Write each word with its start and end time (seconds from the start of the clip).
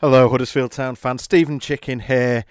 Hello, 0.00 0.30
Huddersfield 0.30 0.72
Town 0.72 0.94
fan. 0.94 1.18
Steven 1.18 1.60
Chicken 1.60 2.00
here, 2.00 2.46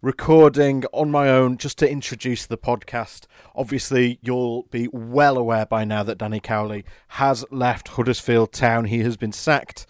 recording 0.00 0.84
on 0.92 1.10
my 1.10 1.28
own 1.28 1.56
just 1.56 1.76
to 1.78 1.90
introduce 1.90 2.46
the 2.46 2.56
podcast. 2.56 3.26
Obviously, 3.56 4.20
you'll 4.22 4.62
be 4.70 4.86
well 4.92 5.36
aware 5.36 5.66
by 5.66 5.82
now 5.82 6.04
that 6.04 6.18
Danny 6.18 6.38
Cowley 6.38 6.84
has 7.08 7.44
left 7.50 7.88
Huddersfield 7.88 8.52
Town. 8.52 8.84
He 8.84 9.00
has 9.00 9.16
been 9.16 9.32
sacked 9.32 9.86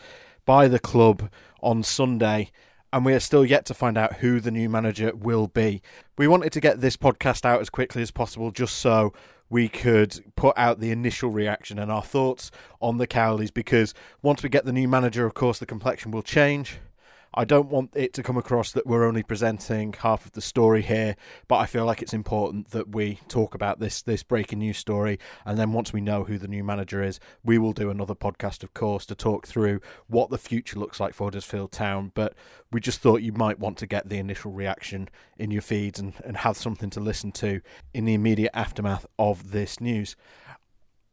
by 0.46 0.66
the 0.66 0.78
club 0.78 1.30
on 1.60 1.82
Sunday, 1.82 2.50
and 2.90 3.04
we 3.04 3.12
are 3.12 3.20
still 3.20 3.44
yet 3.44 3.66
to 3.66 3.74
find 3.74 3.98
out 3.98 4.14
who 4.20 4.40
the 4.40 4.50
new 4.50 4.70
manager 4.70 5.14
will 5.14 5.48
be. 5.48 5.82
We 6.16 6.26
wanted 6.26 6.52
to 6.52 6.60
get 6.60 6.80
this 6.80 6.96
podcast 6.96 7.44
out 7.44 7.60
as 7.60 7.68
quickly 7.68 8.00
as 8.00 8.12
possible 8.12 8.50
just 8.50 8.78
so 8.78 9.12
we 9.50 9.68
could 9.68 10.24
put 10.36 10.56
out 10.56 10.80
the 10.80 10.90
initial 10.90 11.28
reaction 11.28 11.78
and 11.78 11.92
our 11.92 12.02
thoughts 12.02 12.50
on 12.80 12.96
the 12.96 13.06
Cowleys 13.06 13.52
because 13.52 13.92
once 14.22 14.42
we 14.42 14.48
get 14.48 14.64
the 14.64 14.72
new 14.72 14.88
manager, 14.88 15.26
of 15.26 15.34
course, 15.34 15.58
the 15.58 15.66
complexion 15.66 16.10
will 16.10 16.22
change. 16.22 16.78
I 17.36 17.44
don't 17.44 17.68
want 17.68 17.90
it 17.94 18.12
to 18.14 18.22
come 18.22 18.36
across 18.36 18.70
that 18.72 18.86
we're 18.86 19.04
only 19.04 19.24
presenting 19.24 19.92
half 19.92 20.24
of 20.24 20.32
the 20.32 20.40
story 20.40 20.82
here, 20.82 21.16
but 21.48 21.56
I 21.56 21.66
feel 21.66 21.84
like 21.84 22.00
it's 22.00 22.14
important 22.14 22.70
that 22.70 22.94
we 22.94 23.18
talk 23.28 23.54
about 23.54 23.80
this 23.80 24.02
this 24.02 24.22
breaking 24.22 24.60
news 24.60 24.78
story, 24.78 25.18
and 25.44 25.58
then 25.58 25.72
once 25.72 25.92
we 25.92 26.00
know 26.00 26.24
who 26.24 26.38
the 26.38 26.46
new 26.46 26.62
manager 26.62 27.02
is, 27.02 27.18
we 27.44 27.58
will 27.58 27.72
do 27.72 27.90
another 27.90 28.14
podcast, 28.14 28.62
of 28.62 28.72
course, 28.72 29.04
to 29.06 29.14
talk 29.16 29.46
through 29.46 29.80
what 30.06 30.30
the 30.30 30.38
future 30.38 30.78
looks 30.78 31.00
like 31.00 31.12
for 31.12 31.24
Huddersfield 31.24 31.72
Town. 31.72 32.12
But 32.14 32.34
we 32.70 32.80
just 32.80 33.00
thought 33.00 33.22
you 33.22 33.32
might 33.32 33.58
want 33.58 33.78
to 33.78 33.86
get 33.86 34.08
the 34.08 34.18
initial 34.18 34.52
reaction 34.52 35.08
in 35.36 35.50
your 35.50 35.62
feeds 35.62 35.98
and, 35.98 36.14
and 36.24 36.36
have 36.38 36.56
something 36.56 36.90
to 36.90 37.00
listen 37.00 37.32
to 37.32 37.60
in 37.92 38.04
the 38.04 38.14
immediate 38.14 38.52
aftermath 38.54 39.06
of 39.18 39.50
this 39.50 39.80
news. 39.80 40.14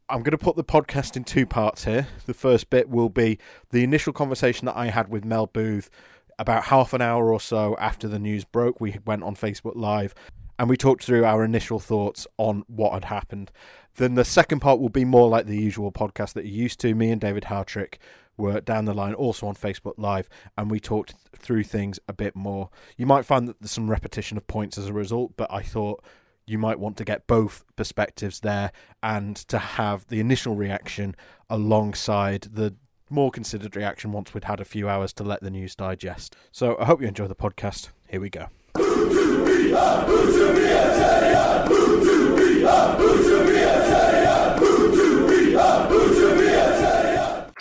I'm 0.08 0.22
going 0.22 0.32
to 0.32 0.38
put 0.38 0.56
the 0.56 0.64
podcast 0.64 1.16
in 1.16 1.24
two 1.24 1.46
parts 1.46 1.84
here. 1.84 2.08
The 2.26 2.34
first 2.34 2.70
bit 2.70 2.88
will 2.88 3.08
be 3.08 3.38
the 3.70 3.84
initial 3.84 4.12
conversation 4.12 4.66
that 4.66 4.76
I 4.76 4.86
had 4.86 5.08
with 5.08 5.24
Mel 5.24 5.46
Booth 5.46 5.90
about 6.38 6.64
half 6.64 6.92
an 6.92 7.00
hour 7.00 7.32
or 7.32 7.40
so 7.40 7.76
after 7.78 8.08
the 8.08 8.18
news 8.18 8.44
broke. 8.44 8.80
We 8.80 8.98
went 9.06 9.22
on 9.22 9.36
Facebook 9.36 9.76
Live 9.76 10.14
and 10.58 10.68
we 10.68 10.76
talked 10.76 11.04
through 11.04 11.24
our 11.24 11.44
initial 11.44 11.78
thoughts 11.78 12.26
on 12.36 12.64
what 12.66 12.92
had 12.92 13.04
happened. 13.04 13.50
Then 13.96 14.14
the 14.14 14.24
second 14.24 14.60
part 14.60 14.80
will 14.80 14.88
be 14.88 15.04
more 15.04 15.28
like 15.28 15.46
the 15.46 15.56
usual 15.56 15.92
podcast 15.92 16.34
that 16.34 16.44
you're 16.44 16.62
used 16.62 16.80
to. 16.80 16.94
Me 16.94 17.10
and 17.10 17.20
David 17.20 17.44
Hartrick 17.44 17.94
were 18.36 18.60
down 18.60 18.86
the 18.86 18.94
line 18.94 19.14
also 19.14 19.46
on 19.46 19.54
Facebook 19.54 19.94
Live 19.96 20.28
and 20.58 20.70
we 20.70 20.80
talked 20.80 21.14
through 21.36 21.64
things 21.64 21.98
a 22.08 22.12
bit 22.12 22.34
more. 22.34 22.70
You 22.96 23.06
might 23.06 23.24
find 23.24 23.46
that 23.48 23.60
there's 23.60 23.70
some 23.70 23.90
repetition 23.90 24.36
of 24.36 24.46
points 24.46 24.76
as 24.78 24.86
a 24.86 24.92
result, 24.92 25.32
but 25.36 25.50
I 25.52 25.62
thought 25.62 26.02
you 26.46 26.58
might 26.58 26.78
want 26.78 26.96
to 26.96 27.04
get 27.04 27.26
both 27.26 27.64
perspectives 27.76 28.40
there 28.40 28.72
and 29.02 29.36
to 29.36 29.58
have 29.58 30.06
the 30.08 30.20
initial 30.20 30.54
reaction 30.54 31.14
alongside 31.48 32.48
the 32.52 32.74
more 33.08 33.30
considered 33.30 33.76
reaction 33.76 34.10
once 34.10 34.32
we'd 34.32 34.44
had 34.44 34.60
a 34.60 34.64
few 34.64 34.88
hours 34.88 35.12
to 35.12 35.22
let 35.22 35.42
the 35.42 35.50
news 35.50 35.76
digest. 35.76 36.34
So 36.50 36.76
I 36.78 36.86
hope 36.86 37.00
you 37.00 37.08
enjoy 37.08 37.28
the 37.28 37.34
podcast. 37.34 37.90
Here 38.08 38.20
we 38.20 38.30
go. 38.30 38.48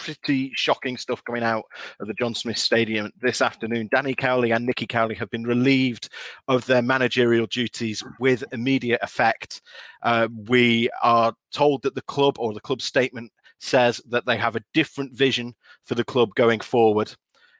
Pretty 0.01 0.51
shocking 0.55 0.97
stuff 0.97 1.23
coming 1.25 1.43
out 1.43 1.65
of 1.99 2.07
the 2.07 2.13
John 2.15 2.33
Smith 2.33 2.57
Stadium 2.57 3.11
this 3.21 3.39
afternoon. 3.39 3.87
Danny 3.91 4.15
Cowley 4.15 4.51
and 4.51 4.65
Nicky 4.65 4.87
Cowley 4.87 5.13
have 5.15 5.29
been 5.29 5.43
relieved 5.43 6.09
of 6.47 6.65
their 6.65 6.81
managerial 6.81 7.45
duties 7.45 8.03
with 8.19 8.43
immediate 8.51 8.99
effect. 9.03 9.61
Uh, 10.01 10.27
we 10.47 10.89
are 11.03 11.33
told 11.51 11.83
that 11.83 11.93
the 11.93 12.01
club 12.03 12.37
or 12.39 12.51
the 12.51 12.59
club 12.59 12.81
statement 12.81 13.31
says 13.59 14.01
that 14.09 14.25
they 14.25 14.37
have 14.37 14.55
a 14.55 14.63
different 14.73 15.13
vision 15.13 15.53
for 15.83 15.93
the 15.93 16.03
club 16.03 16.29
going 16.35 16.59
forward. 16.59 17.13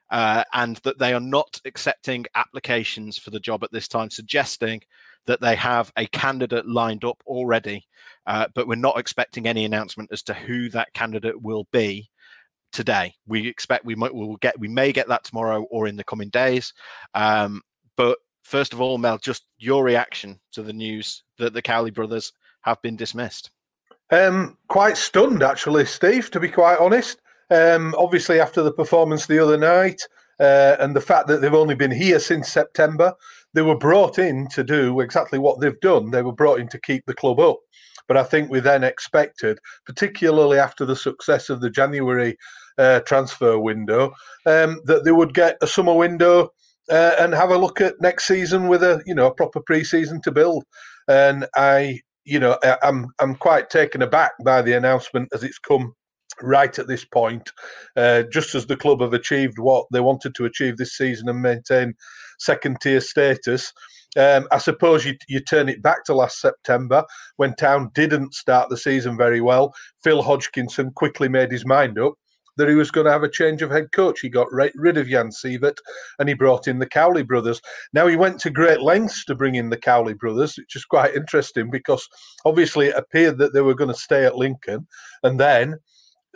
Uh, 0.10 0.44
and 0.52 0.76
that 0.84 1.00
they 1.00 1.14
are 1.14 1.22
not 1.22 1.58
accepting 1.64 2.26
applications 2.36 3.18
for 3.18 3.30
the 3.30 3.40
job 3.40 3.64
at 3.64 3.72
this 3.72 3.88
time, 3.88 4.10
suggesting 4.10 4.82
that 5.26 5.40
they 5.40 5.56
have 5.56 5.90
a 5.96 6.06
candidate 6.08 6.68
lined 6.68 7.06
up 7.06 7.24
already, 7.26 7.88
uh, 8.28 8.46
but 8.54 8.68
we're 8.68 8.76
not 8.76 9.00
expecting 9.00 9.48
any 9.48 9.64
announcement 9.64 10.10
as 10.12 10.22
to 10.22 10.34
who 10.34 10.68
that 10.68 10.94
candidate 10.94 11.42
will 11.42 11.66
be 11.72 12.10
today. 12.72 13.14
We 13.28 13.48
expect 13.48 13.86
we 13.86 13.96
might 13.96 14.14
we 14.14 14.26
will 14.26 14.38
get 14.38 14.60
we 14.60 14.68
may 14.68 14.92
get 14.92 15.08
that 15.10 15.24
tomorrow 15.24 15.64
or 15.64 15.88
in 15.88 15.96
the 15.96 16.04
coming 16.04 16.30
days. 16.30 16.74
Um, 17.14 17.62
but 17.98 18.18
first 18.44 18.74
of 18.74 18.82
all, 18.82 18.98
Mel, 18.98 19.18
just 19.18 19.46
your 19.58 19.84
reaction 19.84 20.40
to 20.54 20.64
the 20.64 20.74
news 20.74 21.24
that 21.38 21.54
the 21.54 21.62
Cowley 21.62 21.92
brothers 21.92 22.34
have 22.62 22.82
been 22.82 22.96
dismissed. 22.96 23.52
Um, 24.12 24.58
quite 24.68 24.98
stunned, 24.98 25.44
actually, 25.44 25.86
Steve. 25.86 26.32
To 26.32 26.40
be 26.40 26.50
quite 26.50 26.80
honest, 26.80 27.22
um, 27.50 27.96
obviously 27.98 28.40
after 28.40 28.62
the 28.62 28.74
performance 28.74 29.26
the 29.26 29.40
other 29.40 29.58
night 29.58 30.02
uh, 30.40 30.76
and 30.80 30.96
the 30.96 31.02
fact 31.02 31.28
that 31.28 31.42
they've 31.42 31.54
only 31.54 31.76
been 31.76 31.92
here 31.92 32.20
since 32.20 32.50
September, 32.50 33.14
they 33.54 33.62
were 33.62 33.78
brought 33.78 34.20
in 34.20 34.48
to 34.50 34.64
do 34.64 35.00
exactly 35.00 35.40
what 35.40 35.60
they've 35.60 35.80
done. 35.82 36.12
They 36.12 36.24
were 36.24 36.32
brought 36.34 36.60
in 36.60 36.68
to 36.70 36.80
keep 36.80 37.06
the 37.06 37.14
club 37.14 37.40
up. 37.40 37.60
But 38.08 38.18
I 38.18 38.24
think 38.24 38.50
we 38.50 38.60
then 38.60 38.84
expected, 38.84 39.60
particularly 39.86 40.58
after 40.58 40.86
the 40.86 40.96
success 40.96 41.50
of 41.50 41.62
the 41.62 41.70
January 41.70 42.38
uh, 42.78 43.00
transfer 43.02 43.58
window, 43.58 44.14
um, 44.46 44.80
that 44.86 45.04
they 45.06 45.12
would 45.12 45.34
get 45.34 45.58
a 45.62 45.68
summer 45.68 45.94
window 45.94 46.50
uh, 46.90 47.16
and 47.20 47.34
have 47.34 47.52
a 47.52 47.58
look 47.58 47.82
at 47.82 48.02
next 48.02 48.28
season 48.28 48.68
with 48.68 48.84
a 48.84 49.02
you 49.06 49.16
know 49.16 49.28
a 49.28 49.34
proper 49.34 49.62
pre-season 49.62 50.22
to 50.22 50.32
build. 50.32 50.64
And 51.08 51.48
I, 51.56 52.00
you 52.26 52.40
know, 52.40 52.58
I'm 52.84 53.08
I'm 53.20 53.36
quite 53.36 53.70
taken 53.70 54.02
aback 54.02 54.32
by 54.44 54.62
the 54.62 54.74
announcement 54.74 55.30
as 55.34 55.44
it's 55.44 55.60
come 55.60 55.94
right 56.42 56.78
at 56.78 56.88
this 56.88 57.06
point. 57.06 57.52
Uh, 57.96 58.24
just 58.24 58.56
as 58.56 58.66
the 58.66 58.78
club 58.78 59.02
have 59.02 59.14
achieved 59.14 59.60
what 59.60 59.86
they 59.92 60.00
wanted 60.00 60.36
to 60.36 60.46
achieve 60.46 60.78
this 60.78 60.98
season 60.98 61.30
and 61.30 61.42
maintain 61.42 61.94
second 62.40 62.80
tier 62.82 63.02
status. 63.02 63.72
Um, 64.18 64.46
I 64.52 64.58
suppose 64.58 65.06
you, 65.06 65.16
you 65.30 65.40
turn 65.40 65.70
it 65.70 65.82
back 65.82 66.04
to 66.06 66.14
last 66.14 66.42
September 66.42 67.06
when 67.38 67.56
Town 67.56 67.92
didn't 67.94 68.34
start 68.34 68.70
the 68.70 68.76
season 68.76 69.16
very 69.16 69.40
well. 69.40 69.74
Phil 70.04 70.22
Hodgkinson 70.22 70.92
quickly 70.92 71.30
made 71.30 71.50
his 71.50 71.66
mind 71.66 71.98
up 71.98 72.16
that 72.58 72.70
he 72.70 72.76
was 72.76 72.92
going 72.92 73.06
to 73.06 73.12
have 73.12 73.24
a 73.24 73.30
change 73.30 73.62
of 73.62 73.72
head 73.72 73.92
coach. 73.92 74.20
He 74.20 74.30
got 74.30 74.52
rid 74.52 74.98
of 74.98 75.08
Jan 75.08 75.30
Siewert 75.30 75.78
and 76.20 76.30
he 76.30 76.36
brought 76.36 76.68
in 76.68 76.80
the 76.80 76.86
Cowley 76.86 77.24
brothers. 77.24 77.62
Now, 77.94 78.08
he 78.08 78.16
went 78.16 78.40
to 78.42 78.50
great 78.50 78.82
lengths 78.82 79.26
to 79.26 79.36
bring 79.36 79.56
in 79.56 79.70
the 79.70 79.78
Cowley 79.78 80.14
brothers, 80.14 80.58
which 80.58 80.76
is 80.76 80.86
quite 80.86 81.16
interesting 81.16 81.70
because 81.70 82.08
obviously 82.46 82.88
it 82.88 82.96
appeared 82.98 83.38
that 83.40 83.54
they 83.54 83.62
were 83.62 83.76
going 83.76 83.94
to 83.94 84.00
stay 84.00 84.26
at 84.26 84.38
Lincoln. 84.38 84.88
And 85.24 85.40
then 85.40 85.78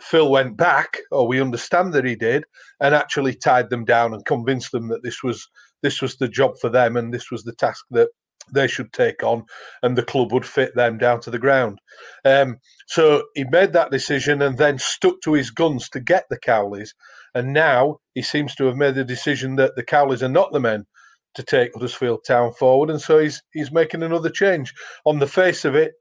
Phil 0.00 0.30
went 0.30 0.56
back, 0.56 0.98
or 1.10 1.26
we 1.26 1.40
understand 1.40 1.92
that 1.94 2.04
he 2.04 2.16
did, 2.16 2.44
and 2.80 2.94
actually 2.94 3.34
tied 3.34 3.70
them 3.70 3.84
down 3.84 4.12
and 4.12 4.24
convinced 4.24 4.72
them 4.72 4.88
that 4.88 5.02
this 5.02 5.22
was 5.22 5.48
this 5.82 6.02
was 6.02 6.16
the 6.16 6.28
job 6.28 6.52
for 6.60 6.68
them 6.68 6.96
and 6.96 7.12
this 7.12 7.30
was 7.30 7.44
the 7.44 7.52
task 7.52 7.84
that 7.90 8.08
they 8.52 8.66
should 8.66 8.92
take 8.92 9.22
on, 9.22 9.44
and 9.82 9.96
the 9.96 10.02
club 10.02 10.32
would 10.32 10.46
fit 10.46 10.74
them 10.74 10.98
down 10.98 11.20
to 11.20 11.30
the 11.30 11.38
ground. 11.38 11.78
Um, 12.24 12.58
so 12.86 13.24
he 13.34 13.44
made 13.44 13.72
that 13.72 13.90
decision 13.90 14.42
and 14.42 14.58
then 14.58 14.78
stuck 14.78 15.20
to 15.24 15.32
his 15.32 15.50
guns 15.50 15.88
to 15.90 16.00
get 16.00 16.24
the 16.30 16.38
Cowleys. 16.38 16.90
And 17.34 17.52
now 17.52 17.98
he 18.14 18.22
seems 18.22 18.54
to 18.56 18.64
have 18.64 18.76
made 18.76 18.94
the 18.94 19.04
decision 19.04 19.56
that 19.56 19.76
the 19.76 19.84
Cowleys 19.84 20.22
are 20.22 20.28
not 20.28 20.52
the 20.52 20.60
men 20.60 20.86
to 21.34 21.42
take 21.42 21.74
Huddersfield 21.74 22.20
Town 22.26 22.52
forward, 22.52 22.90
and 22.90 23.00
so 23.00 23.18
he's 23.18 23.42
he's 23.52 23.70
making 23.70 24.02
another 24.02 24.30
change. 24.30 24.72
On 25.04 25.18
the 25.18 25.26
face 25.26 25.64
of 25.64 25.74
it, 25.74 25.92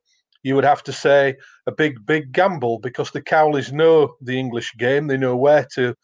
you 0.44 0.56
would 0.56 0.63
have 0.63 0.83
to 0.83 0.94
say 0.94 1.35
a 1.67 1.72
big 1.72 2.06
big 2.06 2.31
gamble 2.31 2.79
because 2.79 3.12
the 3.12 3.22
Cowleys 3.22 3.72
know 3.72 4.16
the 4.22 4.39
English 4.39 4.73
game. 4.77 5.07
They 5.07 5.17
know 5.17 5.35
where 5.35 5.67
to 5.73 5.95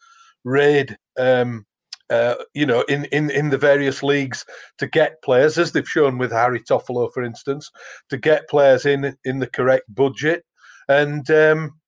raid 0.44 0.96
um, 1.18 1.64
uh, 2.12 2.34
you 2.52 2.66
know, 2.66 2.82
in, 2.82 3.06
in, 3.06 3.30
in 3.30 3.48
the 3.50 3.58
various 3.58 4.02
leagues 4.02 4.44
to 4.78 4.86
get 4.86 5.22
players, 5.22 5.56
as 5.56 5.72
they've 5.72 5.88
shown 5.88 6.18
with 6.18 6.30
Harry 6.30 6.60
Toffolo, 6.60 7.10
for 7.12 7.22
instance, 7.22 7.70
to 8.10 8.18
get 8.18 8.48
players 8.48 8.84
in 8.84 9.16
in 9.24 9.38
the 9.38 9.46
correct 9.46 9.86
budget. 9.94 10.44
And 10.88 11.30
um, 11.30 11.80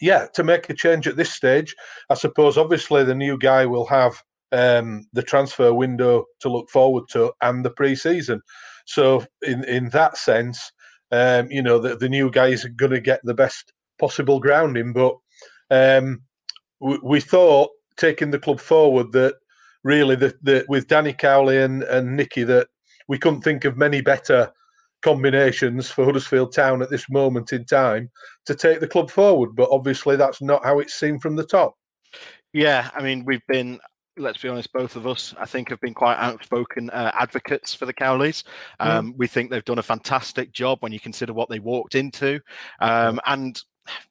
yeah, 0.00 0.26
to 0.34 0.44
make 0.44 0.70
a 0.70 0.74
change 0.74 1.08
at 1.08 1.16
this 1.16 1.32
stage, 1.32 1.74
I 2.08 2.14
suppose 2.14 2.56
obviously 2.56 3.04
the 3.04 3.14
new 3.14 3.36
guy 3.36 3.66
will 3.66 3.86
have 3.86 4.22
um, 4.52 5.06
the 5.12 5.22
transfer 5.22 5.74
window 5.74 6.26
to 6.40 6.48
look 6.48 6.70
forward 6.70 7.04
to 7.10 7.32
and 7.40 7.64
the 7.64 7.70
pre-season. 7.70 8.40
So 8.86 9.26
in 9.42 9.64
in 9.64 9.88
that 9.90 10.16
sense, 10.16 10.72
um, 11.10 11.50
you 11.50 11.62
know, 11.62 11.78
the, 11.78 11.96
the 11.96 12.08
new 12.08 12.30
guy 12.30 12.48
is 12.48 12.64
going 12.76 12.92
to 12.92 13.00
get 13.00 13.20
the 13.24 13.34
best 13.34 13.72
possible 13.98 14.38
grounding. 14.38 14.92
But 14.92 15.16
um, 15.70 16.22
we, 16.80 16.98
we 17.02 17.20
thought 17.20 17.70
taking 17.96 18.30
the 18.30 18.38
club 18.38 18.60
forward 18.60 19.12
that 19.12 19.34
really 19.84 20.16
the, 20.16 20.34
the 20.42 20.64
with 20.68 20.88
Danny 20.88 21.12
Cowley 21.12 21.58
and, 21.58 21.84
and 21.84 22.16
Nicky 22.16 22.42
that 22.44 22.68
we 23.06 23.18
couldn't 23.18 23.42
think 23.42 23.64
of 23.64 23.76
many 23.76 24.00
better 24.00 24.50
combinations 25.02 25.90
for 25.90 26.04
Huddersfield 26.04 26.54
Town 26.54 26.82
at 26.82 26.90
this 26.90 27.08
moment 27.10 27.52
in 27.52 27.64
time 27.66 28.10
to 28.46 28.54
take 28.54 28.80
the 28.80 28.88
club 28.88 29.10
forward. 29.10 29.54
But 29.54 29.68
obviously, 29.70 30.16
that's 30.16 30.40
not 30.40 30.64
how 30.64 30.80
it's 30.80 30.94
seen 30.94 31.18
from 31.18 31.36
the 31.36 31.44
top. 31.44 31.76
Yeah, 32.52 32.88
I 32.94 33.02
mean, 33.02 33.24
we've 33.24 33.46
been 33.46 33.78
let's 34.16 34.38
be 34.38 34.48
honest, 34.48 34.72
both 34.72 34.96
of 34.96 35.06
us, 35.06 35.34
I 35.38 35.46
think, 35.46 35.68
have 35.70 35.80
been 35.80 35.94
quite 35.94 36.18
outspoken 36.18 36.90
uh, 36.90 37.10
advocates 37.14 37.74
for 37.74 37.86
the 37.86 37.92
Cowleys. 37.92 38.44
Um, 38.80 39.12
mm. 39.12 39.16
We 39.16 39.26
think 39.26 39.50
they've 39.50 39.64
done 39.64 39.78
a 39.78 39.82
fantastic 39.82 40.52
job 40.52 40.78
when 40.80 40.92
you 40.92 41.00
consider 41.00 41.32
what 41.32 41.48
they 41.48 41.58
walked 41.58 41.94
into. 41.94 42.40
Um, 42.80 43.20
and 43.26 43.60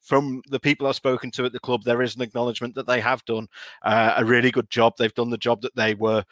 from 0.00 0.42
the 0.48 0.60
people 0.60 0.86
I've 0.86 0.96
spoken 0.96 1.30
to 1.32 1.44
at 1.44 1.52
the 1.52 1.60
club, 1.60 1.82
there 1.82 2.02
is 2.02 2.16
an 2.16 2.22
acknowledgement 2.22 2.74
that 2.74 2.86
they 2.86 3.00
have 3.00 3.24
done 3.24 3.48
uh, 3.82 4.14
a 4.16 4.24
really 4.24 4.50
good 4.50 4.70
job. 4.70 4.94
They've 4.96 5.14
done 5.14 5.30
the 5.30 5.38
job 5.38 5.62
that 5.62 5.76
they 5.76 5.94
were 5.94 6.24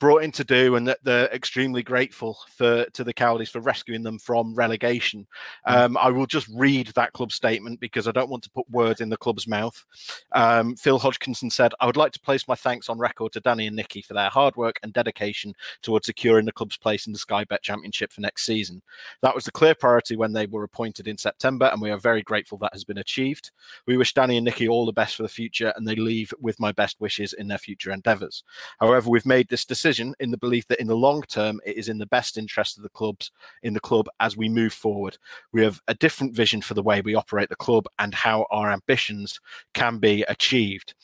brought 0.00 0.22
in 0.22 0.32
to 0.32 0.44
do, 0.44 0.76
and 0.76 0.86
that 0.86 0.98
they're 1.02 1.28
extremely 1.28 1.82
grateful 1.82 2.38
for 2.48 2.84
to 2.84 3.04
the 3.04 3.14
Cowleys 3.14 3.50
for 3.50 3.60
rescuing 3.60 4.02
them 4.02 4.18
from 4.18 4.54
relegation. 4.54 5.26
Mm. 5.66 5.76
Um, 5.76 5.96
I 5.96 6.10
will 6.10 6.26
just 6.26 6.48
read 6.54 6.88
that 6.88 7.12
club 7.12 7.32
statement 7.32 7.80
because 7.80 8.06
I 8.06 8.12
don't 8.12 8.30
want 8.30 8.42
to 8.44 8.50
put 8.50 8.68
words 8.70 9.00
in 9.00 9.08
the 9.08 9.16
club's 9.16 9.46
mouth. 9.46 9.84
Um, 10.32 10.76
Phil 10.76 10.98
Hodgkinson 10.98 11.50
said, 11.50 11.72
"I 11.80 11.86
would 11.86 11.96
like 11.96 12.12
to 12.12 12.20
place 12.20 12.46
my 12.46 12.54
thanks 12.54 12.88
on 12.88 12.98
record 12.98 13.32
to 13.32 13.40
Danny 13.40 13.66
and 13.66 13.74
Nicky 13.74 14.02
for 14.02 14.14
their 14.14 14.30
hard 14.30 14.54
work 14.56 14.78
and 14.82 14.92
dedication 14.92 15.54
towards 15.82 16.06
securing 16.06 16.46
the 16.46 16.52
club's 16.52 16.76
place 16.76 17.06
in 17.06 17.12
the 17.12 17.18
Sky 17.18 17.44
Bet 17.44 17.62
Championship 17.62 18.12
for 18.12 18.20
next 18.20 18.46
season. 18.46 18.82
That 19.22 19.34
was 19.34 19.44
the 19.44 19.52
clear 19.52 19.74
priority 19.74 20.16
when 20.16 20.32
they 20.32 20.46
were 20.46 20.64
appointed 20.64 21.08
in 21.08 21.18
September, 21.18 21.66
and 21.66 21.82
we 21.82 21.90
are 21.90 21.98
very 21.98 22.22
grateful 22.22 22.58
that 22.58 22.72
has 22.72 22.84
been 22.84 22.98
achieved. 22.98 23.50
We 23.86 23.96
wish 23.96 24.14
Danny 24.14 24.36
and 24.36 24.44
Nicky 24.44 24.68
all 24.68 24.86
the 24.86 24.92
best 24.92 25.16
for 25.16 25.24
the 25.24 25.28
future, 25.28 25.72
and 25.76 25.86
they 25.86 25.96
leave 25.96 26.32
with 26.40 26.60
my 26.60 26.72
best 26.72 27.00
wishes 27.00 27.32
in 27.32 27.48
their 27.48 27.58
future 27.58 27.90
endeavours. 27.90 28.44
However, 28.78 29.10
we've 29.10 29.26
made 29.26 29.48
this 29.48 29.64
decision." 29.64 29.87
Decision 29.88 30.14
in 30.20 30.30
the 30.30 30.36
belief 30.36 30.66
that 30.68 30.80
in 30.80 30.86
the 30.86 30.94
long 30.94 31.22
term 31.22 31.60
it 31.64 31.76
is 31.76 31.88
in 31.88 31.96
the 31.96 32.06
best 32.06 32.36
interest 32.36 32.76
of 32.76 32.82
the 32.82 32.90
clubs 32.90 33.30
in 33.62 33.72
the 33.72 33.80
club 33.80 34.06
as 34.20 34.36
we 34.36 34.48
move 34.48 34.72
forward. 34.72 35.16
We 35.52 35.64
have 35.64 35.80
a 35.88 35.94
different 35.94 36.34
vision 36.34 36.60
for 36.60 36.74
the 36.74 36.82
way 36.82 37.00
we 37.00 37.14
operate 37.14 37.48
the 37.48 37.56
club 37.56 37.86
and 37.98 38.12
how 38.12 38.46
our 38.50 38.70
ambitions 38.70 39.40
can 39.72 39.98
be 39.98 40.22
achieved. 40.24 40.94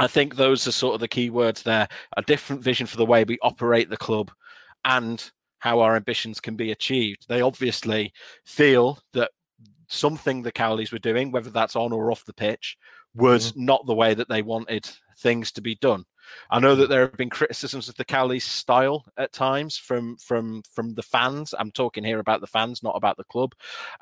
I 0.00 0.08
think 0.08 0.34
those 0.34 0.66
are 0.66 0.72
sort 0.72 0.94
of 0.94 1.00
the 1.00 1.08
key 1.08 1.30
words 1.30 1.62
there. 1.62 1.86
A 2.16 2.22
different 2.22 2.62
vision 2.62 2.86
for 2.86 2.96
the 2.96 3.06
way 3.06 3.22
we 3.22 3.38
operate 3.42 3.88
the 3.88 3.96
club 3.96 4.32
and 4.84 5.30
how 5.60 5.80
our 5.80 5.94
ambitions 5.94 6.40
can 6.40 6.56
be 6.56 6.72
achieved. 6.72 7.26
They 7.28 7.40
obviously 7.40 8.12
feel 8.44 8.98
that 9.12 9.30
something 9.88 10.42
the 10.42 10.52
Cowleys 10.52 10.92
were 10.92 10.98
doing, 10.98 11.30
whether 11.30 11.50
that's 11.50 11.76
on 11.76 11.92
or 11.92 12.10
off 12.10 12.24
the 12.24 12.32
pitch, 12.32 12.76
was 13.14 13.52
mm-hmm. 13.52 13.64
not 13.64 13.86
the 13.86 13.94
way 13.94 14.14
that 14.14 14.28
they 14.28 14.42
wanted 14.42 14.88
things 15.18 15.52
to 15.52 15.60
be 15.60 15.76
done. 15.76 16.04
I 16.50 16.60
know 16.60 16.74
that 16.74 16.88
there 16.88 17.02
have 17.02 17.16
been 17.16 17.30
criticisms 17.30 17.88
of 17.88 17.96
the 17.96 18.04
Cowley's 18.04 18.44
style 18.44 19.04
at 19.16 19.32
times 19.32 19.76
from 19.76 20.16
from 20.16 20.62
from 20.72 20.94
the 20.94 21.02
fans. 21.02 21.54
I'm 21.58 21.70
talking 21.70 22.04
here 22.04 22.20
about 22.20 22.40
the 22.40 22.46
fans, 22.46 22.82
not 22.82 22.96
about 22.96 23.16
the 23.16 23.24
club. 23.24 23.54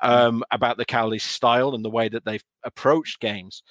Mm. 0.03 0.09
Um, 0.09 0.43
about 0.51 0.77
the 0.77 0.85
Cowley's 0.85 1.23
style 1.23 1.75
and 1.75 1.83
the 1.83 1.89
way 1.89 2.09
that 2.09 2.25
they've 2.25 2.43
approached 2.63 3.19
games. 3.19 3.63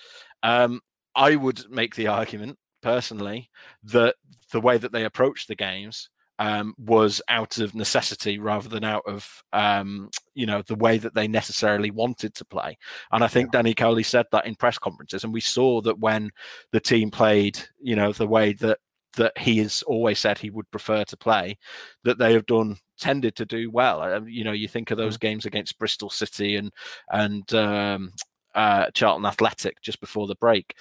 Um, 0.43 0.81
I 1.15 1.37
would 1.37 1.71
make 1.71 1.95
the 1.95 2.09
argument 2.09 2.59
personally 2.83 3.51
that 3.85 4.17
the 4.53 4.61
way 4.61 4.79
that 4.79 4.93
they 4.93 5.05
approach 5.05 5.47
the 5.47 5.57
games 5.57 6.11
um, 6.39 6.75
was 6.79 7.23
out 7.29 7.59
of 7.59 7.75
necessity 7.75 8.39
rather 8.39 8.69
than 8.69 8.85
out 8.85 9.03
of 9.07 9.43
um, 9.53 10.11
you 10.35 10.47
know 10.47 10.63
the 10.63 10.75
way 10.75 10.99
that 10.99 11.15
they 11.15 11.27
necessarily 11.27 11.91
wanted 11.91 12.35
to 12.35 12.45
play. 12.45 12.77
And 13.13 13.25
I 13.25 13.29
think. 13.29 13.47
Danny 13.57 13.75
Cowley 13.75 14.03
said 14.03 14.27
that 14.33 14.45
in 14.45 14.55
press 14.55 14.77
conferences, 14.77 15.25
and 15.25 15.33
we 15.33 15.41
saw 15.41 15.81
that 15.83 15.99
when 15.99 16.31
the 16.73 16.81
team 16.81 17.11
played, 17.11 17.59
you 17.81 17.97
know, 17.97 18.13
the 18.13 18.27
way 18.27 18.53
that 18.55 18.79
that 19.17 19.37
he 19.39 19.59
has 19.59 19.83
always 19.83 20.19
said 20.19 20.39
he 20.39 20.51
would 20.51 20.71
prefer 20.71 21.05
to 21.05 21.17
play, 21.17 21.57
that 22.05 22.19
they 22.19 22.33
have 22.33 22.47
done 22.47 22.77
tended 22.99 23.35
to 23.37 23.45
do 23.45 23.71
well. 23.71 24.03
Um, 24.03 24.29
you 24.29 24.45
know, 24.45 24.53
you 24.53 24.69
think 24.69 24.91
of 24.91 24.99
those 24.99 25.17
mm. 25.17 25.21
games 25.21 25.47
against 25.47 25.79
Bristol 25.79 26.11
City 26.11 26.57
and 26.57 26.71
and 27.11 27.53
um, 27.55 28.13
uh, 28.55 28.91
Charlton 28.95 29.27
Athletic 29.27 29.81
just 29.83 30.01
before 30.01 30.27
the 30.27 30.37
break. 30.37 30.75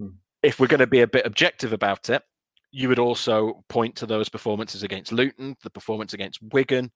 Mm. 0.00 0.14
If 0.42 0.60
we're 0.60 0.66
going 0.66 0.80
to 0.80 0.86
be 0.86 1.00
a 1.00 1.06
bit 1.06 1.26
objective 1.26 1.72
about 1.72 2.10
it, 2.10 2.22
you 2.72 2.88
would 2.88 2.98
also 2.98 3.64
point 3.68 3.96
to 3.96 4.06
those 4.06 4.28
performances 4.28 4.82
against 4.82 5.12
Luton, 5.12 5.56
the 5.62 5.70
performance 5.70 6.12
against 6.12 6.42
Wigan, 6.42 6.90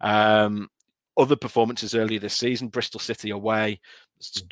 um, 0.00 0.68
other 1.16 1.36
performances 1.36 1.94
earlier 1.94 2.18
this 2.18 2.34
season, 2.34 2.68
Bristol 2.68 3.00
City 3.00 3.30
away, 3.30 3.80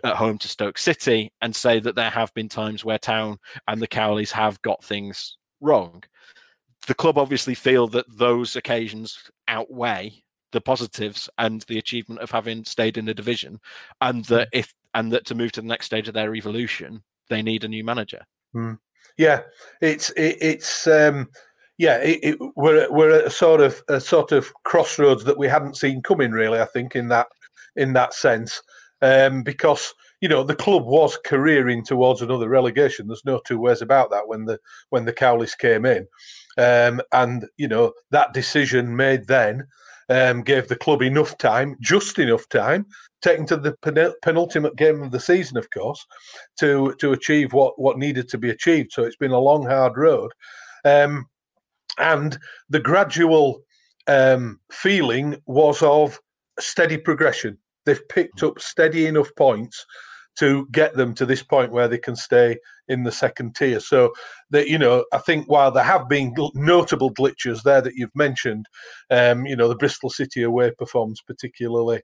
at 0.04 0.16
home 0.16 0.38
to 0.38 0.48
Stoke 0.48 0.78
City, 0.78 1.32
and 1.40 1.54
say 1.54 1.80
that 1.80 1.94
there 1.94 2.10
have 2.10 2.32
been 2.34 2.48
times 2.48 2.84
where 2.84 2.98
Town 2.98 3.38
and 3.69 3.80
the 3.80 3.88
Cowleys 3.88 4.30
have 4.32 4.60
got 4.62 4.82
things 4.84 5.36
wrong. 5.60 6.02
The 6.86 6.94
club 6.94 7.19
obviously 7.19 7.54
feel 7.54 7.86
that 7.88 8.06
those 8.16 8.56
occasions 8.56 9.19
outweigh 9.48 10.22
the 10.52 10.60
positives 10.60 11.28
and 11.38 11.62
the 11.62 11.78
achievement 11.78 12.20
of 12.20 12.30
having 12.30 12.64
stayed 12.64 12.98
in 12.98 13.04
the 13.04 13.14
division, 13.14 13.58
and 14.00 14.24
that 14.26 14.48
mm. 14.48 14.58
if 14.58 14.74
and 14.94 15.10
that 15.12 15.24
to 15.26 15.34
move 15.34 15.52
to 15.52 15.62
the 15.62 15.66
next 15.66 15.86
stage 15.86 16.08
of 16.08 16.14
their 16.14 16.34
evolution, 16.34 17.02
they 17.28 17.42
need 17.42 17.64
a 17.64 17.69
new 17.69 17.82
manager. 17.82 18.22
Mm. 18.54 18.78
Yeah, 19.18 19.42
it's 19.80 20.10
it, 20.10 20.38
it's 20.40 20.86
um, 20.86 21.28
yeah, 21.78 21.98
it, 21.98 22.20
it, 22.22 22.38
we're 22.56 22.90
we're 22.90 23.18
at 23.18 23.26
a 23.26 23.30
sort 23.30 23.60
of 23.60 23.82
a 23.88 24.00
sort 24.00 24.32
of 24.32 24.52
crossroads 24.64 25.24
that 25.24 25.38
we 25.38 25.48
hadn't 25.48 25.76
seen 25.76 26.02
coming. 26.02 26.32
Really, 26.32 26.60
I 26.60 26.66
think 26.66 26.96
in 26.96 27.08
that 27.08 27.28
in 27.76 27.92
that 27.94 28.14
sense, 28.14 28.62
um, 29.00 29.42
because 29.42 29.92
you 30.20 30.28
know 30.28 30.44
the 30.44 30.54
club 30.54 30.84
was 30.84 31.18
careering 31.24 31.84
towards 31.84 32.22
another 32.22 32.48
relegation. 32.48 33.06
There's 33.06 33.24
no 33.24 33.40
two 33.44 33.58
ways 33.58 33.82
about 33.82 34.10
that. 34.10 34.28
When 34.28 34.44
the 34.44 34.58
when 34.90 35.04
the 35.04 35.12
Cowleys 35.12 35.56
came 35.56 35.84
in, 35.84 36.06
um, 36.56 37.00
and 37.12 37.46
you 37.56 37.68
know 37.68 37.92
that 38.10 38.32
decision 38.32 38.96
made 38.96 39.26
then 39.26 39.66
um, 40.08 40.42
gave 40.42 40.68
the 40.68 40.76
club 40.76 41.02
enough 41.02 41.36
time, 41.38 41.76
just 41.80 42.18
enough 42.18 42.48
time, 42.48 42.86
taken 43.22 43.46
to 43.46 43.56
the 43.56 43.76
penultimate 44.22 44.76
game 44.76 45.02
of 45.02 45.10
the 45.10 45.20
season, 45.20 45.56
of 45.56 45.70
course, 45.70 46.04
to 46.58 46.94
to 46.98 47.12
achieve 47.12 47.52
what 47.52 47.80
what 47.80 47.98
needed 47.98 48.28
to 48.28 48.38
be 48.38 48.50
achieved. 48.50 48.92
So 48.92 49.04
it's 49.04 49.16
been 49.16 49.30
a 49.30 49.38
long, 49.38 49.66
hard 49.66 49.96
road, 49.96 50.32
um, 50.84 51.26
and 51.98 52.38
the 52.69 52.80
gradual 52.80 53.62
um, 54.06 54.60
feeling 54.70 55.36
was 55.46 55.82
of 55.82 56.19
steady 56.58 56.98
progression. 56.98 57.58
They've 57.84 58.08
picked 58.08 58.42
up 58.42 58.60
steady 58.60 59.06
enough 59.06 59.30
points 59.36 59.84
to 60.38 60.66
get 60.72 60.94
them 60.94 61.14
to 61.14 61.26
this 61.26 61.42
point 61.42 61.72
where 61.72 61.88
they 61.88 61.98
can 61.98 62.16
stay 62.16 62.56
in 62.88 63.02
the 63.02 63.12
second 63.12 63.54
tier. 63.54 63.80
So 63.80 64.12
that 64.50 64.69
you 64.69 64.78
know, 64.78 65.04
I 65.12 65.19
think 65.19 65.48
while 65.48 65.70
there 65.70 65.84
have 65.84 66.08
been 66.08 66.34
notable 66.54 67.12
glitches 67.12 67.62
there 67.62 67.80
that 67.82 67.94
you've 67.94 68.14
mentioned, 68.14 68.66
um, 69.10 69.46
you 69.46 69.56
know, 69.56 69.69
the 69.69 69.76
Bristol 69.76 70.10
City 70.10 70.42
away 70.42 70.70
performance 70.78 71.20
particularly 71.20 72.02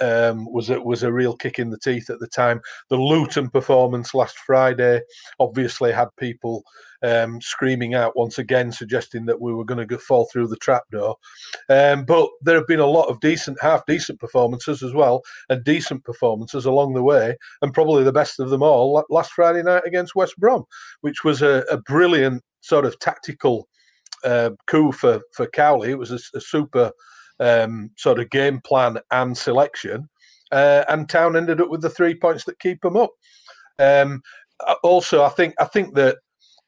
um, 0.00 0.50
was 0.52 0.70
a, 0.70 0.80
was 0.80 1.02
a 1.02 1.12
real 1.12 1.36
kick 1.36 1.58
in 1.58 1.70
the 1.70 1.78
teeth 1.78 2.10
at 2.10 2.20
the 2.20 2.26
time. 2.26 2.60
The 2.90 2.96
Luton 2.96 3.50
performance 3.50 4.14
last 4.14 4.38
Friday 4.38 5.00
obviously 5.38 5.92
had 5.92 6.08
people 6.18 6.64
um, 7.02 7.40
screaming 7.40 7.94
out 7.94 8.16
once 8.16 8.38
again, 8.38 8.72
suggesting 8.72 9.26
that 9.26 9.40
we 9.40 9.52
were 9.52 9.64
going 9.64 9.86
to 9.86 9.98
fall 9.98 10.28
through 10.32 10.48
the 10.48 10.56
trapdoor. 10.56 11.16
Um, 11.68 12.04
but 12.04 12.28
there 12.42 12.56
have 12.56 12.66
been 12.66 12.80
a 12.80 12.86
lot 12.86 13.08
of 13.08 13.20
decent, 13.20 13.58
half 13.60 13.86
decent 13.86 14.18
performances 14.18 14.82
as 14.82 14.94
well, 14.94 15.22
and 15.48 15.64
decent 15.64 16.04
performances 16.04 16.64
along 16.64 16.94
the 16.94 17.02
way, 17.02 17.36
and 17.62 17.74
probably 17.74 18.04
the 18.04 18.12
best 18.12 18.40
of 18.40 18.50
them 18.50 18.62
all 18.62 19.04
last 19.10 19.32
Friday 19.32 19.62
night 19.62 19.82
against 19.86 20.16
West 20.16 20.36
Brom, 20.38 20.64
which 21.02 21.24
was 21.24 21.42
a, 21.42 21.64
a 21.70 21.78
brilliant 21.78 22.42
sort 22.60 22.84
of 22.84 22.98
tactical 22.98 23.68
uh, 24.24 24.50
coup 24.66 24.92
for 24.92 25.20
for 25.32 25.46
Cowley. 25.46 25.90
It 25.90 25.98
was 25.98 26.10
a, 26.10 26.18
a 26.36 26.40
super 26.40 26.90
um, 27.40 27.90
sort 27.96 28.18
of 28.18 28.30
game 28.30 28.60
plan 28.64 28.98
and 29.10 29.36
selection. 29.36 30.08
Uh, 30.50 30.84
and 30.88 31.08
Town 31.08 31.36
ended 31.36 31.60
up 31.60 31.68
with 31.68 31.82
the 31.82 31.90
three 31.90 32.14
points 32.14 32.44
that 32.44 32.58
keep 32.58 32.80
them 32.80 32.96
up. 32.96 33.10
Um, 33.78 34.22
also, 34.82 35.22
I 35.22 35.28
think 35.28 35.54
I 35.60 35.66
think 35.66 35.94
that 35.94 36.18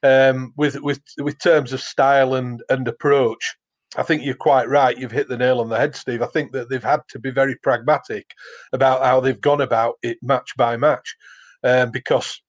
um, 0.02 0.52
with 0.56 0.80
with 0.80 1.00
with 1.18 1.38
terms 1.38 1.72
of 1.72 1.80
style 1.80 2.34
and 2.34 2.62
and 2.68 2.86
approach, 2.86 3.56
I 3.96 4.02
think 4.02 4.22
you're 4.22 4.34
quite 4.34 4.68
right. 4.68 4.96
You've 4.96 5.10
hit 5.10 5.28
the 5.28 5.36
nail 5.36 5.60
on 5.60 5.68
the 5.68 5.78
head, 5.78 5.96
Steve. 5.96 6.22
I 6.22 6.26
think 6.26 6.52
that 6.52 6.68
they've 6.68 6.82
had 6.82 7.00
to 7.08 7.18
be 7.18 7.30
very 7.30 7.56
pragmatic 7.56 8.32
about 8.72 9.02
how 9.02 9.20
they've 9.20 9.40
gone 9.40 9.60
about 9.60 9.94
it 10.02 10.18
match 10.22 10.52
by 10.56 10.76
match, 10.76 11.16
um, 11.64 11.90
because 11.90 12.40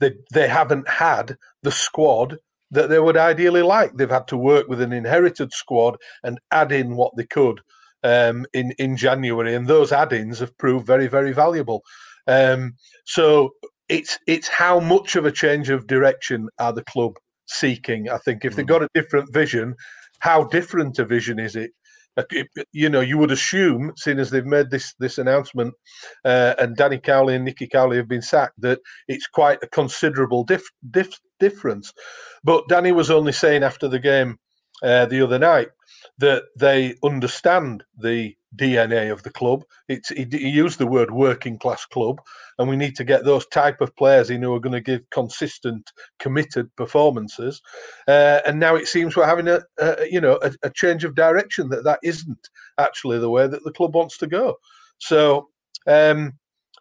they 0.00 0.12
they 0.32 0.48
haven't 0.48 0.88
had 0.88 1.36
the 1.62 1.72
squad 1.72 2.38
that 2.74 2.88
they 2.90 2.98
would 2.98 3.16
ideally 3.16 3.62
like. 3.62 3.94
They've 3.94 4.10
had 4.10 4.28
to 4.28 4.36
work 4.36 4.68
with 4.68 4.80
an 4.80 4.92
inherited 4.92 5.52
squad 5.52 5.96
and 6.22 6.38
add 6.50 6.72
in 6.72 6.96
what 6.96 7.12
they 7.16 7.26
could 7.26 7.60
um, 8.02 8.46
in 8.52 8.72
in 8.78 8.96
January, 8.96 9.54
and 9.54 9.66
those 9.66 9.92
add-ins 9.92 10.38
have 10.40 10.56
proved 10.58 10.86
very 10.86 11.06
very 11.06 11.32
valuable. 11.32 11.82
Um, 12.26 12.74
so 13.04 13.50
it's 13.88 14.18
it's 14.26 14.48
how 14.48 14.80
much 14.80 15.16
of 15.16 15.24
a 15.24 15.32
change 15.32 15.70
of 15.70 15.86
direction 15.86 16.48
are 16.58 16.72
the 16.72 16.84
club 16.84 17.12
seeking? 17.46 18.08
I 18.08 18.18
think 18.18 18.44
if 18.44 18.56
they've 18.56 18.64
mm. 18.64 18.68
got 18.68 18.82
a 18.82 18.88
different 18.94 19.32
vision, 19.32 19.74
how 20.20 20.44
different 20.44 20.98
a 20.98 21.04
vision 21.04 21.38
is 21.38 21.56
it? 21.56 21.72
you 22.72 22.88
know, 22.88 23.00
you 23.00 23.18
would 23.18 23.32
assume, 23.32 23.92
seeing 23.96 24.18
as 24.18 24.30
they've 24.30 24.46
made 24.46 24.70
this 24.70 24.94
this 24.98 25.18
announcement, 25.18 25.74
uh, 26.24 26.54
and 26.58 26.76
Danny 26.76 26.98
Cowley 26.98 27.34
and 27.34 27.44
Nicky 27.44 27.66
Cowley 27.66 27.96
have 27.96 28.08
been 28.08 28.22
sacked, 28.22 28.60
that 28.60 28.80
it's 29.08 29.26
quite 29.26 29.58
a 29.62 29.68
considerable 29.68 30.44
dif- 30.44 30.70
dif- 30.90 31.20
difference. 31.40 31.92
But 32.44 32.68
Danny 32.68 32.92
was 32.92 33.10
only 33.10 33.32
saying 33.32 33.62
after 33.62 33.88
the 33.88 33.98
game 33.98 34.38
uh, 34.82 35.06
the 35.06 35.22
other 35.22 35.38
night 35.38 35.68
that 36.18 36.44
they 36.56 36.94
understand 37.02 37.82
the 37.98 38.36
DNA 38.56 39.10
of 39.10 39.22
the 39.22 39.30
club. 39.30 39.64
It's, 39.88 40.10
he, 40.10 40.26
he, 40.30 40.48
used 40.48 40.78
the 40.78 40.86
word 40.86 41.10
working 41.10 41.58
class 41.58 41.84
club, 41.86 42.20
and 42.58 42.68
we 42.68 42.76
need 42.76 42.94
to 42.96 43.04
get 43.04 43.24
those 43.24 43.46
type 43.48 43.80
of 43.80 43.94
players 43.96 44.30
in 44.30 44.42
who 44.42 44.54
are 44.54 44.60
going 44.60 44.74
to 44.74 44.80
give 44.80 45.08
consistent, 45.10 45.90
committed 46.18 46.74
performances. 46.76 47.60
Uh, 48.06 48.40
and 48.46 48.60
now 48.60 48.76
it 48.76 48.86
seems 48.86 49.16
we're 49.16 49.26
having 49.26 49.48
a, 49.48 49.60
a 49.78 50.06
you 50.10 50.20
know 50.20 50.38
a, 50.42 50.52
a, 50.62 50.70
change 50.70 51.04
of 51.04 51.14
direction 51.14 51.68
that 51.70 51.84
that 51.84 51.98
isn't 52.02 52.48
actually 52.78 53.18
the 53.18 53.30
way 53.30 53.46
that 53.48 53.64
the 53.64 53.72
club 53.72 53.94
wants 53.94 54.18
to 54.18 54.26
go. 54.26 54.56
So. 54.98 55.48
Um, 55.86 56.34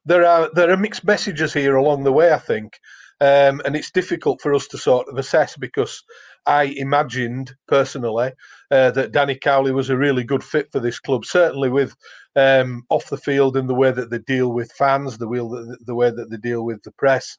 there 0.05 0.25
are 0.25 0.50
there 0.53 0.70
are 0.70 0.77
mixed 0.77 1.05
messages 1.05 1.53
here 1.53 1.77
along 1.77 2.03
the 2.03 2.12
way. 2.12 2.34
I 2.34 2.38
think, 2.38 2.77
um, 3.24 3.62
and 3.63 3.74
it's 3.74 3.89
difficult 3.89 4.42
for 4.42 4.53
us 4.53 4.68
to 4.68 4.77
sort 4.77 5.08
of 5.08 5.18
assess 5.18 5.56
because 5.56 6.03
I 6.46 6.63
imagined 6.75 7.56
personally 7.70 8.34
uh, 8.70 8.92
that 8.92 9.13
Danny 9.13 9.36
Cowley 9.36 9.72
was 9.72 9.89
a 9.89 9.96
really 9.96 10.25
good 10.25 10.44
fit 10.44 10.70
for 10.74 10.82
this 10.82 11.00
club. 11.00 11.24
Certainly 11.24 11.70
with 11.70 11.96
um, 12.36 12.84
off 12.89 13.10
the 13.10 13.15
field 13.15 13.56
and 13.56 13.70
the 13.70 13.75
way 13.75 13.92
that 13.92 14.10
they 14.10 14.20
deal 14.20 14.51
with 14.51 14.74
fans, 14.74 15.20
the 15.20 15.30
way 15.30 15.38
the, 15.38 15.77
the 15.86 15.96
way 15.96 16.12
that 16.12 16.32
they 16.32 16.36
deal 16.36 16.65
with 16.65 16.84
the 16.84 16.92
press, 16.92 17.38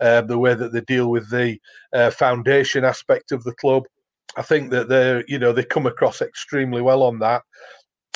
uh, 0.00 0.20
the 0.20 0.38
way 0.38 0.54
that 0.54 0.72
they 0.72 0.82
deal 0.82 1.10
with 1.10 1.28
the 1.30 1.58
uh, 1.92 2.12
foundation 2.12 2.84
aspect 2.84 3.32
of 3.32 3.42
the 3.42 3.54
club. 3.54 3.82
I 4.36 4.42
think 4.42 4.70
that 4.70 4.88
they're 4.88 5.24
you 5.26 5.40
know 5.40 5.52
they 5.52 5.64
come 5.64 5.86
across 5.86 6.22
extremely 6.22 6.80
well 6.80 7.02
on 7.02 7.18
that. 7.18 7.42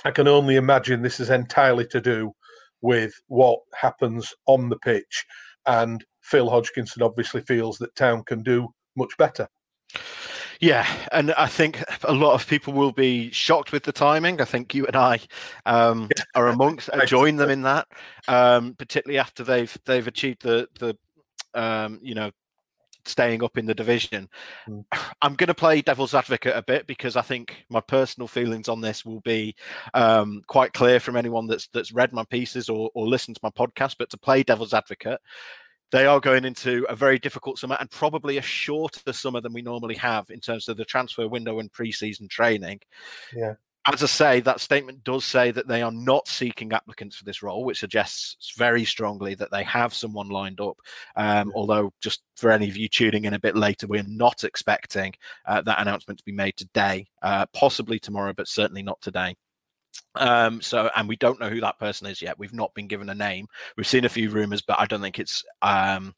I 0.04 0.12
can 0.12 0.28
only 0.28 0.54
imagine 0.54 1.02
this 1.02 1.18
is 1.18 1.30
entirely 1.30 1.88
to 1.88 2.00
do 2.00 2.30
with 2.80 3.12
what 3.26 3.58
happens 3.74 4.32
on 4.46 4.68
the 4.68 4.78
pitch, 4.78 5.26
and 5.66 6.04
Phil 6.28 6.50
Hodgkinson 6.50 7.02
obviously 7.02 7.40
feels 7.40 7.78
that 7.78 7.94
Town 7.96 8.22
can 8.24 8.42
do 8.42 8.68
much 8.96 9.16
better. 9.16 9.48
Yeah, 10.60 10.86
and 11.12 11.32
I 11.34 11.46
think 11.46 11.82
a 12.02 12.12
lot 12.12 12.34
of 12.34 12.46
people 12.46 12.72
will 12.72 12.92
be 12.92 13.30
shocked 13.30 13.72
with 13.72 13.84
the 13.84 13.92
timing. 13.92 14.40
I 14.40 14.44
think 14.44 14.74
you 14.74 14.86
and 14.86 14.96
I 14.96 15.20
um, 15.66 16.08
are 16.34 16.48
amongst 16.48 16.90
uh, 16.90 17.04
join 17.06 17.36
them 17.36 17.48
in 17.48 17.62
that, 17.62 17.86
um, 18.26 18.74
particularly 18.74 19.18
after 19.18 19.44
they've 19.44 19.76
they've 19.86 20.06
achieved 20.06 20.42
the 20.42 20.68
the 20.78 20.96
um, 21.54 22.00
you 22.02 22.14
know 22.14 22.30
staying 23.06 23.42
up 23.42 23.56
in 23.56 23.66
the 23.66 23.74
division. 23.74 24.28
Mm. 24.68 24.84
I'm 25.22 25.34
going 25.34 25.48
to 25.48 25.54
play 25.54 25.80
devil's 25.80 26.14
advocate 26.14 26.56
a 26.56 26.62
bit 26.62 26.86
because 26.86 27.16
I 27.16 27.22
think 27.22 27.64
my 27.70 27.80
personal 27.80 28.28
feelings 28.28 28.68
on 28.68 28.80
this 28.80 29.04
will 29.04 29.20
be 29.20 29.54
um, 29.94 30.42
quite 30.46 30.72
clear 30.72 31.00
from 31.00 31.16
anyone 31.16 31.46
that's 31.46 31.68
that's 31.68 31.92
read 31.92 32.12
my 32.12 32.24
pieces 32.24 32.68
or, 32.68 32.90
or 32.94 33.06
listened 33.06 33.36
to 33.36 33.40
my 33.44 33.50
podcast. 33.50 33.94
But 33.98 34.10
to 34.10 34.18
play 34.18 34.42
devil's 34.42 34.74
advocate, 34.74 35.20
they 35.90 36.06
are 36.06 36.20
going 36.20 36.44
into 36.44 36.84
a 36.88 36.96
very 36.96 37.18
difficult 37.18 37.58
summer 37.58 37.76
and 37.80 37.90
probably 37.90 38.38
a 38.38 38.42
shorter 38.42 39.12
summer 39.12 39.40
than 39.40 39.52
we 39.52 39.62
normally 39.62 39.96
have 39.96 40.28
in 40.30 40.40
terms 40.40 40.68
of 40.68 40.76
the 40.76 40.84
transfer 40.84 41.28
window 41.28 41.60
and 41.60 41.72
preseason 41.72 42.28
training. 42.28 42.80
Yeah. 43.34 43.54
As 43.86 44.02
I 44.02 44.06
say, 44.06 44.40
that 44.40 44.60
statement 44.60 45.02
does 45.02 45.24
say 45.24 45.50
that 45.50 45.66
they 45.66 45.80
are 45.80 45.92
not 45.92 46.28
seeking 46.28 46.72
applicants 46.74 47.16
for 47.16 47.24
this 47.24 47.42
role, 47.42 47.64
which 47.64 47.78
suggests 47.78 48.52
very 48.58 48.84
strongly 48.84 49.34
that 49.36 49.50
they 49.50 49.64
have 49.64 49.94
someone 49.94 50.28
lined 50.28 50.60
up. 50.60 50.76
Um, 51.16 51.50
although, 51.54 51.94
just 52.02 52.20
for 52.36 52.50
any 52.50 52.68
of 52.68 52.76
you 52.76 52.88
tuning 52.88 53.24
in 53.24 53.32
a 53.32 53.40
bit 53.40 53.56
later, 53.56 53.86
we're 53.86 54.04
not 54.06 54.44
expecting 54.44 55.14
uh, 55.46 55.62
that 55.62 55.80
announcement 55.80 56.18
to 56.18 56.24
be 56.24 56.32
made 56.32 56.56
today, 56.58 57.06
uh, 57.22 57.46
possibly 57.54 57.98
tomorrow, 57.98 58.34
but 58.36 58.46
certainly 58.46 58.82
not 58.82 59.00
today. 59.00 59.34
Um, 60.14 60.60
so, 60.60 60.90
and 60.96 61.08
we 61.08 61.16
don't 61.16 61.40
know 61.40 61.50
who 61.50 61.60
that 61.60 61.78
person 61.78 62.06
is 62.06 62.20
yet. 62.20 62.38
We've 62.38 62.54
not 62.54 62.74
been 62.74 62.88
given 62.88 63.10
a 63.10 63.14
name. 63.14 63.46
We've 63.76 63.86
seen 63.86 64.04
a 64.04 64.08
few 64.08 64.30
rumors, 64.30 64.62
but 64.62 64.80
I 64.80 64.86
don't 64.86 65.00
think 65.00 65.18
it's. 65.18 65.44
Um, 65.62 66.14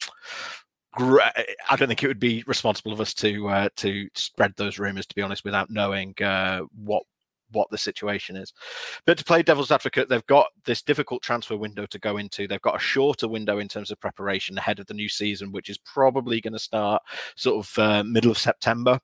I 0.94 1.76
don't 1.76 1.86
think 1.86 2.02
it 2.02 2.08
would 2.08 2.18
be 2.18 2.42
responsible 2.48 2.92
of 2.92 3.00
us 3.00 3.14
to 3.14 3.48
uh, 3.48 3.68
to 3.76 4.08
spread 4.14 4.54
those 4.56 4.78
rumors, 4.78 5.06
to 5.06 5.14
be 5.14 5.22
honest, 5.22 5.44
without 5.44 5.70
knowing 5.70 6.14
uh, 6.20 6.62
what 6.74 7.04
what 7.52 7.68
the 7.70 7.78
situation 7.78 8.36
is. 8.36 8.52
But 9.06 9.18
to 9.18 9.24
play 9.24 9.42
devil's 9.42 9.70
advocate, 9.70 10.08
they've 10.08 10.26
got 10.26 10.48
this 10.64 10.82
difficult 10.82 11.22
transfer 11.22 11.56
window 11.56 11.86
to 11.86 11.98
go 11.98 12.16
into. 12.16 12.46
They've 12.46 12.60
got 12.60 12.76
a 12.76 12.80
shorter 12.80 13.28
window 13.28 13.58
in 13.58 13.68
terms 13.68 13.90
of 13.90 14.00
preparation 14.00 14.58
ahead 14.58 14.78
of 14.78 14.86
the 14.86 14.94
new 14.94 15.08
season, 15.08 15.52
which 15.52 15.68
is 15.68 15.78
probably 15.78 16.40
going 16.40 16.52
to 16.52 16.58
start 16.58 17.02
sort 17.36 17.64
of 17.64 17.78
uh, 17.78 18.04
middle 18.04 18.30
of 18.30 18.38
September. 18.38 19.00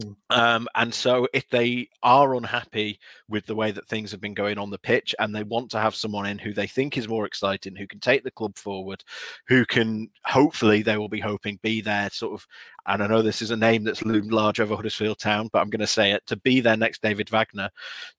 Hmm. 0.00 0.12
Um, 0.30 0.68
and 0.74 0.92
so, 0.92 1.28
if 1.34 1.46
they 1.50 1.88
are 2.02 2.34
unhappy 2.34 2.98
with 3.28 3.44
the 3.44 3.54
way 3.54 3.72
that 3.72 3.86
things 3.86 4.10
have 4.10 4.22
been 4.22 4.32
going 4.32 4.56
on 4.56 4.70
the 4.70 4.78
pitch 4.78 5.14
and 5.18 5.34
they 5.34 5.42
want 5.42 5.70
to 5.72 5.80
have 5.80 5.94
someone 5.94 6.26
in 6.26 6.38
who 6.38 6.54
they 6.54 6.66
think 6.66 6.96
is 6.96 7.08
more 7.08 7.26
exciting, 7.26 7.76
who 7.76 7.86
can 7.86 8.00
take 8.00 8.24
the 8.24 8.30
club 8.30 8.56
forward, 8.56 9.04
who 9.48 9.66
can 9.66 10.08
hopefully 10.24 10.80
they 10.80 10.96
will 10.96 11.10
be 11.10 11.20
hoping 11.20 11.58
be 11.62 11.82
there 11.82 12.08
sort 12.10 12.32
of. 12.32 12.46
And 12.86 13.02
I 13.02 13.06
know 13.06 13.20
this 13.20 13.42
is 13.42 13.50
a 13.50 13.56
name 13.56 13.84
that's 13.84 14.04
loomed 14.04 14.32
large 14.32 14.60
over 14.60 14.74
Huddersfield 14.74 15.18
Town, 15.18 15.50
but 15.52 15.60
I'm 15.60 15.70
going 15.70 15.80
to 15.80 15.86
say 15.86 16.12
it 16.12 16.26
to 16.26 16.36
be 16.36 16.60
their 16.60 16.76
next 16.76 17.02
David 17.02 17.28
Wagner, 17.28 17.68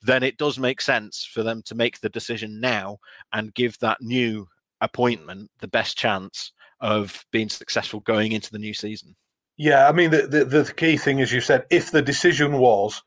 then 0.02 0.22
it 0.22 0.38
does 0.38 0.60
make 0.60 0.80
sense 0.80 1.26
for 1.26 1.42
them 1.42 1.64
to 1.64 1.76
make 1.76 2.00
the 2.00 2.10
decision 2.10 2.60
now 2.60 3.00
and 3.34 3.54
give 3.56 3.80
that 3.80 4.00
new 4.00 4.48
appointment 4.82 5.50
the 5.60 5.68
best 5.68 5.98
chance 5.98 6.52
of 6.82 7.26
being 7.32 7.50
successful 7.50 8.02
going 8.02 8.34
into 8.34 8.52
the 8.52 8.60
new 8.60 8.74
season. 8.74 9.16
Yeah, 9.58 9.88
I 9.88 9.92
mean 9.92 10.12
the, 10.12 10.28
the, 10.28 10.46
the 10.46 10.74
key 10.74 10.98
thing, 10.98 11.22
as 11.22 11.32
you 11.32 11.42
said, 11.42 11.66
if 11.70 11.92
the 11.92 12.02
decision 12.02 12.54
was 12.58 13.02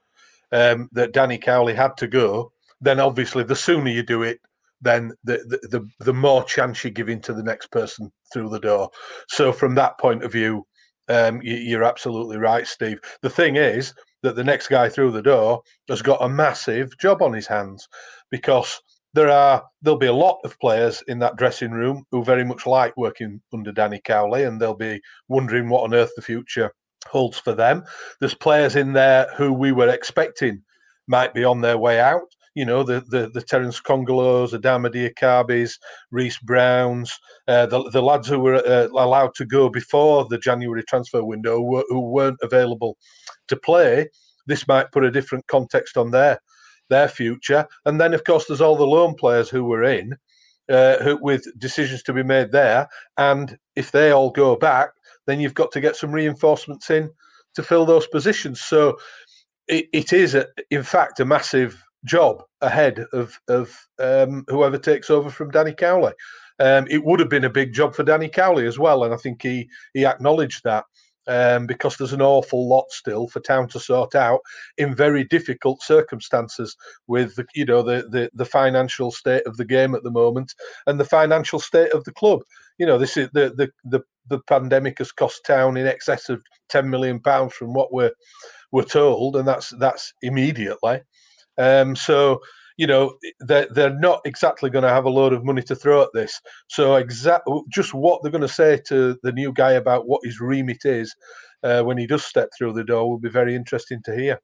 um, 0.52 0.88
that 0.92 1.12
Danny 1.12 1.38
Cowley 1.38 1.74
had 1.74 1.96
to 1.98 2.06
go, 2.06 2.52
then 2.80 3.00
obviously 3.00 3.42
the 3.42 3.56
sooner 3.56 3.90
you 3.90 4.02
do 4.02 4.22
it, 4.22 4.40
then 4.80 5.12
the, 5.24 5.38
the 5.48 5.78
the, 5.78 5.88
the 6.04 6.12
more 6.12 6.44
chance 6.44 6.84
you're 6.84 6.92
giving 6.92 7.20
to 7.22 7.32
the 7.32 7.42
next 7.42 7.70
person 7.70 8.12
through 8.32 8.50
the 8.50 8.60
door. 8.60 8.90
So 9.28 9.52
from 9.52 9.74
that 9.74 9.98
point 9.98 10.22
of 10.22 10.30
view, 10.32 10.66
um, 11.08 11.40
you, 11.42 11.78
are 11.78 11.84
absolutely 11.84 12.36
right, 12.36 12.66
Steve. 12.66 13.00
The 13.22 13.30
thing 13.30 13.56
is 13.56 13.94
that 14.22 14.36
the 14.36 14.44
next 14.44 14.68
guy 14.68 14.88
through 14.88 15.12
the 15.12 15.22
door 15.22 15.62
has 15.88 16.02
got 16.02 16.22
a 16.22 16.28
massive 16.28 16.96
job 16.98 17.22
on 17.22 17.32
his 17.32 17.46
hands 17.46 17.88
because 18.30 18.80
there 19.16 19.30
are 19.30 19.64
there'll 19.80 19.98
be 19.98 20.06
a 20.06 20.12
lot 20.12 20.38
of 20.44 20.60
players 20.60 21.02
in 21.08 21.18
that 21.18 21.36
dressing 21.36 21.70
room 21.70 22.04
who 22.10 22.22
very 22.22 22.44
much 22.44 22.66
like 22.66 22.94
working 22.98 23.40
under 23.52 23.72
Danny 23.72 24.00
Cowley, 24.04 24.44
and 24.44 24.60
they'll 24.60 24.74
be 24.74 25.00
wondering 25.28 25.70
what 25.70 25.84
on 25.84 25.94
earth 25.94 26.10
the 26.16 26.22
future 26.22 26.70
holds 27.06 27.38
for 27.38 27.54
them. 27.54 27.82
There's 28.20 28.34
players 28.34 28.76
in 28.76 28.92
there 28.92 29.26
who 29.34 29.54
we 29.54 29.72
were 29.72 29.88
expecting 29.88 30.62
might 31.08 31.32
be 31.32 31.44
on 31.44 31.62
their 31.62 31.78
way 31.78 31.98
out. 31.98 32.28
You 32.54 32.66
know, 32.66 32.82
the 32.82 33.02
the, 33.08 33.30
the 33.32 33.40
Terence 33.40 33.80
Kongolos, 33.80 34.50
the 34.50 34.58
Adama 34.58 34.92
Diakhabys, 34.94 35.78
Reece 36.10 36.38
Browns, 36.40 37.10
uh, 37.48 37.64
the, 37.64 37.88
the 37.90 38.02
lads 38.02 38.28
who 38.28 38.38
were 38.38 38.56
uh, 38.56 38.88
allowed 38.88 39.34
to 39.36 39.46
go 39.46 39.70
before 39.70 40.26
the 40.28 40.38
January 40.38 40.82
transfer 40.82 41.24
window 41.24 41.56
who, 41.56 41.82
who 41.88 42.00
weren't 42.00 42.38
available 42.42 42.98
to 43.48 43.56
play. 43.56 44.10
This 44.46 44.68
might 44.68 44.92
put 44.92 45.04
a 45.04 45.10
different 45.10 45.46
context 45.46 45.96
on 45.96 46.10
there 46.10 46.38
their 46.88 47.08
future. 47.08 47.66
And 47.84 48.00
then, 48.00 48.14
of 48.14 48.24
course, 48.24 48.46
there's 48.46 48.60
all 48.60 48.76
the 48.76 48.86
loan 48.86 49.14
players 49.14 49.48
who 49.48 49.64
were 49.64 49.84
in, 49.84 50.16
uh, 50.70 50.98
who, 50.98 51.18
with 51.20 51.46
decisions 51.58 52.02
to 52.04 52.12
be 52.12 52.22
made 52.22 52.52
there. 52.52 52.88
And 53.16 53.58
if 53.74 53.90
they 53.90 54.10
all 54.10 54.30
go 54.30 54.56
back, 54.56 54.90
then 55.26 55.40
you've 55.40 55.54
got 55.54 55.72
to 55.72 55.80
get 55.80 55.96
some 55.96 56.12
reinforcements 56.12 56.90
in 56.90 57.10
to 57.54 57.62
fill 57.62 57.86
those 57.86 58.06
positions. 58.06 58.60
So 58.60 58.96
it, 59.68 59.86
it 59.92 60.12
is, 60.12 60.34
a, 60.34 60.46
in 60.70 60.82
fact, 60.82 61.20
a 61.20 61.24
massive 61.24 61.82
job 62.04 62.42
ahead 62.60 63.04
of 63.12 63.38
of 63.48 63.76
um, 63.98 64.44
whoever 64.48 64.78
takes 64.78 65.10
over 65.10 65.30
from 65.30 65.50
Danny 65.50 65.72
Cowley. 65.72 66.12
Um, 66.58 66.86
it 66.88 67.04
would 67.04 67.20
have 67.20 67.28
been 67.28 67.44
a 67.44 67.50
big 67.50 67.74
job 67.74 67.94
for 67.94 68.02
Danny 68.04 68.28
Cowley 68.28 68.66
as 68.66 68.78
well, 68.78 69.04
and 69.04 69.12
I 69.12 69.16
think 69.16 69.42
he 69.42 69.68
he 69.92 70.06
acknowledged 70.06 70.62
that 70.64 70.84
um, 71.26 71.66
because 71.66 71.96
there's 71.96 72.12
an 72.12 72.22
awful 72.22 72.68
lot 72.68 72.90
still 72.90 73.28
for 73.28 73.40
town 73.40 73.68
to 73.68 73.80
sort 73.80 74.14
out 74.14 74.40
in 74.78 74.94
very 74.94 75.24
difficult 75.24 75.82
circumstances 75.82 76.76
with 77.06 77.34
the, 77.36 77.44
you 77.54 77.64
know 77.64 77.82
the, 77.82 78.06
the 78.10 78.30
the 78.34 78.44
financial 78.44 79.10
state 79.10 79.46
of 79.46 79.56
the 79.56 79.64
game 79.64 79.94
at 79.94 80.02
the 80.02 80.10
moment 80.10 80.54
and 80.86 81.00
the 81.00 81.04
financial 81.04 81.58
state 81.58 81.92
of 81.92 82.04
the 82.04 82.12
club. 82.12 82.40
You 82.78 82.86
know, 82.86 82.98
this 82.98 83.16
is 83.16 83.28
the 83.32 83.52
the 83.56 83.70
the, 83.84 84.02
the 84.28 84.40
pandemic 84.40 84.98
has 84.98 85.12
cost 85.12 85.44
town 85.44 85.76
in 85.76 85.86
excess 85.86 86.28
of 86.28 86.42
ten 86.68 86.90
million 86.90 87.20
pounds 87.20 87.54
from 87.54 87.72
what 87.72 87.92
we're 87.92 88.12
we're 88.72 88.84
told, 88.84 89.36
and 89.36 89.46
that's 89.46 89.70
that's 89.78 90.12
immediately. 90.22 91.00
Um, 91.58 91.96
so 91.96 92.40
you 92.76 92.86
know 92.86 93.14
they're, 93.40 93.66
they're 93.70 93.98
not 93.98 94.20
exactly 94.24 94.70
going 94.70 94.82
to 94.82 94.88
have 94.88 95.04
a 95.04 95.10
load 95.10 95.32
of 95.32 95.44
money 95.44 95.62
to 95.62 95.74
throw 95.74 96.02
at 96.02 96.12
this 96.12 96.40
so 96.68 96.96
exact 96.96 97.48
just 97.70 97.94
what 97.94 98.22
they're 98.22 98.32
going 98.32 98.40
to 98.40 98.48
say 98.48 98.80
to 98.86 99.18
the 99.22 99.32
new 99.32 99.52
guy 99.52 99.72
about 99.72 100.06
what 100.06 100.24
his 100.24 100.40
remit 100.40 100.84
is 100.84 101.14
uh, 101.62 101.82
when 101.82 101.98
he 101.98 102.06
does 102.06 102.24
step 102.24 102.48
through 102.56 102.72
the 102.72 102.84
door 102.84 103.08
will 103.08 103.18
be 103.18 103.28
very 103.28 103.54
interesting 103.54 104.00
to 104.04 104.14
hear 104.14 104.38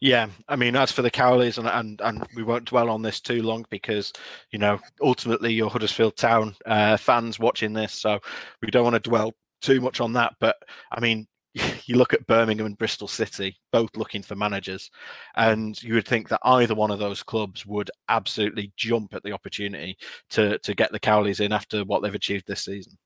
yeah, 0.00 0.28
I 0.48 0.54
mean, 0.54 0.76
as 0.76 0.92
for 0.92 1.02
the 1.02 1.10
Cowleys, 1.10 1.58
and, 1.58 1.66
and 1.66 2.00
and 2.00 2.24
we 2.36 2.44
won't 2.44 2.66
dwell 2.66 2.90
on 2.90 3.02
this 3.02 3.20
too 3.20 3.42
long 3.42 3.64
because 3.70 4.12
you 4.52 4.58
know 4.58 4.78
ultimately 5.02 5.52
you're 5.52 5.70
Huddersfield 5.70 6.16
Town 6.16 6.54
uh, 6.66 6.96
fans 6.96 7.40
watching 7.40 7.72
this, 7.72 7.92
so 7.92 8.20
we 8.62 8.70
don't 8.70 8.84
want 8.84 8.94
to 8.94 9.00
dwell 9.00 9.32
too 9.62 9.80
much 9.80 10.00
on 10.00 10.12
that. 10.12 10.34
But 10.40 10.56
I 10.92 11.00
mean, 11.00 11.26
you 11.86 11.96
look 11.96 12.12
at 12.12 12.26
Birmingham 12.26 12.66
and 12.66 12.78
Bristol 12.78 13.08
City, 13.08 13.56
both 13.72 13.96
looking 13.96 14.22
for 14.22 14.34
managers, 14.34 14.90
and 15.36 15.80
you 15.82 15.94
would 15.94 16.06
think 16.06 16.28
that 16.28 16.40
either 16.42 16.74
one 16.74 16.90
of 16.90 16.98
those 16.98 17.22
clubs 17.22 17.64
would 17.64 17.90
absolutely 18.08 18.72
jump 18.76 19.14
at 19.14 19.22
the 19.22 19.32
opportunity 19.32 19.96
to 20.30 20.58
to 20.58 20.74
get 20.74 20.90
the 20.92 21.00
Cowleys 21.00 21.40
in 21.40 21.52
after 21.52 21.84
what 21.84 22.02
they've 22.02 22.14
achieved 22.14 22.46
this 22.46 22.64
season. 22.64 22.98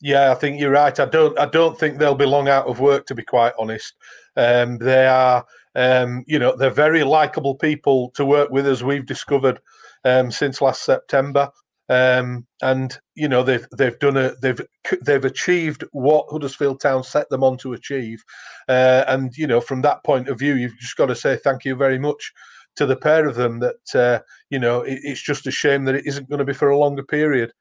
Yeah, 0.00 0.32
I 0.32 0.34
think 0.34 0.58
you're 0.58 0.70
right. 0.70 0.98
I 0.98 1.04
don't. 1.04 1.38
I 1.38 1.46
don't 1.46 1.78
think 1.78 1.98
they'll 1.98 2.14
be 2.14 2.26
long 2.26 2.48
out 2.48 2.66
of 2.66 2.80
work, 2.80 3.06
to 3.06 3.14
be 3.14 3.22
quite 3.22 3.52
honest. 3.58 3.94
Um, 4.36 4.78
they 4.78 5.06
are, 5.06 5.44
um, 5.76 6.24
you 6.26 6.38
know, 6.38 6.56
they're 6.56 6.70
very 6.70 7.04
likable 7.04 7.54
people 7.54 8.10
to 8.16 8.24
work 8.24 8.50
with, 8.50 8.66
as 8.66 8.82
we've 8.82 9.06
discovered 9.06 9.60
um, 10.04 10.30
since 10.32 10.60
last 10.60 10.84
September. 10.84 11.48
Um, 11.92 12.46
and 12.62 12.98
you 13.16 13.28
know 13.28 13.42
they've 13.42 13.66
they've 13.76 13.98
done 13.98 14.16
a 14.16 14.32
they've 14.40 14.60
they've 15.02 15.24
achieved 15.26 15.84
what 15.92 16.26
Huddersfield 16.30 16.80
Town 16.80 17.04
set 17.04 17.28
them 17.28 17.44
on 17.44 17.58
to 17.58 17.74
achieve, 17.74 18.24
uh, 18.66 19.04
and 19.08 19.36
you 19.36 19.46
know 19.46 19.60
from 19.60 19.82
that 19.82 20.02
point 20.02 20.28
of 20.28 20.38
view, 20.38 20.54
you've 20.54 20.78
just 20.78 20.96
got 20.96 21.06
to 21.06 21.14
say 21.14 21.36
thank 21.36 21.66
you 21.66 21.76
very 21.76 21.98
much 21.98 22.32
to 22.76 22.86
the 22.86 22.96
pair 22.96 23.26
of 23.28 23.34
them. 23.34 23.60
That 23.60 23.94
uh, 23.94 24.20
you 24.48 24.58
know 24.58 24.80
it, 24.80 25.00
it's 25.02 25.20
just 25.20 25.46
a 25.46 25.50
shame 25.50 25.84
that 25.84 25.94
it 25.94 26.06
isn't 26.06 26.30
going 26.30 26.38
to 26.38 26.46
be 26.46 26.54
for 26.54 26.70
a 26.70 26.78
longer 26.78 27.02
period. 27.02 27.52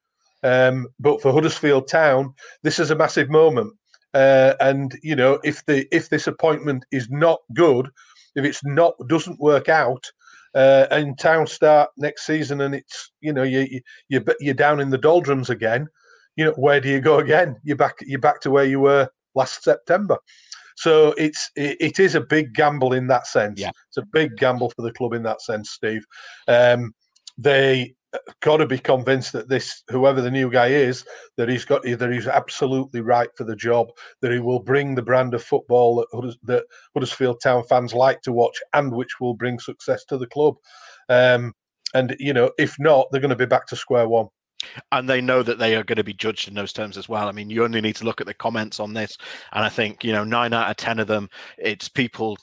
Um, 0.43 0.87
but 0.97 1.21
for 1.21 1.33
Huddersfield 1.33 1.89
Town, 1.89 2.33
this 2.63 2.79
is 2.79 2.89
a 2.89 2.95
massive 2.95 3.29
moment. 3.29 3.73
Uh, 4.13 4.53
and 4.61 4.97
you 5.03 5.15
know, 5.15 5.41
if 5.43 5.65
the 5.65 5.85
if 5.93 6.07
this 6.07 6.27
appointment 6.27 6.85
is 6.93 7.09
not 7.09 7.39
good, 7.53 7.89
if 8.35 8.45
it's 8.45 8.63
not 8.63 8.93
doesn't 9.09 9.41
work 9.41 9.67
out, 9.67 10.09
uh, 10.53 10.87
and 10.91 11.17
Town 11.17 11.47
start 11.47 11.89
next 11.97 12.25
season, 12.25 12.61
and 12.61 12.75
it's 12.75 13.11
you 13.21 13.33
know 13.33 13.43
you 13.43 13.81
you 14.09 14.23
you're 14.39 14.53
down 14.53 14.79
in 14.79 14.89
the 14.89 14.97
doldrums 14.97 15.49
again. 15.49 15.87
You 16.35 16.45
know, 16.45 16.51
where 16.53 16.79
do 16.79 16.89
you 16.89 17.01
go 17.01 17.19
again? 17.19 17.57
You're 17.63 17.77
back 17.77 17.97
you're 18.01 18.19
back 18.19 18.41
to 18.41 18.51
where 18.51 18.65
you 18.65 18.79
were 18.79 19.09
last 19.35 19.63
September. 19.63 20.17
So 20.77 21.13
it's 21.17 21.51
it, 21.55 21.77
it 21.79 21.99
is 21.99 22.15
a 22.15 22.21
big 22.21 22.53
gamble 22.53 22.93
in 22.93 23.07
that 23.07 23.27
sense. 23.27 23.59
Yeah. 23.59 23.71
It's 23.89 23.97
a 23.97 24.05
big 24.13 24.37
gamble 24.37 24.71
for 24.71 24.81
the 24.81 24.93
club 24.93 25.13
in 25.13 25.23
that 25.23 25.41
sense, 25.41 25.71
Steve. 25.71 26.03
Um, 26.47 26.93
they 27.37 27.93
got 28.41 28.57
to 28.57 28.65
be 28.65 28.77
convinced 28.77 29.31
that 29.31 29.47
this 29.47 29.83
whoever 29.89 30.21
the 30.21 30.31
new 30.31 30.49
guy 30.49 30.67
is 30.67 31.05
that 31.37 31.47
he's 31.47 31.65
got 31.65 31.83
that 31.83 32.11
he's 32.11 32.27
absolutely 32.27 33.01
right 33.01 33.29
for 33.37 33.43
the 33.43 33.55
job 33.55 33.87
that 34.21 34.31
he 34.31 34.39
will 34.39 34.59
bring 34.59 34.95
the 34.95 35.01
brand 35.01 35.33
of 35.33 35.43
football 35.43 35.95
that, 35.95 36.35
that 36.43 36.65
Huddersfield 36.93 37.39
Town 37.41 37.63
fans 37.63 37.93
like 37.93 38.21
to 38.23 38.31
watch 38.31 38.57
and 38.73 38.91
which 38.91 39.19
will 39.19 39.33
bring 39.33 39.59
success 39.59 40.03
to 40.05 40.17
the 40.17 40.27
club 40.27 40.55
um, 41.09 41.53
and 41.93 42.15
you 42.19 42.33
know 42.33 42.51
if 42.57 42.75
not 42.79 43.07
they're 43.11 43.21
going 43.21 43.29
to 43.29 43.35
be 43.35 43.45
back 43.45 43.67
to 43.67 43.75
square 43.75 44.07
one 44.07 44.27
and 44.91 45.09
they 45.09 45.21
know 45.21 45.41
that 45.41 45.57
they 45.57 45.75
are 45.75 45.83
going 45.83 45.97
to 45.97 46.03
be 46.03 46.13
judged 46.13 46.47
in 46.47 46.53
those 46.53 46.71
terms 46.71 46.95
as 46.95 47.09
well. 47.09 47.27
I 47.27 47.31
mean, 47.31 47.49
you 47.49 47.63
only 47.63 47.81
need 47.81 47.95
to 47.95 48.05
look 48.05 48.21
at 48.21 48.27
the 48.27 48.33
comments 48.35 48.79
on 48.79 48.93
this, 48.93 49.17
and 49.53 49.63
I 49.65 49.69
think 49.69 50.03
you 50.03 50.11
know 50.11 50.23
nine 50.23 50.53
out 50.53 50.69
of 50.69 50.77
ten 50.77 50.99
of 50.99 51.07
them, 51.07 51.29
it's 51.57 51.89
people 51.89 52.37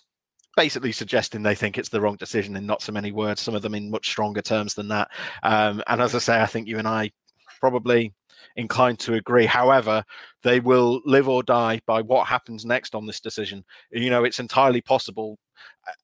basically 0.58 0.90
suggesting 0.90 1.40
they 1.40 1.54
think 1.54 1.78
it's 1.78 1.88
the 1.88 2.00
wrong 2.00 2.16
decision 2.16 2.56
in 2.56 2.66
not 2.66 2.82
so 2.82 2.90
many 2.90 3.12
words, 3.12 3.40
some 3.40 3.54
of 3.54 3.62
them 3.62 3.76
in 3.76 3.88
much 3.88 4.08
stronger 4.08 4.42
terms 4.42 4.74
than 4.74 4.88
that. 4.88 5.08
Um, 5.44 5.80
and 5.86 6.02
as 6.02 6.16
I 6.16 6.18
say, 6.18 6.40
I 6.40 6.46
think 6.46 6.66
you 6.66 6.78
and 6.78 6.88
I 6.88 7.12
probably 7.60 8.12
inclined 8.56 8.98
to 8.98 9.14
agree. 9.14 9.46
However, 9.46 10.04
they 10.42 10.58
will 10.58 11.00
live 11.04 11.28
or 11.28 11.44
die 11.44 11.80
by 11.86 12.02
what 12.02 12.26
happens 12.26 12.64
next 12.64 12.96
on 12.96 13.06
this 13.06 13.20
decision. 13.20 13.64
You 13.92 14.10
know, 14.10 14.24
it's 14.24 14.40
entirely 14.40 14.80
possible. 14.80 15.38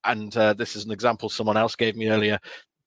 And 0.05 0.35
uh, 0.37 0.53
this 0.53 0.77
is 0.77 0.85
an 0.85 0.91
example 0.91 1.27
someone 1.27 1.57
else 1.57 1.75
gave 1.75 1.97
me 1.97 2.07
earlier 2.07 2.39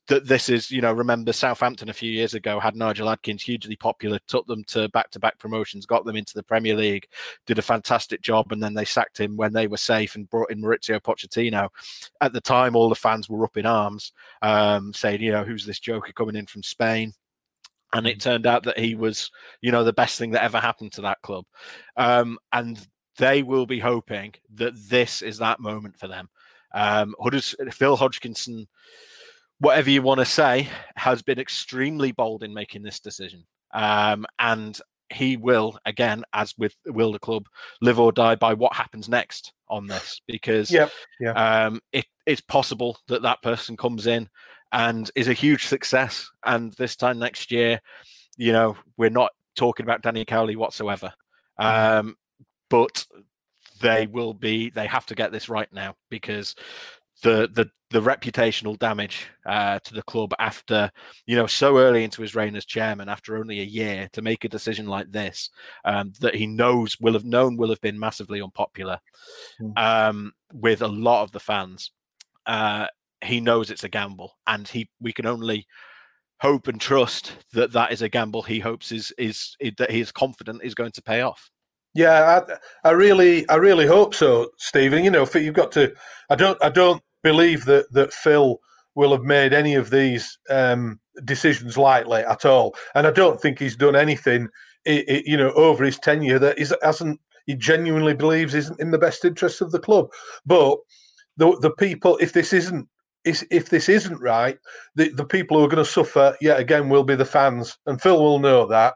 that 0.08 0.26
this 0.26 0.48
is, 0.48 0.70
you 0.70 0.80
know, 0.80 0.92
remember 0.92 1.32
Southampton 1.32 1.90
a 1.90 1.94
few 1.94 2.10
years 2.10 2.34
ago 2.34 2.58
had 2.58 2.74
Nigel 2.74 3.10
Adkins 3.10 3.42
hugely 3.42 3.76
popular, 3.76 4.18
took 4.26 4.46
them 4.46 4.64
to 4.64 4.88
back 4.88 5.10
to 5.10 5.20
back 5.20 5.38
promotions, 5.38 5.86
got 5.86 6.04
them 6.04 6.16
into 6.16 6.34
the 6.34 6.42
Premier 6.42 6.74
League, 6.74 7.06
did 7.46 7.58
a 7.58 7.62
fantastic 7.62 8.22
job, 8.22 8.50
and 8.50 8.62
then 8.62 8.74
they 8.74 8.86
sacked 8.86 9.20
him 9.20 9.36
when 9.36 9.52
they 9.52 9.66
were 9.66 9.76
safe 9.76 10.14
and 10.14 10.28
brought 10.30 10.50
in 10.50 10.60
Mauricio 10.60 10.98
Pochettino. 11.00 11.68
At 12.20 12.32
the 12.32 12.40
time, 12.40 12.74
all 12.74 12.88
the 12.88 12.94
fans 12.94 13.28
were 13.28 13.44
up 13.44 13.56
in 13.58 13.66
arms, 13.66 14.12
um, 14.42 14.92
saying, 14.94 15.20
you 15.20 15.32
know, 15.32 15.44
who's 15.44 15.66
this 15.66 15.78
joker 15.78 16.12
coming 16.12 16.36
in 16.36 16.46
from 16.46 16.62
Spain? 16.62 17.12
And 17.92 18.06
it 18.06 18.20
turned 18.20 18.46
out 18.46 18.64
that 18.64 18.78
he 18.78 18.94
was, 18.94 19.30
you 19.60 19.72
know, 19.72 19.84
the 19.84 19.92
best 19.92 20.18
thing 20.18 20.30
that 20.32 20.44
ever 20.44 20.58
happened 20.58 20.92
to 20.92 21.02
that 21.02 21.22
club. 21.22 21.44
Um, 21.96 22.38
and 22.52 22.86
they 23.16 23.42
will 23.42 23.66
be 23.66 23.78
hoping 23.78 24.34
that 24.54 24.74
this 24.88 25.22
is 25.22 25.38
that 25.38 25.60
moment 25.60 25.98
for 25.98 26.06
them. 26.06 26.28
Um, 26.74 27.14
Phil 27.70 27.96
Hodgkinson 27.96 28.68
whatever 29.60 29.90
you 29.90 30.02
want 30.02 30.18
to 30.18 30.24
say, 30.24 30.68
has 30.96 31.22
been 31.22 31.38
extremely 31.38 32.12
bold 32.12 32.42
in 32.42 32.54
making 32.54 32.82
this 32.82 33.00
decision. 33.00 33.44
Um, 33.72 34.26
and 34.38 34.78
he 35.10 35.36
will, 35.36 35.78
again, 35.86 36.24
as 36.32 36.54
with 36.58 36.74
the 36.84 37.18
club, 37.20 37.46
live 37.80 37.98
or 37.98 38.12
die 38.12 38.34
by 38.34 38.54
what 38.54 38.74
happens 38.74 39.08
next 39.08 39.52
on 39.68 39.86
this 39.86 40.20
because 40.26 40.70
yep, 40.70 40.90
yeah. 41.20 41.32
Um, 41.66 41.80
it, 41.92 42.06
it's 42.26 42.40
possible 42.40 42.98
that 43.08 43.22
that 43.22 43.42
person 43.42 43.76
comes 43.76 44.06
in 44.06 44.28
and 44.72 45.10
is 45.14 45.28
a 45.28 45.34
huge 45.34 45.66
success. 45.66 46.30
And 46.44 46.72
this 46.74 46.96
time 46.96 47.18
next 47.18 47.50
year, 47.50 47.80
you 48.36 48.52
know, 48.52 48.76
we're 48.96 49.10
not 49.10 49.32
talking 49.56 49.84
about 49.84 50.02
Danny 50.02 50.24
Cowley 50.24 50.56
whatsoever. 50.56 51.12
Mm-hmm. 51.60 51.98
Um, 52.08 52.16
but 52.70 53.06
they 53.80 54.06
will 54.06 54.34
be, 54.34 54.70
they 54.70 54.86
have 54.86 55.06
to 55.06 55.14
get 55.14 55.32
this 55.32 55.48
right 55.48 55.72
now 55.72 55.94
because 56.10 56.54
the 57.22 57.48
the 57.52 57.70
the 57.90 58.00
reputational 58.00 58.78
damage 58.78 59.28
uh, 59.46 59.78
to 59.80 59.94
the 59.94 60.02
club 60.02 60.34
after 60.38 60.90
you 61.26 61.36
know 61.36 61.46
so 61.46 61.78
early 61.78 62.04
into 62.04 62.20
his 62.20 62.34
reign 62.34 62.54
as 62.54 62.64
chairman 62.64 63.08
after 63.08 63.36
only 63.36 63.60
a 63.60 63.64
year 63.64 64.08
to 64.12 64.22
make 64.22 64.44
a 64.44 64.48
decision 64.48 64.86
like 64.86 65.10
this 65.10 65.50
um, 65.84 66.12
that 66.20 66.34
he 66.34 66.46
knows 66.46 66.96
will 67.00 67.14
have 67.14 67.24
known 67.24 67.56
will 67.56 67.70
have 67.70 67.80
been 67.80 67.98
massively 67.98 68.42
unpopular 68.42 68.98
mm. 69.60 69.78
um, 69.78 70.32
with 70.52 70.82
a 70.82 70.88
lot 70.88 71.22
of 71.22 71.32
the 71.32 71.40
fans 71.40 71.92
uh, 72.46 72.86
he 73.24 73.40
knows 73.40 73.70
it's 73.70 73.84
a 73.84 73.88
gamble 73.88 74.36
and 74.46 74.68
he 74.68 74.88
we 75.00 75.12
can 75.12 75.26
only 75.26 75.66
hope 76.40 76.68
and 76.68 76.80
trust 76.80 77.32
that 77.52 77.72
that 77.72 77.90
is 77.90 78.02
a 78.02 78.08
gamble 78.08 78.42
he 78.42 78.60
hopes 78.60 78.92
is 78.92 79.12
is, 79.18 79.56
is 79.60 79.72
that 79.78 79.90
he 79.90 80.00
is 80.00 80.12
confident 80.12 80.62
is 80.62 80.74
going 80.74 80.92
to 80.92 81.02
pay 81.02 81.22
off 81.22 81.50
yeah, 81.94 82.42
I, 82.84 82.90
I, 82.90 82.92
really, 82.92 83.48
I 83.48 83.56
really 83.56 83.86
hope 83.86 84.14
so, 84.14 84.50
Steven. 84.58 85.02
You 85.02 85.10
know, 85.10 85.26
you've 85.34 85.54
got 85.54 85.72
to. 85.72 85.92
I 86.30 86.36
don't, 86.36 86.62
I 86.62 86.68
don't 86.68 87.02
believe 87.30 87.64
that 87.64 87.84
that 87.92 88.12
Phil 88.12 88.58
will 88.94 89.12
have 89.12 89.22
made 89.22 89.52
any 89.52 89.74
of 89.76 89.90
these 89.90 90.38
um, 90.50 90.98
decisions 91.24 91.76
lightly 91.76 92.22
at 92.34 92.44
all, 92.44 92.74
and 92.94 93.06
I 93.06 93.10
don't 93.10 93.40
think 93.40 93.58
he's 93.58 93.76
done 93.76 93.96
anything, 93.96 94.48
you 94.84 95.36
know, 95.36 95.52
over 95.52 95.84
his 95.84 95.98
tenure 95.98 96.40
that 96.40 96.58
is, 96.58 96.74
hasn't 96.82 97.20
he 97.46 97.54
genuinely 97.54 98.14
believes 98.14 98.54
isn't 98.54 98.80
in 98.80 98.90
the 98.90 99.04
best 99.06 99.24
interest 99.24 99.60
of 99.62 99.70
the 99.72 99.84
club. 99.86 100.06
But 100.44 100.78
the 101.36 101.58
the 101.60 101.74
people, 101.86 102.16
if 102.20 102.32
this 102.32 102.52
isn't 102.52 102.86
if 103.24 103.68
this 103.68 103.88
isn't 103.88 104.20
right, 104.20 104.58
the, 104.94 105.10
the 105.10 105.24
people 105.24 105.58
who 105.58 105.64
are 105.64 105.68
going 105.74 105.84
to 105.84 105.90
suffer 105.90 106.36
yet 106.40 106.60
again 106.60 106.88
will 106.88 107.04
be 107.04 107.16
the 107.16 107.24
fans, 107.24 107.78
and 107.86 108.00
Phil 108.00 108.22
will 108.22 108.38
know 108.38 108.66
that. 108.66 108.94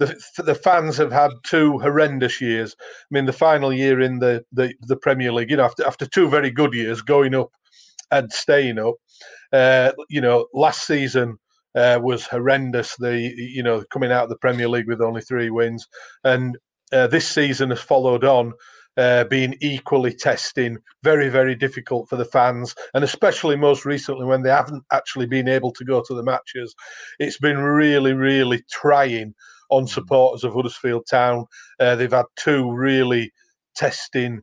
The, 0.00 0.06
the 0.38 0.56
fans 0.56 0.96
have 0.96 1.12
had 1.12 1.30
two 1.44 1.78
horrendous 1.78 2.40
years. 2.40 2.74
I 2.80 2.84
mean, 3.10 3.26
the 3.26 3.32
final 3.32 3.72
year 3.72 4.00
in 4.00 4.18
the, 4.18 4.44
the, 4.50 4.74
the 4.80 4.96
Premier 4.96 5.32
League, 5.32 5.50
you 5.50 5.56
know, 5.56 5.64
after, 5.64 5.86
after 5.86 6.04
two 6.04 6.28
very 6.28 6.50
good 6.50 6.74
years, 6.74 7.00
going 7.00 7.34
up 7.34 7.50
and 8.14 8.32
staying 8.32 8.78
up. 8.78 8.94
Uh, 9.52 9.92
you 10.08 10.20
know, 10.20 10.46
last 10.54 10.86
season 10.86 11.38
uh, 11.74 11.98
was 12.02 12.26
horrendous. 12.26 12.96
The 12.96 13.32
you 13.36 13.62
know 13.62 13.84
coming 13.92 14.12
out 14.12 14.24
of 14.24 14.30
the 14.30 14.38
Premier 14.38 14.68
League 14.68 14.88
with 14.88 15.02
only 15.02 15.20
three 15.20 15.50
wins, 15.50 15.86
and 16.22 16.56
uh, 16.92 17.08
this 17.08 17.28
season 17.28 17.70
has 17.70 17.80
followed 17.80 18.24
on. 18.24 18.52
Uh, 18.96 19.24
being 19.24 19.56
equally 19.60 20.14
testing, 20.14 20.78
very, 21.02 21.28
very 21.28 21.56
difficult 21.56 22.08
for 22.08 22.14
the 22.14 22.24
fans, 22.24 22.76
and 22.94 23.02
especially 23.02 23.56
most 23.56 23.84
recently 23.84 24.24
when 24.24 24.44
they 24.44 24.50
haven't 24.50 24.84
actually 24.92 25.26
been 25.26 25.48
able 25.48 25.72
to 25.72 25.84
go 25.84 26.00
to 26.00 26.14
the 26.14 26.22
matches. 26.22 26.76
It's 27.18 27.36
been 27.36 27.58
really, 27.58 28.12
really 28.12 28.62
trying 28.70 29.34
on 29.70 29.88
supporters 29.88 30.44
of 30.44 30.54
Huddersfield 30.54 31.06
Town. 31.10 31.46
Uh, 31.80 31.96
they've 31.96 32.12
had 32.12 32.26
two 32.36 32.70
really 32.70 33.32
testing, 33.74 34.42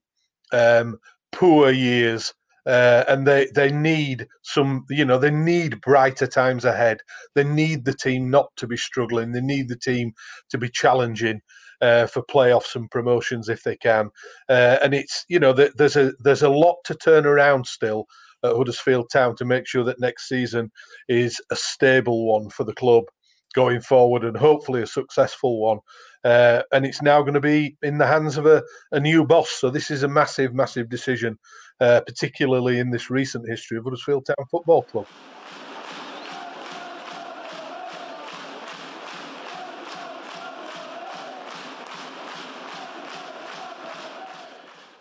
um, 0.51 0.97
poor 1.31 1.71
years 1.71 2.33
uh, 2.65 3.03
and 3.07 3.25
they 3.25 3.47
they 3.55 3.71
need 3.71 4.27
some 4.43 4.85
you 4.89 5.05
know 5.05 5.17
they 5.17 5.31
need 5.31 5.81
brighter 5.81 6.27
times 6.27 6.65
ahead 6.65 6.99
they 7.35 7.43
need 7.43 7.85
the 7.85 7.93
team 7.93 8.29
not 8.29 8.55
to 8.55 8.67
be 8.67 8.77
struggling 8.77 9.31
they 9.31 9.41
need 9.41 9.67
the 9.67 9.77
team 9.77 10.13
to 10.49 10.57
be 10.57 10.69
challenging 10.69 11.41
uh, 11.81 12.05
for 12.05 12.21
playoffs 12.23 12.75
and 12.75 12.91
promotions 12.91 13.49
if 13.49 13.63
they 13.63 13.75
can 13.75 14.09
uh, 14.49 14.77
and 14.83 14.93
it's 14.93 15.25
you 15.27 15.39
know 15.39 15.53
there's 15.53 15.95
a 15.95 16.11
there's 16.19 16.43
a 16.43 16.49
lot 16.49 16.75
to 16.85 16.93
turn 16.93 17.25
around 17.25 17.65
still 17.65 18.05
at 18.43 18.55
Huddersfield 18.55 19.09
Town 19.11 19.35
to 19.35 19.45
make 19.45 19.67
sure 19.67 19.83
that 19.83 19.99
next 19.99 20.27
season 20.27 20.71
is 21.07 21.39
a 21.51 21.55
stable 21.55 22.25
one 22.25 22.49
for 22.49 22.63
the 22.63 22.73
club 22.73 23.05
going 23.53 23.81
forward 23.81 24.23
and 24.23 24.37
hopefully 24.37 24.81
a 24.81 24.87
successful 24.87 25.59
one. 25.59 25.79
Uh, 26.23 26.61
and 26.71 26.85
it's 26.85 27.01
now 27.01 27.21
going 27.21 27.33
to 27.33 27.39
be 27.41 27.75
in 27.81 27.97
the 27.97 28.07
hands 28.07 28.37
of 28.37 28.45
a, 28.45 28.63
a 28.91 28.99
new 28.99 29.25
boss. 29.25 29.49
So 29.49 29.69
this 29.69 29.91
is 29.91 30.03
a 30.03 30.07
massive, 30.07 30.53
massive 30.53 30.89
decision 30.89 31.37
uh, 31.81 31.99
particularly 32.01 32.77
in 32.77 32.91
this 32.91 33.09
recent 33.09 33.49
history 33.49 33.77
of 33.77 33.83
Huddersfield 33.83 34.25
Town 34.27 34.45
Football 34.49 34.83
Club. 34.83 35.07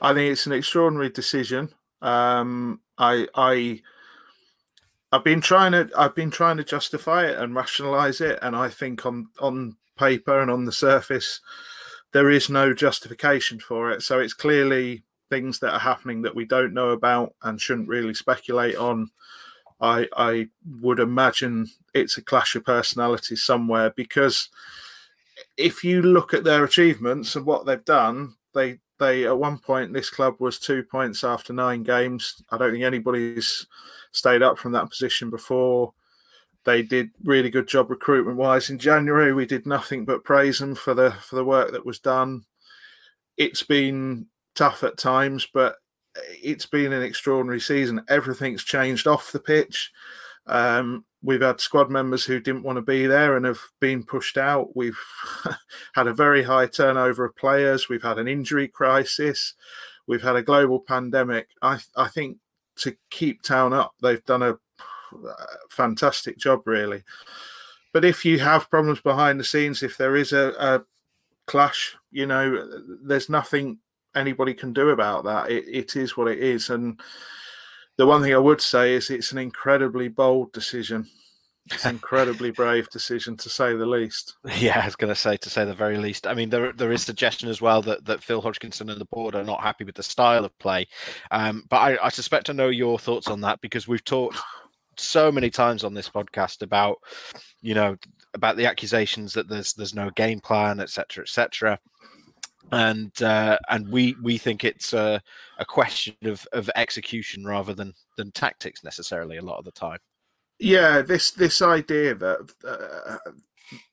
I 0.03 0.15
think 0.15 0.33
it's 0.33 0.47
an 0.47 0.53
extraordinary 0.53 1.11
decision. 1.11 1.69
Um, 2.01 2.81
I, 2.97 3.27
I, 3.35 3.83
I've 5.13 5.25
been 5.25 5.43
trying 5.43 5.73
to, 5.73 5.91
I've 5.95 6.15
been 6.15 6.31
trying 6.31 6.57
to 6.57 6.65
justify 6.65 7.27
it 7.27 7.39
and 7.39 7.55
rationalise 7.55 8.23
it, 8.23 8.39
and 8.41 8.57
I 8.57 8.71
think 8.71 9.05
on 9.05 9.29
on 9.39 9.77
paper 9.99 10.41
and 10.41 10.51
on 10.51 10.65
the 10.65 10.73
surface, 10.73 11.43
there 12.13 12.31
is 12.31 12.49
no 12.49 12.73
justification 12.73 13.61
for 13.61 13.91
it. 13.91 14.01
So 14.01 14.19
it's 14.19 14.33
clearly 14.33 15.05
things 15.31 15.59
that 15.61 15.73
are 15.73 15.81
happening 15.81 16.23
that 16.23 16.35
we 16.35 16.45
don't 16.45 16.75
know 16.75 16.91
about 16.91 17.35
and 17.43 17.61
shouldn't 17.61 17.89
really 17.89 18.15
speculate 18.15 18.77
on. 18.77 19.11
I 19.81 20.09
I 20.15 20.49
would 20.83 20.99
imagine 21.01 21.69
it's 21.95 22.19
a 22.19 22.23
clash 22.23 22.55
of 22.57 22.65
personalities 22.65 23.43
somewhere 23.43 23.91
because 23.97 24.51
if 25.57 25.83
you 25.85 26.03
look 26.03 26.35
at 26.35 26.45
their 26.45 26.65
achievements 26.65 27.35
and 27.37 27.47
what 27.47 27.65
they've 27.65 27.85
done, 27.85 28.35
they 28.55 28.79
they 28.99 29.25
at 29.27 29.39
one 29.39 29.59
point 29.59 29.93
this 29.95 30.11
club 30.11 30.35
was 30.39 30.59
two 30.59 30.83
points 30.83 31.25
after 31.25 31.53
nine 31.55 31.83
games. 31.83 32.43
I 32.51 32.59
don't 32.59 32.73
think 32.73 32.85
anybody's 32.85 33.67
stayed 34.13 34.43
up 34.43 34.59
from 34.59 34.73
that 34.73 34.91
position 34.91 35.31
before. 35.31 35.95
they 36.65 36.83
did 36.83 37.11
really 37.25 37.49
good 37.51 37.67
job 37.67 37.91
recruitment 37.91 38.37
wise 38.37 38.69
in 38.71 38.79
January. 38.79 39.33
We 39.33 39.47
did 39.47 39.67
nothing 39.67 40.05
but 40.05 40.25
praise 40.25 40.59
them 40.59 40.75
for 40.75 40.93
the 40.95 41.13
for 41.13 41.37
the 41.37 41.45
work 41.45 41.73
that 41.73 41.87
was 41.87 41.99
done. 41.99 42.45
It's 43.39 43.63
been 43.63 44.27
tough 44.61 44.85
at 44.85 44.99
times, 44.99 45.49
but 45.55 45.77
it's 46.43 46.67
been 46.67 46.93
an 46.93 47.03
extraordinary 47.03 47.61
season. 47.61 48.03
Everything's 48.11 48.63
changed 48.63 49.07
off 49.07 49.33
the 49.33 49.41
pitch. 49.41 49.91
Um, 50.47 51.07
we've 51.23 51.41
had 51.41 51.63
squad 51.63 51.91
members 51.91 52.27
who 52.27 52.41
didn't 52.41 52.65
want 52.65 52.77
to 52.77 52.83
be 52.83 53.07
there 53.07 53.39
and 53.39 53.47
have 53.47 53.63
been 53.81 54.05
pushed 54.05 54.37
out. 54.37 54.77
We've 54.77 54.99
had 55.95 56.09
a 56.09 56.13
very 56.13 56.43
high 56.43 56.67
turnover 56.67 57.25
of 57.25 57.37
players. 57.37 57.89
We've 57.89 58.03
had 58.03 58.19
an 58.19 58.29
injury 58.29 58.69
crisis. 58.69 59.55
We've 60.07 60.21
had 60.21 60.37
a 60.37 60.43
global 60.43 60.79
pandemic. 60.79 61.49
I, 61.63 61.79
I 61.97 62.09
think 62.09 62.37
to 62.81 62.95
keep 63.09 63.41
town 63.41 63.73
up, 63.73 63.95
they've 64.03 64.25
done 64.27 64.43
a 64.43 64.59
fantastic 65.71 66.37
job, 66.37 66.67
really. 66.67 67.03
But 67.95 68.05
if 68.05 68.27
you 68.27 68.41
have 68.41 68.69
problems 68.69 69.01
behind 69.01 69.41
the 69.41 69.45
scenes, 69.45 69.83
if 69.83 69.97
there 69.97 70.17
is 70.17 70.35
a, 70.35 70.53
a 70.59 70.83
clash, 71.47 71.97
you 72.11 72.27
know, 72.27 72.69
there's 73.03 73.31
nothing 73.31 73.79
anybody 74.15 74.55
can 74.55 74.73
do 74.73 74.91
about 74.91 75.25
that. 75.25 75.51
It, 75.51 75.65
it 75.69 75.97
is 75.97 76.17
what 76.17 76.29
it 76.29 76.39
is. 76.39 76.71
And 76.71 77.01
the 77.97 78.07
one 78.07 78.23
thing 78.23 78.35
I 78.35 78.39
would 78.39 78.61
say 78.61 78.95
is 78.95 79.11
it's 79.11 79.33
an 79.33 79.39
incredibly 79.39 80.09
bold 80.09 80.53
decision. 80.53 81.07
It's 81.71 81.85
an 81.85 81.91
incredibly 81.97 82.51
brave 82.51 82.89
decision 82.91 83.37
to 83.39 83.49
say 83.49 83.75
the 83.75 83.87
least. 83.87 84.37
Yeah, 84.57 84.81
I 84.81 84.87
was 84.87 84.97
going 84.97 85.13
to 85.13 85.21
say 85.21 85.37
to 85.37 85.51
say 85.51 85.65
the 85.65 85.75
very 85.75 85.99
least. 85.99 86.27
I 86.27 86.35
mean, 86.35 86.51
there 86.51 86.73
there 86.73 86.93
is 86.93 87.03
suggestion 87.03 87.49
as 87.49 87.61
well 87.61 87.83
that, 87.83 88.05
that 88.07 88.23
Phil 88.23 88.41
Hodgkinson 88.41 88.91
and 88.91 89.01
the 89.01 89.07
board 89.07 89.35
are 89.35 89.45
not 89.45 89.63
happy 89.63 89.85
with 89.85 89.95
the 89.95 90.03
style 90.03 90.45
of 90.45 90.59
play. 90.59 90.89
Um, 91.31 91.65
but 91.69 91.77
I, 91.77 92.07
I 92.07 92.09
suspect 92.09 92.51
I 92.51 92.55
know 92.55 92.69
your 92.69 92.99
thoughts 92.99 93.29
on 93.29 93.41
that 93.43 93.61
because 93.61 93.87
we've 93.87 94.05
talked 94.05 94.39
so 94.97 95.31
many 95.31 95.51
times 95.51 95.85
on 95.85 95.95
this 95.95 96.11
podcast 96.11 96.63
about, 96.63 96.99
you 97.63 97.75
know, 97.75 97.97
about 98.35 98.57
the 98.57 98.67
accusations 98.67 99.33
that 99.35 99.49
there's 99.49 99.73
there's 99.75 99.95
no 99.95 100.11
game 100.11 100.41
plan, 100.41 100.81
etc., 100.81 101.23
etc 101.23 101.79
and 102.73 103.23
uh, 103.23 103.59
and 103.69 103.89
we 103.89 104.17
we 104.23 104.39
think 104.39 104.65
it's 104.65 104.93
a, 104.93 105.21
a 105.59 105.65
question 105.65 106.15
of, 106.25 106.47
of 106.53 106.71
execution 106.77 107.45
rather 107.45 107.75
than 107.75 107.95
than 108.17 108.31
tactics 108.33 108.85
necessarily 108.85 109.39
a 109.39 109.43
lot 109.43 109.59
of 109.59 109.65
the 109.65 109.73
time. 109.73 109.99
Yeah, 110.59 111.03
this 111.03 111.31
this 111.31 111.63
idea 111.63 112.15
that 112.15 112.53
uh, 112.67 113.31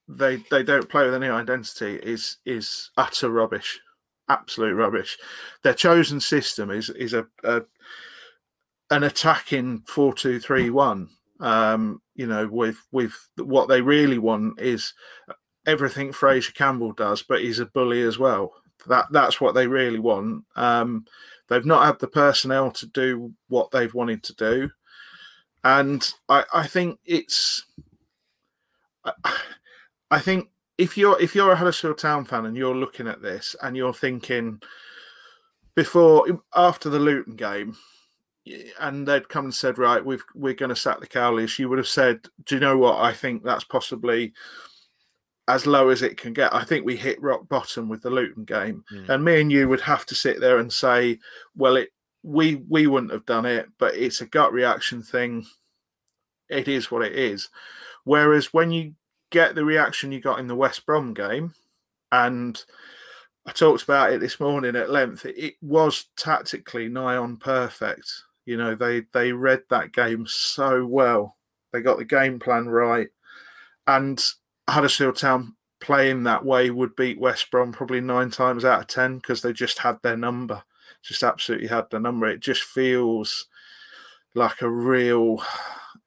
they 0.08 0.38
they 0.52 0.64
don't 0.64 0.90
play 0.90 1.06
with 1.06 1.16
any 1.16 1.30
identity 1.30 1.96
is 1.96 2.38
is 2.46 2.92
utter 2.98 3.30
rubbish, 3.30 3.80
absolute 4.30 4.76
rubbish. 4.76 5.18
Their 5.64 5.74
chosen 5.74 6.20
system 6.20 6.70
is 6.70 6.90
is 6.90 7.14
a, 7.14 7.26
a 7.44 7.62
an 8.90 9.04
attacking 9.04 9.84
four 9.88 10.14
two 10.14 10.40
three 10.40 10.70
one. 10.70 11.10
Um, 11.40 12.02
you 12.16 12.26
know, 12.26 12.48
with 12.48 12.78
with 12.92 13.14
what 13.38 13.70
they 13.70 13.82
really 13.82 14.18
want 14.18 14.60
is 14.60 14.94
everything 15.68 16.12
Fraser 16.12 16.54
Campbell 16.54 16.94
does, 16.94 17.22
but 17.22 17.42
he's 17.42 17.60
a 17.60 17.66
bully 17.66 18.02
as 18.02 18.18
well. 18.18 18.54
That 18.88 19.06
that's 19.12 19.40
what 19.40 19.54
they 19.54 19.68
really 19.68 20.00
want. 20.00 20.46
Um, 20.56 21.06
they've 21.50 21.66
not 21.66 21.86
had 21.86 22.00
the 22.00 22.08
personnel 22.08 22.72
to 22.72 22.88
do 22.88 23.34
what 23.50 23.70
they've 23.70 23.94
wanted 23.94 24.24
to 24.24 24.36
do, 24.36 24.70
and 25.64 26.12
I, 26.30 26.46
I 26.54 26.68
think 26.68 27.00
it's. 27.06 27.66
I, 29.04 29.14
I 30.10 30.20
think 30.20 30.50
if 30.78 30.98
you're 30.98 31.20
if 31.22 31.36
you're 31.36 31.52
a 31.52 31.56
Huddersfield 31.56 31.98
Town 31.98 32.24
fan 32.24 32.46
and 32.46 32.56
you're 32.56 32.76
looking 32.76 33.08
at 33.08 33.22
this 33.22 33.56
and 33.62 33.76
you're 33.76 33.94
thinking 33.94 34.62
before 35.76 36.26
after 36.56 36.90
the 36.90 37.00
Luton 37.00 37.36
game, 37.36 37.76
and 38.80 39.08
they'd 39.08 39.30
come 39.30 39.46
and 39.46 39.54
said, 39.54 39.78
right, 39.78 40.04
we've 40.04 40.24
we're 40.34 40.54
going 40.54 40.70
to 40.70 40.76
sack 40.76 41.00
the 41.00 41.08
Cowleys, 41.08 41.60
you 41.60 41.68
would 41.68 41.78
have 41.78 41.88
said, 41.88 42.22
do 42.46 42.56
you 42.56 42.62
know 42.62 42.78
what? 42.78 43.00
I 43.00 43.12
think 43.12 43.44
that's 43.44 43.64
possibly 43.64 44.34
as 45.48 45.66
low 45.66 45.90
as 45.90 46.02
it 46.02 46.18
can 46.18 46.34
get. 46.34 46.54
I 46.54 46.64
think 46.64 46.86
we 46.86 46.98
hit 46.98 47.22
rock 47.22 47.48
bottom 47.48 47.88
with 47.88 48.02
the 48.02 48.10
Luton 48.10 48.44
game, 48.44 48.84
mm. 48.92 49.08
and 49.10 49.24
me 49.24 49.42
and 49.42 49.52
you 49.52 49.70
would 49.70 49.82
have 49.82 50.06
to 50.08 50.16
sit 50.16 50.40
there 50.40 50.60
and 50.60 50.72
say, 50.72 51.20
"Well, 51.56 51.78
it 51.78 51.90
we 52.24 52.56
we 52.56 52.88
wouldn't 52.88 53.14
have 53.14 53.26
done 53.26 53.46
it, 53.46 53.70
but 53.78 53.96
it's 53.96 54.22
a 54.22 54.26
gut 54.26 54.52
reaction 54.52 55.02
thing. 55.02 55.46
It 56.50 56.68
is 56.68 56.92
what 56.92 57.06
it 57.06 57.14
is." 57.14 57.50
Whereas 58.04 58.54
when 58.54 58.72
you 58.72 58.96
get 59.30 59.56
the 59.56 59.66
reaction 59.66 60.12
you 60.12 60.22
got 60.22 60.40
in 60.40 60.48
the 60.48 60.56
West 60.56 60.86
Brom 60.86 61.14
game, 61.14 61.54
and 62.12 62.62
I 63.46 63.52
talked 63.52 63.84
about 63.84 64.12
it 64.12 64.20
this 64.20 64.40
morning 64.40 64.76
at 64.76 64.90
length, 64.90 65.26
it, 65.26 65.38
it 65.38 65.54
was 65.62 66.06
tactically 66.18 66.90
nigh 66.90 67.16
on 67.16 67.38
perfect. 67.38 68.10
You 68.46 68.58
know, 68.58 68.76
they 68.76 69.04
they 69.14 69.32
read 69.32 69.64
that 69.70 69.94
game 69.94 70.26
so 70.28 70.86
well. 70.86 71.38
They 71.72 71.82
got 71.82 71.98
the 71.98 72.06
game 72.06 72.40
plan 72.40 72.68
right, 72.68 73.10
and 73.88 74.22
Huddersfield 74.70 75.16
Town 75.16 75.56
playing 75.80 76.24
that 76.24 76.44
way 76.44 76.70
would 76.70 76.96
beat 76.96 77.20
West 77.20 77.50
Brom 77.52 77.72
probably 77.72 78.02
nine 78.02 78.30
times 78.32 78.66
out 78.66 78.82
of 78.82 78.88
ten 78.88 79.18
because 79.18 79.42
they 79.42 79.54
just 79.54 79.80
had 79.80 79.98
their 80.04 80.18
number, 80.18 80.64
just 81.04 81.24
absolutely 81.24 81.68
had 81.68 81.90
their 81.90 82.00
number. 82.00 82.28
It 82.28 82.40
just 82.40 82.64
feels 82.64 83.48
like 84.36 84.62
a 84.62 84.70
real, 84.70 85.44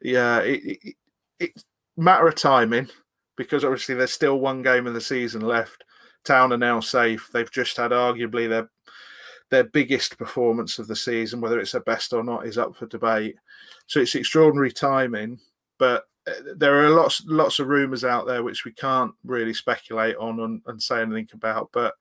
yeah. 0.03 0.41
It, 0.41 0.79
it, 0.83 0.95
it 1.39 1.65
matter 1.97 2.29
of 2.29 2.35
timing 2.35 2.89
because 3.37 3.65
obviously 3.65 3.95
there's 3.95 4.13
still 4.13 4.39
one 4.39 4.63
game 4.63 4.87
of 4.87 4.95
the 4.95 5.01
season 5.01 5.41
left. 5.41 5.85
Town 6.25 6.53
are 6.53 6.59
now 6.59 6.81
safe. 6.81 7.31
They've 7.33 7.51
just 7.51 7.77
had 7.77 7.93
arguably 7.93 8.49
their 8.49 8.71
their 9.51 9.65
biggest 9.65 10.17
performance 10.19 10.79
of 10.79 10.87
the 10.87 10.95
season. 10.95 11.41
Whether 11.41 11.59
it's 11.59 11.73
their 11.73 11.81
best 11.81 12.13
or 12.13 12.23
not 12.23 12.47
is 12.47 12.59
up 12.59 12.77
for 12.77 12.87
debate. 12.87 13.37
So 13.87 14.01
it's 14.01 14.15
extraordinary 14.15 14.71
timing, 14.71 15.41
but 15.79 16.05
there 16.57 16.85
are 16.85 16.91
lots 16.91 17.23
lots 17.27 17.59
of 17.59 17.69
rumors 17.69 18.05
out 18.05 18.27
there 18.27 18.43
which 18.43 18.65
we 18.65 18.73
can't 18.73 19.13
really 19.25 19.55
speculate 19.55 20.17
on 20.17 20.41
and, 20.41 20.63
and, 20.67 20.83
say 20.83 21.01
anything 21.01 21.29
about 21.33 21.71
but 21.73 21.95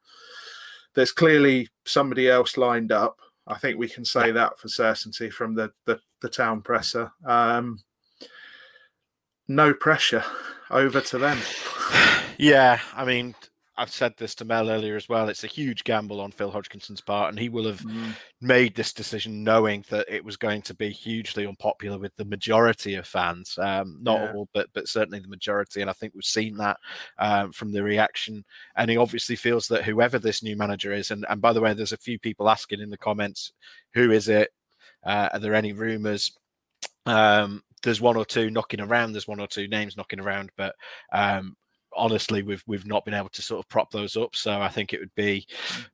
there's 0.94 1.12
clearly 1.12 1.70
somebody 1.86 2.30
else 2.30 2.58
lined 2.58 2.92
up. 2.92 3.20
I 3.48 3.58
think 3.58 3.78
we 3.78 3.88
can 3.88 4.06
say 4.06 4.32
that 4.32 4.60
for 4.60 4.68
certainty 4.68 5.30
from 5.30 5.56
the 5.56 5.72
the, 5.86 6.00
the 6.22 6.30
town 6.30 6.62
presser. 6.62 7.12
Um, 7.26 7.80
no 9.48 9.74
pressure. 9.74 10.24
Over 10.70 11.02
to 11.02 11.18
them. 11.18 11.40
Yeah 12.42 12.80
i 12.96 13.04
mean 13.04 13.36
I've 13.80 13.90
said 13.90 14.14
this 14.18 14.36
to 14.36 14.46
Mel 14.46 14.70
earlier 14.70 14.98
as 14.98 15.08
well. 15.08 15.30
It's 15.30 15.46
a 15.46 15.48
huge 15.48 15.86
gamble 15.86 16.20
on 16.20 16.32
Phil 16.32 16.52
Hodgkinson's 16.52 17.00
part, 17.00 17.30
and 17.30 17.40
he 17.40 17.48
will 17.48 17.66
have 17.66 17.80
mm. 17.80 18.12
made 18.42 18.76
this 18.76 18.92
decision 18.92 19.42
knowing 19.42 19.86
that 19.90 20.06
it 20.10 20.24
was 20.24 20.36
going 20.36 20.62
to 20.64 20.74
be 20.74 20.90
hugely 20.90 21.48
unpopular 21.48 21.98
with 21.98 22.14
the 22.18 22.26
majority 22.26 22.96
of 22.96 23.08
fans. 23.08 23.58
Um, 23.58 23.98
not 24.02 24.20
yeah. 24.20 24.34
all, 24.34 24.50
but 24.54 24.68
but 24.74 24.90
certainly 24.90 25.20
the 25.20 25.30
majority. 25.30 25.80
And 25.80 25.90
I 25.90 25.94
think 25.94 26.14
we've 26.14 26.26
seen 26.26 26.58
that 26.58 26.78
um, 27.20 27.54
from 27.54 27.72
the 27.72 27.82
reaction. 27.82 28.44
And 28.76 28.92
he 28.92 28.98
obviously 28.98 29.38
feels 29.38 29.70
that 29.70 29.86
whoever 29.86 30.20
this 30.20 30.44
new 30.44 30.58
manager 30.58 30.92
is, 30.92 31.12
and 31.12 31.26
and 31.30 31.42
by 31.42 31.54
the 31.54 31.62
way, 31.62 31.74
there's 31.74 31.94
a 31.94 31.98
few 31.98 32.20
people 32.20 32.50
asking 32.50 32.82
in 32.82 32.90
the 32.90 32.98
comments, 32.98 33.54
who 33.94 34.12
is 34.12 34.28
it? 34.28 34.52
Uh, 35.06 35.30
are 35.32 35.40
there 35.40 35.56
any 35.56 35.72
rumors? 35.72 36.38
Um, 37.06 37.64
there's 37.82 38.02
one 38.02 38.18
or 38.18 38.26
two 38.26 38.50
knocking 38.50 38.82
around. 38.82 39.14
There's 39.14 39.28
one 39.28 39.40
or 39.40 39.48
two 39.48 39.70
names 39.70 39.96
knocking 39.96 40.20
around, 40.20 40.52
but 40.58 40.76
um, 41.14 41.56
honestly, 41.96 42.44
we've 42.44 42.64
we've 42.68 42.86
not 42.86 43.06
been 43.06 43.14
able 43.14 43.30
to 43.30 43.42
sort 43.42 43.64
of 43.64 43.70
prop 43.70 43.92
those 43.92 44.16
up. 44.16 44.36
So 44.36 44.62
I 44.62 44.70
think 44.70 44.94
it 44.94 45.00
would 45.00 45.14
be 45.16 45.46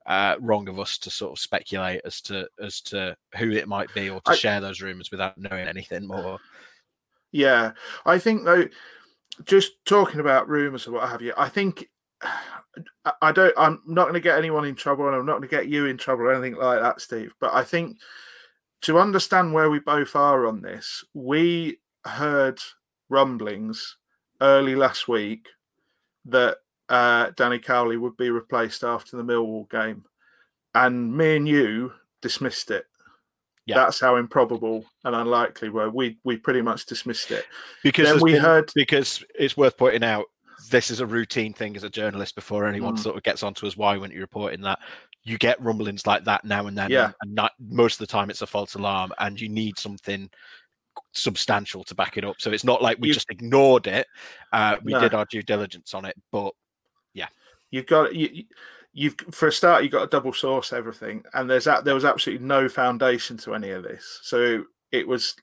uh, 0.06 0.36
wrong 0.40 0.68
of 0.68 0.80
us 0.80 0.98
to 1.00 1.10
sort 1.10 1.34
of 1.34 1.40
speculate 1.40 2.02
as 2.06 2.22
to 2.22 2.48
as 2.62 2.82
to 2.82 3.16
who 3.38 3.52
it 3.52 3.68
might 3.68 3.94
be 3.94 4.10
or 4.10 4.22
to 4.22 4.32
I, 4.32 4.36
share 4.36 4.62
those 4.62 4.82
rumors 4.82 5.12
without 5.12 5.38
knowing 5.38 5.68
anything 5.68 6.08
more. 6.08 6.40
Yeah, 7.32 7.72
I 8.06 8.20
think 8.20 8.46
though, 8.46 8.68
just 9.46 9.74
talking 9.86 10.20
about 10.20 10.50
rumors 10.50 10.88
or 10.88 10.92
what 10.92 11.10
have 11.10 11.22
you, 11.22 11.34
I 11.38 11.50
think 11.50 11.90
I 13.22 13.32
don't. 13.32 13.54
I'm 13.58 13.82
not 13.86 14.04
going 14.04 14.16
to 14.16 14.20
get 14.20 14.38
anyone 14.38 14.66
in 14.66 14.76
trouble, 14.76 15.08
and 15.08 15.16
I'm 15.16 15.26
not 15.26 15.38
going 15.38 15.50
to 15.50 15.56
get 15.56 15.68
you 15.68 15.86
in 15.86 15.98
trouble 15.98 16.24
or 16.24 16.34
anything 16.34 16.56
like 16.56 16.82
that, 16.82 17.02
Steve. 17.02 17.34
But 17.40 17.54
I 17.54 17.64
think 17.64 17.98
to 18.82 19.00
understand 19.00 19.54
where 19.54 19.70
we 19.70 19.80
both 19.80 20.16
are 20.16 20.48
on 20.48 20.62
this, 20.62 21.04
we 21.14 21.80
heard 22.06 22.60
rumblings 23.10 23.98
early 24.42 24.76
last 24.76 25.08
week 25.08 25.48
that 26.26 26.58
uh, 26.90 27.32
Danny 27.36 27.60
Cowley 27.60 27.98
would 27.98 28.18
be 28.18 28.30
replaced 28.30 28.84
after 28.84 29.18
the 29.18 29.24
Millwall 29.24 29.70
game, 29.70 30.06
and 30.74 31.16
me 31.16 31.38
and 31.38 31.48
you 31.48 31.94
dismissed 32.22 32.72
it. 32.72 32.86
Yeah. 33.66 33.76
That's 33.76 34.00
how 34.00 34.18
improbable 34.18 34.86
and 35.04 35.16
unlikely 35.16 35.70
were. 35.70 35.90
We 35.90 36.20
we 36.24 36.38
pretty 36.38 36.62
much 36.62 36.86
dismissed 36.86 37.32
it 37.32 37.46
because 37.84 38.22
we 38.22 38.34
been, 38.34 38.42
heard 38.42 38.72
because 38.76 39.24
it's 39.34 39.58
worth 39.58 39.76
pointing 39.76 40.04
out 40.04 40.26
this 40.70 40.92
is 40.92 41.00
a 41.00 41.06
routine 41.06 41.54
thing 41.54 41.76
as 41.76 41.84
a 41.84 41.90
journalist 41.90 42.36
before 42.36 42.66
anyone 42.66 42.96
mm. 42.96 43.00
sort 43.00 43.18
of 43.18 43.24
gets 43.24 43.44
onto 43.44 43.66
us. 43.66 43.76
Why 43.76 43.98
weren't 43.98 44.14
you 44.14 44.22
reporting 44.22 44.62
that? 44.62 44.80
You 45.24 45.40
get 45.40 45.62
rumblings 45.62 46.06
like 46.06 46.24
that 46.26 46.46
now 46.46 46.68
and 46.68 46.78
then, 46.78 46.92
yeah. 46.92 47.12
and 47.22 47.34
not, 47.34 47.54
most 47.60 47.96
of 47.96 48.08
the 48.08 48.12
time 48.12 48.30
it's 48.30 48.44
a 48.44 48.48
false 48.48 48.76
alarm, 48.76 49.12
and 49.18 49.42
you 49.42 49.50
need 49.50 49.80
something 49.80 50.30
substantial 51.14 51.84
to 51.86 51.96
back 51.96 52.18
it 52.18 52.26
up. 52.26 52.36
So 52.40 52.52
it's 52.52 52.64
not 52.64 52.82
like 52.82 52.98
we 53.00 53.10
you, 53.10 53.14
just 53.14 53.30
ignored 53.30 53.88
it. 53.88 54.08
Uh, 54.52 54.78
we 54.84 54.94
no. 54.94 55.00
did 55.00 55.14
our 55.14 55.26
due 55.26 55.42
diligence 55.42 55.94
on 55.94 56.06
it, 56.06 56.16
but 56.32 56.54
yeah, 57.14 57.28
you've 57.72 57.88
got 57.88 58.16
you, 58.16 58.44
you've 58.94 59.16
for 59.32 59.48
a 59.48 59.52
start 59.52 59.84
you've 59.84 59.92
got 59.92 60.02
to 60.02 60.08
double 60.08 60.34
source 60.34 60.74
everything, 60.74 61.24
and 61.34 61.50
there's 61.50 61.66
that 61.66 61.86
there 61.86 61.96
was 61.96 62.06
absolutely 62.06 62.46
no 62.46 62.68
foundation 62.70 63.38
to 63.38 63.56
any 63.56 63.72
of 63.72 63.84
this. 63.84 64.20
So 64.24 64.64
it 64.92 65.08
was 65.08 65.36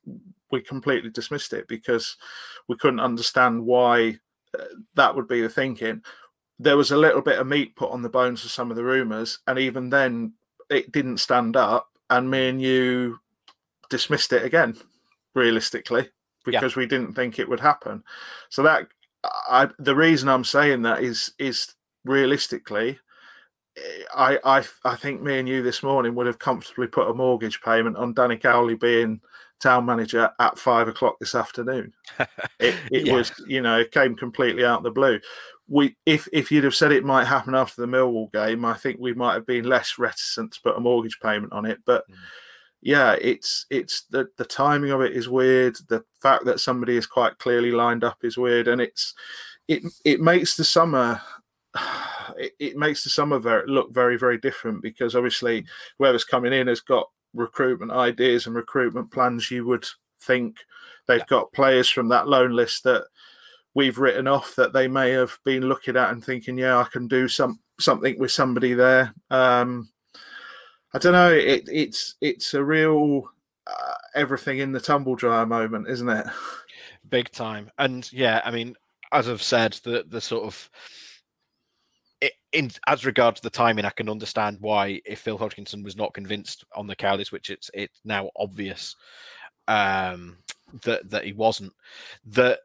we 0.51 0.61
completely 0.61 1.11
dismissed 1.11 1.53
it 1.53 1.67
because 1.69 2.17
we 2.69 2.77
couldn't 2.77 3.01
understand 3.01 3.65
why 3.65 4.19
uh, 4.59 4.65
that 4.95 5.15
would 5.15 5.29
be 5.29 5.41
the 5.41 5.49
thinking. 5.49 6.03
There 6.59 6.77
was 6.77 6.93
a 6.93 6.97
little 6.97 7.23
bit 7.23 7.39
of 7.39 7.47
meat 7.47 7.75
put 7.75 7.91
on 7.91 8.03
the 8.03 8.09
bones 8.09 8.45
of 8.45 8.51
some 8.51 8.71
of 8.71 8.77
the 8.77 8.85
rumours, 8.85 9.41
and 9.47 9.59
even 9.59 9.91
then, 9.91 10.35
it 10.71 10.93
didn't 10.93 11.19
stand 11.19 11.57
up. 11.57 11.89
And 12.11 12.31
me 12.31 12.49
and 12.51 12.61
you 12.61 13.19
dismissed 13.89 14.33
it 14.35 14.45
again, 14.45 14.77
realistically, 15.35 16.09
because 16.45 16.77
yeah. 16.77 16.81
we 16.81 16.87
didn't 16.87 17.15
think 17.15 17.39
it 17.39 17.49
would 17.49 17.61
happen. 17.61 18.03
So 18.49 18.63
that 18.63 18.89
I, 19.25 19.69
the 19.79 19.95
reason 19.95 20.29
I'm 20.29 20.45
saying 20.45 20.83
that 20.83 21.03
is 21.03 21.33
is 21.39 21.75
realistically, 22.05 22.99
I, 24.15 24.39
I 24.45 24.65
I 24.85 24.97
think 24.97 25.23
me 25.23 25.39
and 25.39 25.49
you 25.49 25.63
this 25.63 25.83
morning 25.83 26.15
would 26.15 26.27
have 26.27 26.39
comfortably 26.39 26.87
put 26.87 27.11
a 27.11 27.15
mortgage 27.15 27.61
payment 27.63 27.97
on 27.97 28.15
Danny 28.15 28.37
Cowley 28.37 28.75
being 28.75 29.21
town 29.63 29.87
manager 29.87 30.29
at 30.41 30.59
five 30.59 30.89
o'clock 30.89 31.17
this 31.21 31.35
afternoon. 31.35 31.93
It, 32.59 32.77
it 32.93 33.07
yeah. 33.09 33.15
was, 33.15 33.33
you 33.49 33.61
know, 33.61 33.81
it 33.81 33.91
came 33.91 34.15
completely 34.15 34.65
out 34.65 34.79
of 34.79 34.85
the 34.85 34.93
blue. 34.93 35.19
We, 35.67 35.97
if 36.07 36.29
if 36.33 36.53
you'd 36.53 36.63
have 36.63 36.77
said 36.77 36.93
it 36.93 37.05
might 37.05 37.25
happen 37.25 37.57
after 37.57 37.81
the 37.81 37.89
Millwall 37.89 38.31
game, 38.33 38.65
I 38.65 38.75
think 38.75 39.01
we 39.01 39.15
might 39.15 39.35
have 39.35 39.47
been 39.47 39.65
less 39.65 39.99
reticent 39.99 40.53
to 40.53 40.61
put 40.63 40.77
a 40.77 40.81
mortgage 40.81 41.19
payment 41.21 41.53
on 41.53 41.65
it. 41.65 41.79
But 41.85 42.09
mm. 42.09 42.15
Yeah, 42.83 43.17
it's 43.21 43.67
it's 43.71 44.03
the 44.11 44.29
the 44.39 44.45
timing 44.45 44.91
of 44.91 45.01
it 45.01 45.13
is 45.13 45.29
weird. 45.29 45.77
The 45.89 46.05
fact 46.21 46.45
that 46.47 46.61
somebody 46.61 46.97
is 46.97 47.07
quite 47.07 47.39
clearly 47.39 47.71
lined 47.71 48.03
up 48.03 48.19
is 48.23 48.37
weird, 48.37 48.67
and 48.69 48.81
it's 48.81 49.15
it 49.69 49.83
it 50.05 50.21
makes 50.21 50.57
the 50.57 50.65
summer 50.65 51.21
it, 52.37 52.53
it, 52.59 52.77
makes 52.77 53.05
the 53.05 53.11
summer 53.11 53.39
very, 53.39 53.67
look 53.67 53.95
very 53.95 54.19
very 54.19 54.37
different 54.37 54.83
because 54.83 55.15
obviously 55.15 55.65
whoever's 55.99 56.25
coming 56.25 56.53
in 56.53 56.67
has 56.67 56.81
got 56.81 57.09
recruitment 57.35 57.93
ideas 57.93 58.47
and 58.47 58.55
recruitment 58.55 59.11
plans, 59.11 59.51
you 59.51 59.65
would 59.67 59.87
think 60.21 60.57
they've 61.07 61.21
yeah. 61.21 61.25
got 61.29 61.53
players 61.53 61.89
from 61.89 62.09
that 62.09 62.29
loan 62.29 62.53
list 62.53 62.85
that 62.85 63.05
we've 63.75 63.99
written 63.99 64.27
off 64.27 64.55
that 64.57 64.73
they 64.73 64.89
may 64.89 65.11
have 65.11 65.39
been 65.45 65.63
looking 65.63 65.97
at 65.97 66.11
and 66.11 66.25
thinking, 66.25 66.59
yeah, 66.59 66.79
I 66.79 66.85
can 66.85 67.09
do 67.09 67.29
some 67.29 67.61
something 67.81 68.19
with 68.19 68.33
somebody 68.33 68.75
there. 68.75 69.15
Um, 69.31 69.89
I 70.95 70.99
don't 70.99 71.13
know. 71.13 71.33
It, 71.33 71.69
it's 71.71 72.17
it's 72.21 72.55
a 72.55 72.63
real 72.63 73.31
uh, 73.67 73.95
everything 74.15 74.59
in 74.59 74.73
the 74.73 74.81
tumble 74.81 75.15
dryer 75.15 75.47
moment, 75.47 75.89
isn't 75.89 76.09
it? 76.09 76.27
Big 77.09 77.31
time. 77.31 77.71
And 77.79 78.11
yeah, 78.13 78.41
I 78.45 78.51
mean, 78.51 78.75
as 79.13 79.29
I've 79.29 79.43
said, 79.43 79.73
the 79.85 80.05
the 80.09 80.21
sort 80.21 80.45
of 80.45 80.71
in 82.53 82.71
as 82.87 83.05
regards 83.05 83.41
the 83.41 83.51
timing, 83.51 83.85
I 83.85 83.91
can 83.91 84.09
understand 84.09 84.59
why 84.61 85.01
if 85.05 85.21
Phil 85.21 85.39
Hodgkinson 85.39 85.83
was 85.83 85.97
not 85.97 86.15
convinced 86.15 86.65
on 86.75 86.87
the 86.87 86.97
Cowleys, 86.97 87.33
which 87.33 87.51
it's 87.51 87.71
it's 87.75 88.01
now 88.05 88.31
obvious 88.37 88.95
um, 89.69 90.39
that 90.83 91.09
that 91.11 91.25
he 91.25 91.33
wasn't, 91.33 91.73
that 92.27 92.61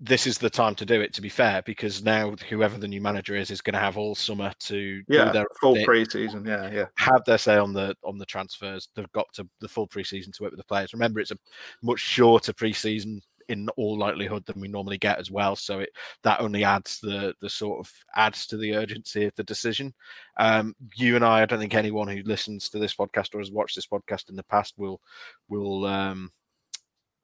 this 0.00 0.26
is 0.26 0.38
the 0.38 0.50
time 0.50 0.74
to 0.76 0.86
do 0.86 1.00
it. 1.00 1.12
To 1.14 1.20
be 1.20 1.28
fair, 1.28 1.62
because 1.62 2.02
now 2.02 2.34
whoever 2.48 2.78
the 2.78 2.88
new 2.88 3.00
manager 3.00 3.34
is 3.34 3.50
is 3.50 3.60
going 3.60 3.74
to 3.74 3.80
have 3.80 3.96
all 3.96 4.14
summer 4.14 4.52
to 4.60 5.02
yeah 5.08 5.26
do 5.26 5.32
their 5.32 5.46
full 5.60 5.76
preseason, 5.76 6.46
yeah, 6.46 6.70
yeah, 6.70 6.86
have 6.96 7.24
their 7.24 7.38
say 7.38 7.56
on 7.56 7.72
the 7.72 7.94
on 8.04 8.18
the 8.18 8.26
transfers. 8.26 8.88
They've 8.94 9.10
got 9.12 9.26
to 9.34 9.48
the 9.60 9.68
full 9.68 9.88
preseason 9.88 10.32
to 10.34 10.42
work 10.42 10.52
with 10.52 10.60
the 10.60 10.64
players. 10.64 10.92
Remember, 10.92 11.20
it's 11.20 11.32
a 11.32 11.38
much 11.82 12.00
shorter 12.00 12.52
preseason 12.52 13.20
in 13.48 13.68
all 13.70 13.98
likelihood 13.98 14.44
than 14.46 14.60
we 14.60 14.68
normally 14.68 14.98
get 14.98 15.18
as 15.18 15.30
well. 15.30 15.56
So 15.56 15.80
it 15.80 15.90
that 16.22 16.40
only 16.40 16.64
adds 16.64 17.00
the 17.00 17.34
the 17.40 17.50
sort 17.50 17.80
of 17.80 17.92
adds 18.14 18.46
to 18.48 18.56
the 18.56 18.74
urgency 18.74 19.24
of 19.24 19.34
the 19.34 19.44
decision. 19.44 19.94
Um, 20.38 20.74
you 20.94 21.16
and 21.16 21.24
I, 21.24 21.42
I 21.42 21.46
don't 21.46 21.58
think 21.58 21.74
anyone 21.74 22.08
who 22.08 22.22
listens 22.22 22.68
to 22.70 22.78
this 22.78 22.94
podcast 22.94 23.34
or 23.34 23.38
has 23.38 23.50
watched 23.50 23.74
this 23.74 23.86
podcast 23.86 24.28
in 24.28 24.36
the 24.36 24.44
past 24.44 24.74
will 24.76 25.00
will 25.48 25.86
um, 25.86 26.30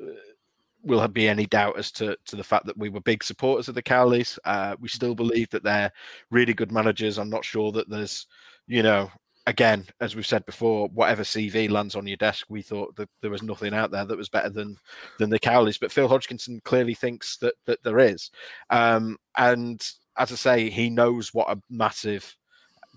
uh, 0.02 0.10
will 0.84 0.98
there 0.98 1.08
be 1.08 1.28
any 1.28 1.46
doubt 1.46 1.78
as 1.78 1.90
to, 1.92 2.16
to 2.26 2.36
the 2.36 2.44
fact 2.44 2.66
that 2.66 2.76
we 2.76 2.88
were 2.88 3.00
big 3.00 3.24
supporters 3.24 3.68
of 3.68 3.74
the 3.74 3.82
Cowleys. 3.82 4.38
Uh, 4.44 4.76
we 4.78 4.88
still 4.88 5.14
believe 5.14 5.48
that 5.50 5.64
they're 5.64 5.90
really 6.30 6.54
good 6.54 6.70
managers. 6.70 7.18
I'm 7.18 7.30
not 7.30 7.44
sure 7.44 7.72
that 7.72 7.88
there's, 7.88 8.26
you 8.66 8.82
know, 8.82 9.10
again, 9.46 9.84
as 10.00 10.14
we've 10.14 10.26
said 10.26 10.44
before, 10.46 10.88
whatever 10.88 11.22
CV 11.22 11.70
lands 11.70 11.96
on 11.96 12.06
your 12.06 12.16
desk, 12.16 12.46
we 12.48 12.62
thought 12.62 12.94
that 12.96 13.08
there 13.20 13.30
was 13.30 13.42
nothing 13.42 13.74
out 13.74 13.90
there 13.90 14.04
that 14.04 14.16
was 14.16 14.28
better 14.28 14.50
than 14.50 14.76
than 15.18 15.30
the 15.30 15.38
Cowleys. 15.38 15.78
But 15.78 15.92
Phil 15.92 16.08
Hodgkinson 16.08 16.60
clearly 16.64 16.94
thinks 16.94 17.36
that 17.38 17.54
that 17.66 17.82
there 17.82 17.98
is, 17.98 18.30
um, 18.70 19.16
and 19.36 19.86
as 20.16 20.32
I 20.32 20.36
say, 20.36 20.70
he 20.70 20.90
knows 20.90 21.34
what 21.34 21.50
a 21.50 21.60
massive 21.70 22.36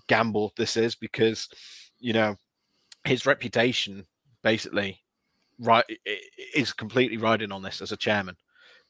gamble 0.08 0.52
this 0.56 0.76
is 0.76 0.94
because 0.94 1.48
you 1.98 2.12
know 2.12 2.34
his 3.04 3.26
reputation 3.26 4.06
basically 4.42 5.02
right 5.60 5.84
is 6.54 6.72
completely 6.72 7.16
riding 7.16 7.52
on 7.52 7.62
this 7.62 7.80
as 7.80 7.92
a 7.92 7.96
chairman 7.96 8.36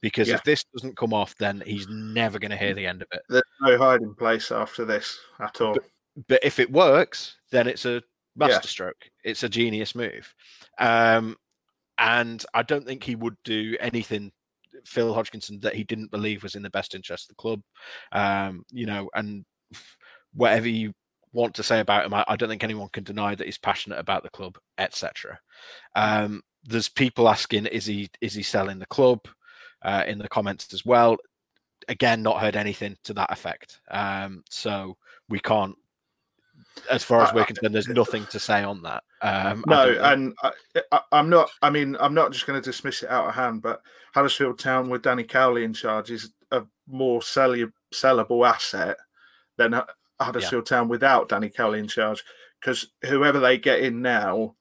because 0.00 0.28
yeah. 0.28 0.34
if 0.34 0.44
this 0.44 0.64
doesn't 0.74 0.96
come 0.96 1.12
off 1.12 1.34
then 1.38 1.62
he's 1.66 1.88
never 1.88 2.38
going 2.38 2.50
to 2.50 2.56
hear 2.56 2.74
the 2.74 2.86
end 2.86 3.02
of 3.02 3.08
it 3.12 3.22
there's 3.28 3.42
no 3.60 3.78
hiding 3.78 4.14
place 4.14 4.52
after 4.52 4.84
this 4.84 5.18
at 5.40 5.60
all 5.60 5.74
but, 5.74 5.84
but 6.26 6.40
if 6.42 6.58
it 6.58 6.72
works, 6.72 7.36
then 7.50 7.68
it's 7.68 7.84
a 7.84 8.02
masterstroke. 8.36 8.96
Yeah. 9.02 9.30
It's 9.30 9.42
a 9.42 9.48
genius 9.48 9.94
move. 9.94 10.34
Um, 10.78 11.36
and 11.98 12.44
I 12.54 12.62
don't 12.62 12.86
think 12.86 13.04
he 13.04 13.14
would 13.14 13.36
do 13.44 13.76
anything, 13.80 14.32
Phil 14.84 15.14
Hodgkinson, 15.14 15.60
that 15.60 15.74
he 15.74 15.84
didn't 15.84 16.10
believe 16.10 16.42
was 16.42 16.54
in 16.54 16.62
the 16.62 16.70
best 16.70 16.94
interest 16.94 17.24
of 17.24 17.36
the 17.36 17.40
club. 17.40 17.60
Um, 18.12 18.64
you 18.70 18.86
know, 18.86 19.10
and 19.14 19.44
whatever 20.32 20.68
you 20.68 20.92
want 21.32 21.54
to 21.56 21.62
say 21.62 21.80
about 21.80 22.06
him, 22.06 22.14
I, 22.14 22.24
I, 22.26 22.36
don't 22.36 22.48
think 22.48 22.64
anyone 22.64 22.88
can 22.92 23.04
deny 23.04 23.34
that 23.34 23.44
he's 23.44 23.58
passionate 23.58 23.98
about 23.98 24.22
the 24.22 24.30
club, 24.30 24.56
etc. 24.78 25.38
Um, 25.94 26.42
there's 26.64 26.88
people 26.88 27.28
asking, 27.28 27.66
is 27.66 27.86
he 27.86 28.08
is 28.20 28.34
he 28.34 28.42
selling 28.42 28.78
the 28.78 28.86
club? 28.86 29.20
Uh, 29.82 30.02
in 30.08 30.18
the 30.18 30.28
comments 30.28 30.74
as 30.74 30.84
well. 30.84 31.16
Again, 31.86 32.20
not 32.20 32.40
heard 32.40 32.56
anything 32.56 32.96
to 33.04 33.14
that 33.14 33.30
effect. 33.30 33.80
Um, 33.92 34.42
so 34.50 34.96
we 35.28 35.38
can't 35.38 35.76
as 36.90 37.04
far 37.04 37.22
as 37.22 37.32
we're 37.32 37.44
concerned, 37.44 37.74
there's 37.74 37.88
nothing 37.88 38.26
to 38.26 38.38
say 38.38 38.62
on 38.62 38.82
that. 38.82 39.02
Um, 39.22 39.64
no, 39.66 39.96
and 40.02 40.34
I, 40.92 41.00
am 41.12 41.28
not. 41.28 41.50
I 41.62 41.70
mean, 41.70 41.96
I'm 42.00 42.14
not 42.14 42.32
just 42.32 42.46
going 42.46 42.60
to 42.60 42.64
dismiss 42.64 43.02
it 43.02 43.10
out 43.10 43.28
of 43.28 43.34
hand. 43.34 43.62
But 43.62 43.82
Huddersfield 44.14 44.58
Town 44.58 44.88
with 44.88 45.02
Danny 45.02 45.24
Cowley 45.24 45.64
in 45.64 45.72
charge 45.72 46.10
is 46.10 46.32
a 46.50 46.64
more 46.86 47.20
sellable 47.20 48.48
asset 48.48 48.96
than 49.56 49.80
Huddersfield 50.20 50.68
yeah. 50.70 50.76
Town 50.76 50.88
without 50.88 51.28
Danny 51.28 51.50
Cowley 51.50 51.78
in 51.80 51.88
charge. 51.88 52.22
Because 52.60 52.88
whoever 53.06 53.38
they 53.38 53.58
get 53.58 53.80
in 53.80 54.02
now, 54.02 54.56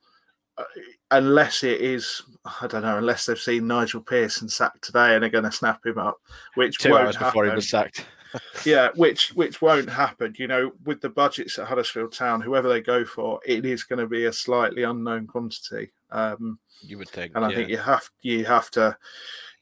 uh, 0.58 0.64
unless 1.12 1.64
it 1.64 1.82
is, 1.82 2.24
I 2.62 2.68
don't 2.68 2.84
know, 2.84 2.98
unless 2.98 3.26
they've 3.26 3.40
seen 3.40 3.68
Nigel 3.68 4.02
Pearson 4.02 4.50
sacked 4.50 4.84
today 4.84 5.14
and 5.14 5.24
they're 5.24 5.30
going 5.30 5.44
to 5.44 5.52
snap 5.52 5.86
him 5.86 5.98
up, 5.98 6.18
which 6.56 6.78
two 6.78 6.96
hours 6.96 7.16
happen. 7.16 7.30
before 7.30 7.46
he 7.46 7.52
was 7.52 7.70
sacked 7.70 8.06
yeah, 8.66 8.90
which 8.96 9.34
which 9.34 9.62
won't 9.62 9.90
happen. 9.90 10.34
You 10.38 10.48
know, 10.48 10.72
with 10.86 11.02
the 11.02 11.10
budgets 11.10 11.58
at 11.60 11.68
Huddersfield 11.68 12.14
Town, 12.14 12.42
whoever 12.42 12.70
they 12.70 12.82
go 12.82 13.06
for, 13.06 13.40
it 13.46 13.66
is 13.66 13.84
going 13.84 14.00
to 14.00 14.08
be 14.08 14.26
a 14.26 14.34
slightly 14.34 14.84
unknown 14.84 15.28
quantity. 15.28 15.92
Um, 16.12 16.60
you 16.82 16.98
would 16.98 17.10
think, 17.10 17.34
and 17.36 17.46
I 17.46 17.50
yeah. 17.50 17.56
think 17.56 17.70
you 17.70 17.78
have 17.78 18.10
you 18.22 18.46
have 18.46 18.72
to. 18.72 18.98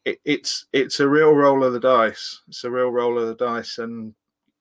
It, 0.04 0.20
it's 0.24 0.66
it's 0.72 1.00
a 1.00 1.08
real 1.08 1.32
roll 1.32 1.64
of 1.64 1.72
the 1.72 1.80
dice. 1.80 2.40
It's 2.48 2.64
a 2.64 2.70
real 2.70 2.90
roll 2.90 3.18
of 3.18 3.28
the 3.28 3.34
dice, 3.34 3.78
and 3.78 4.14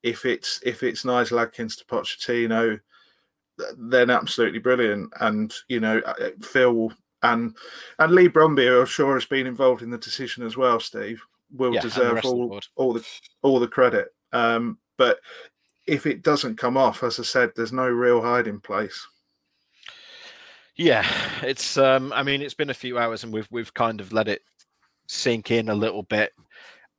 if 0.04 0.26
it's 0.26 0.60
if 0.64 0.84
it's 0.84 1.06
Nigel 1.06 1.40
Adkins 1.40 1.76
to 1.78 1.86
Pochettino, 1.86 2.80
then 3.78 4.10
absolutely 4.10 4.60
brilliant. 4.60 5.12
And 5.20 5.54
you 5.68 5.80
know, 5.80 6.00
uh, 6.00 6.30
Phil 6.42 6.92
and 7.24 7.56
and 8.00 8.12
Leigh 8.14 8.30
Bromby, 8.30 8.80
I'm 8.80 8.86
sure, 8.86 9.16
has 9.16 9.26
been 9.26 9.48
involved 9.48 9.82
in 9.82 9.90
the 9.90 9.98
decision 9.98 10.44
as 10.44 10.58
well. 10.58 10.80
Steve, 10.80 11.22
will 11.52 11.74
yeah, 11.74 11.82
deserve 11.82 12.24
all 12.26 12.50
the 12.50 12.68
all 12.76 12.94
the 12.94 13.06
all 13.42 13.60
the 13.60 13.68
credit. 13.68 14.14
Um, 14.34 14.78
but 14.98 15.20
if 15.88 16.06
it 16.06 16.24
doesn't 16.24 16.58
come 16.58 16.78
off, 16.78 17.04
as 17.04 17.20
I 17.20 17.24
said, 17.24 17.52
there's 17.56 17.74
no 17.74 17.88
real 17.88 18.22
hiding 18.22 18.60
place. 18.60 19.08
Yeah, 20.76 21.06
it's. 21.42 21.78
Um, 21.78 22.12
I 22.14 22.24
mean, 22.24 22.42
it's 22.42 22.54
been 22.54 22.70
a 22.70 22.74
few 22.74 22.98
hours, 22.98 23.24
and 23.24 23.32
we've 23.32 23.48
we've 23.50 23.74
kind 23.74 24.02
of 24.02 24.12
let 24.12 24.28
it 24.28 24.42
sink 25.08 25.52
in 25.52 25.70
a 25.70 25.76
little 25.76 26.04
bit. 26.04 26.34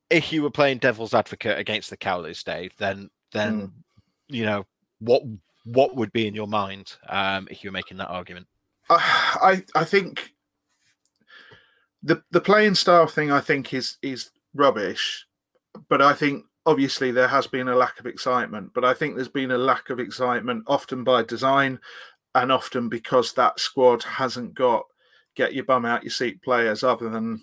If 0.08 0.32
you 0.32 0.42
were 0.42 0.50
playing 0.50 0.78
devil's 0.78 1.14
advocate 1.14 1.58
against 1.58 1.90
the 1.90 1.96
Cowleys, 1.96 2.42
Dave, 2.42 2.72
then 2.78 3.10
then 3.32 3.60
mm. 3.60 3.72
you 4.28 4.44
know 4.44 4.64
what 5.00 5.22
what 5.66 5.96
would 5.96 6.12
be 6.12 6.26
in 6.26 6.34
your 6.34 6.46
mind 6.46 6.96
um, 7.08 7.46
if 7.50 7.62
you 7.62 7.70
were 7.70 7.74
making 7.74 7.98
that 7.98 8.08
argument? 8.08 8.46
I 8.88 9.64
I 9.74 9.84
think 9.84 10.32
the 12.02 12.22
the 12.30 12.40
playing 12.40 12.76
style 12.76 13.08
thing 13.08 13.30
I 13.30 13.40
think 13.40 13.74
is 13.74 13.98
is 14.00 14.30
rubbish. 14.54 15.26
But 15.88 16.00
I 16.00 16.14
think 16.14 16.44
obviously 16.64 17.10
there 17.10 17.28
has 17.28 17.46
been 17.46 17.68
a 17.68 17.76
lack 17.76 17.98
of 18.00 18.06
excitement. 18.06 18.72
But 18.74 18.84
I 18.84 18.94
think 18.94 19.14
there's 19.14 19.28
been 19.28 19.50
a 19.50 19.58
lack 19.58 19.90
of 19.90 20.00
excitement 20.00 20.64
often 20.66 21.04
by 21.04 21.22
design 21.22 21.80
and 22.34 22.52
often 22.52 22.88
because 22.88 23.32
that 23.32 23.58
squad 23.58 24.02
hasn't 24.04 24.54
got 24.54 24.84
get 25.34 25.54
your 25.54 25.64
bum 25.64 25.84
out 25.84 26.02
your 26.02 26.10
seat 26.10 26.42
players 26.42 26.82
other 26.82 27.10
than 27.10 27.42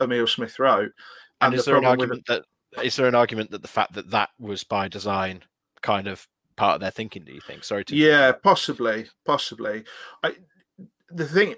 Emil 0.00 0.26
Smith 0.26 0.58
Rowe. 0.58 0.80
And, 0.80 0.92
and 1.40 1.54
is 1.54 1.64
the 1.64 1.72
there 1.72 1.78
an 1.78 1.86
argument 1.86 2.24
that 2.28 2.44
is 2.82 2.96
there 2.96 3.06
an 3.06 3.14
argument 3.14 3.50
that 3.50 3.62
the 3.62 3.68
fact 3.68 3.94
that 3.94 4.10
that 4.10 4.30
was 4.38 4.64
by 4.64 4.88
design 4.88 5.42
kind 5.82 6.08
of 6.08 6.26
part 6.56 6.76
of 6.76 6.80
their 6.80 6.90
thinking? 6.90 7.24
Do 7.24 7.32
you 7.32 7.40
think? 7.40 7.64
Sorry 7.64 7.84
to 7.84 7.96
yeah, 7.96 8.32
possibly, 8.32 9.06
possibly. 9.24 9.84
I 10.22 10.34
the 11.10 11.26
thing 11.26 11.54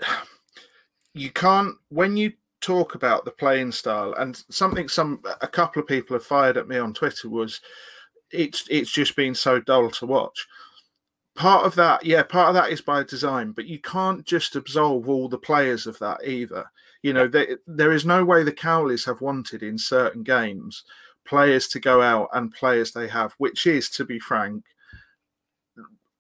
you 1.14 1.30
can't 1.30 1.74
when 1.88 2.16
you 2.16 2.32
talk 2.60 2.94
about 2.94 3.24
the 3.24 3.30
playing 3.30 3.72
style 3.72 4.14
and 4.14 4.42
something 4.50 4.88
some 4.88 5.22
a 5.40 5.46
couple 5.46 5.80
of 5.80 5.88
people 5.88 6.14
have 6.14 6.24
fired 6.24 6.56
at 6.56 6.68
me 6.68 6.78
on 6.78 6.92
Twitter 6.92 7.28
was 7.28 7.60
it's 8.30 8.64
it's 8.70 8.90
just 8.90 9.16
been 9.16 9.34
so 9.34 9.60
dull 9.60 9.90
to 9.90 10.06
watch. 10.06 10.46
Part 11.34 11.66
of 11.66 11.74
that, 11.74 12.06
yeah, 12.06 12.22
part 12.22 12.48
of 12.48 12.54
that 12.54 12.70
is 12.70 12.80
by 12.80 13.02
design, 13.02 13.52
but 13.52 13.66
you 13.66 13.78
can't 13.78 14.24
just 14.24 14.56
absolve 14.56 15.06
all 15.06 15.28
the 15.28 15.36
players 15.36 15.86
of 15.86 15.98
that 15.98 16.26
either. 16.26 16.70
You 17.02 17.12
know, 17.12 17.28
they, 17.28 17.56
there 17.66 17.92
is 17.92 18.06
no 18.06 18.24
way 18.24 18.42
the 18.42 18.52
Cowleys 18.52 19.04
have 19.04 19.20
wanted 19.20 19.62
in 19.62 19.76
certain 19.76 20.22
games 20.22 20.82
players 21.26 21.68
to 21.68 21.80
go 21.80 22.00
out 22.00 22.28
and 22.32 22.54
players 22.54 22.92
they 22.92 23.08
have, 23.08 23.34
which 23.38 23.66
is, 23.66 23.90
to 23.90 24.04
be 24.04 24.18
frank, 24.18 24.64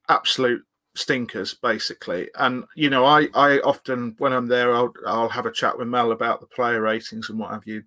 absolute 0.08 0.62
stinkers 0.96 1.54
basically. 1.54 2.28
And 2.36 2.64
you 2.74 2.90
know 2.90 3.04
i 3.04 3.28
i 3.34 3.58
often 3.58 4.14
when 4.18 4.32
i'm 4.32 4.46
there 4.46 4.74
i'll 4.74 4.92
i'll 5.06 5.28
have 5.28 5.46
a 5.46 5.52
chat 5.52 5.76
with 5.76 5.88
mel 5.88 6.12
about 6.12 6.40
the 6.40 6.46
player 6.46 6.80
ratings 6.80 7.28
and 7.30 7.38
what 7.38 7.50
have 7.52 7.66
you. 7.66 7.82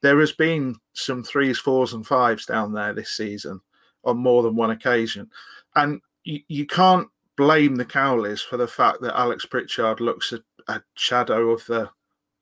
There 0.00 0.20
has 0.20 0.32
been 0.32 0.76
some 0.92 1.22
threes 1.22 1.58
fours 1.58 1.92
and 1.92 2.06
fives 2.06 2.46
down 2.46 2.72
there 2.72 2.92
this 2.92 3.10
season 3.10 3.60
on 4.04 4.18
more 4.18 4.42
than 4.42 4.54
one 4.54 4.70
occasion. 4.70 5.30
And 5.74 6.00
you, 6.24 6.40
you 6.48 6.66
can't 6.66 7.08
blame 7.36 7.76
the 7.76 7.84
cowleys 7.84 8.44
for 8.44 8.56
the 8.56 8.68
fact 8.68 9.00
that 9.00 9.18
alex 9.18 9.44
pritchard 9.44 10.00
looks 10.00 10.32
a, 10.32 10.40
a 10.68 10.80
shadow 10.94 11.50
of 11.50 11.66
the 11.66 11.90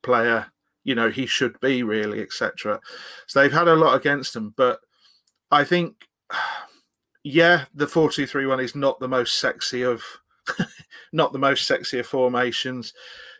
player 0.02 0.46
you 0.84 0.94
know 0.94 1.08
he 1.08 1.24
should 1.24 1.58
be 1.60 1.82
really 1.82 2.20
etc 2.20 2.78
so 3.26 3.40
they've 3.40 3.52
had 3.52 3.68
a 3.68 3.74
lot 3.74 3.96
against 3.96 4.34
them. 4.34 4.52
But 4.54 4.80
i 5.50 5.64
think 5.64 6.06
yeah, 7.24 7.64
the 7.74 7.86
four 7.86 8.10
two 8.10 8.26
three 8.26 8.46
one 8.46 8.60
is 8.60 8.74
not 8.74 8.98
the 9.00 9.08
most 9.08 9.38
sexy 9.38 9.82
of 9.82 10.02
not 11.12 11.32
the 11.32 11.38
most 11.38 11.66
sexy 11.66 11.98
of 11.98 12.06
formations. 12.06 12.92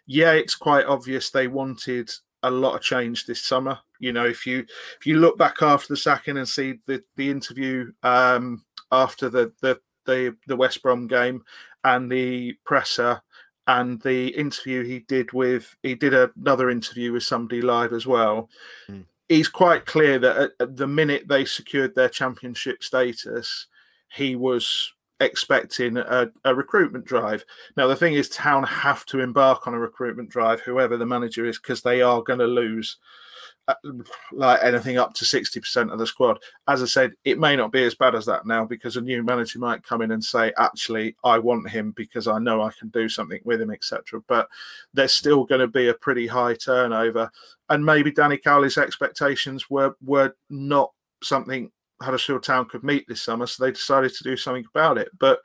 Yeah, 0.07 0.33
it's 0.33 0.55
quite 0.55 0.87
obvious 0.87 1.31
they 1.31 1.49
wanted 1.49 2.11
a 2.43 2.51
lot 2.51 2.75
of 2.75 2.83
change 2.83 3.27
this 3.27 3.41
summer. 3.41 3.79
You 3.99 4.13
know, 4.13 4.27
if 4.27 4.47
you 4.47 4.67
if 4.99 5.07
you 5.07 5.19
look 5.19 5.39
back 5.39 5.63
after 5.63 5.93
the 5.93 5.97
sacking 5.97 6.39
and 6.39 6.49
see 6.49 6.81
the 6.87 7.03
the 7.17 7.31
interview 7.31 7.93
um, 8.03 8.65
after 8.91 9.29
the 9.29 9.53
the 9.61 9.81
the 10.07 10.37
the 10.47 10.57
West 10.57 10.83
Brom 10.83 11.07
game 11.07 11.43
and 11.85 12.11
the 12.11 12.55
presser 12.65 13.21
and 13.69 14.01
the 14.03 14.29
interview 14.29 14.83
he 14.83 15.01
did 15.01 15.33
with 15.33 15.77
he 15.83 15.95
did 15.95 16.15
another 16.15 16.71
interview 16.71 17.13
with 17.13 17.23
somebody 17.23 17.63
live 17.63 17.93
as 17.93 18.07
well. 18.07 18.49
Mm. 18.89 19.05
He's 19.29 19.49
quite 19.49 19.87
clear 19.87 20.19
that 20.19 20.37
at, 20.37 20.51
at 20.61 20.77
the 20.77 20.87
minute 20.87 21.27
they 21.29 21.45
secured 21.45 21.95
their 21.95 22.09
championship 22.09 22.83
status, 22.83 23.67
he 24.15 24.37
was 24.37 24.93
expecting 25.21 25.97
a, 25.97 26.31
a, 26.45 26.55
recruitment 26.55 27.05
drive. 27.05 27.45
Now, 27.77 27.87
the 27.87 27.97
thing 27.97 28.15
is, 28.15 28.29
Town 28.29 28.65
have 28.65 29.07
to 29.07 29.21
embark 29.21 29.67
on 29.67 29.75
a 29.75 29.79
recruitment 29.79 30.31
drive, 30.31 30.61
whoever 30.61 30.97
the 30.97 31.07
manager 31.07 31.47
is, 31.47 31.59
because 31.59 31.83
they 31.83 32.03
are 32.03 32.23
going 32.23 32.41
to 32.41 32.47
lose 32.47 32.99
uh, 33.69 33.75
like 34.33 34.59
anything 34.63 34.99
up 34.99 35.15
to 35.15 35.25
60% 35.25 35.93
of 35.93 35.99
the 35.99 36.07
squad. 36.07 36.39
As 36.67 36.83
I 36.83 36.87
said, 36.87 37.13
it 37.25 37.39
may 37.39 37.55
not 37.55 37.71
be 37.71 37.85
as 37.85 37.95
bad 37.95 38.17
as 38.17 38.27
that 38.27 38.45
now 38.45 38.65
because 38.65 38.97
a 38.97 39.01
new 39.01 39.23
manager 39.23 39.61
might 39.61 39.85
come 39.85 40.03
in 40.03 40.11
and 40.11 40.23
say, 40.23 40.53
actually, 40.59 41.15
I 41.23 41.39
want 41.39 41.71
him 41.71 41.93
because 41.93 42.27
I 42.27 42.41
know 42.41 42.63
I 42.63 42.73
can 42.77 42.89
do 42.89 43.09
something 43.09 43.41
with 43.45 43.61
him, 43.61 43.71
etc. 43.71 44.21
But 44.27 44.49
there's 44.93 45.15
still 45.15 45.45
going 45.45 45.61
to 45.61 45.69
be 45.69 45.89
a 45.89 45.95
pretty 45.95 46.27
high 46.27 46.55
turnover. 46.55 47.31
And 47.69 47.87
maybe 47.87 48.11
Danny 48.11 48.37
Cowley's 48.37 48.79
expectations 48.79 49.71
were 49.71 49.95
were 50.05 50.35
not 50.51 50.91
something 51.23 51.71
Huddersfield 52.03 52.43
Town 52.43 52.69
could 52.69 52.85
meet 52.85 53.07
this 53.09 53.23
summer, 53.23 53.47
so 53.47 53.65
they 53.65 53.73
decided 53.73 54.13
to 54.15 54.25
do 54.25 54.37
something 54.37 54.65
about 54.75 54.99
it. 54.99 55.09
But 55.19 55.41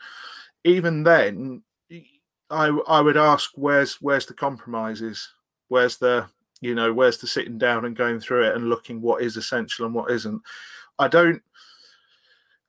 even 0.63 1.03
then, 1.03 1.63
I 2.49 2.67
I 2.87 3.01
would 3.01 3.17
ask 3.17 3.51
where's 3.55 3.95
where's 3.95 4.25
the 4.25 4.33
compromises? 4.33 5.29
Where's 5.67 5.97
the 5.97 6.27
you 6.61 6.75
know 6.75 6.93
where's 6.93 7.17
the 7.17 7.27
sitting 7.27 7.57
down 7.57 7.85
and 7.85 7.95
going 7.95 8.19
through 8.19 8.47
it 8.47 8.55
and 8.55 8.69
looking 8.69 9.01
what 9.01 9.21
is 9.21 9.37
essential 9.37 9.85
and 9.85 9.95
what 9.95 10.11
isn't? 10.11 10.41
I 10.99 11.07
don't. 11.07 11.41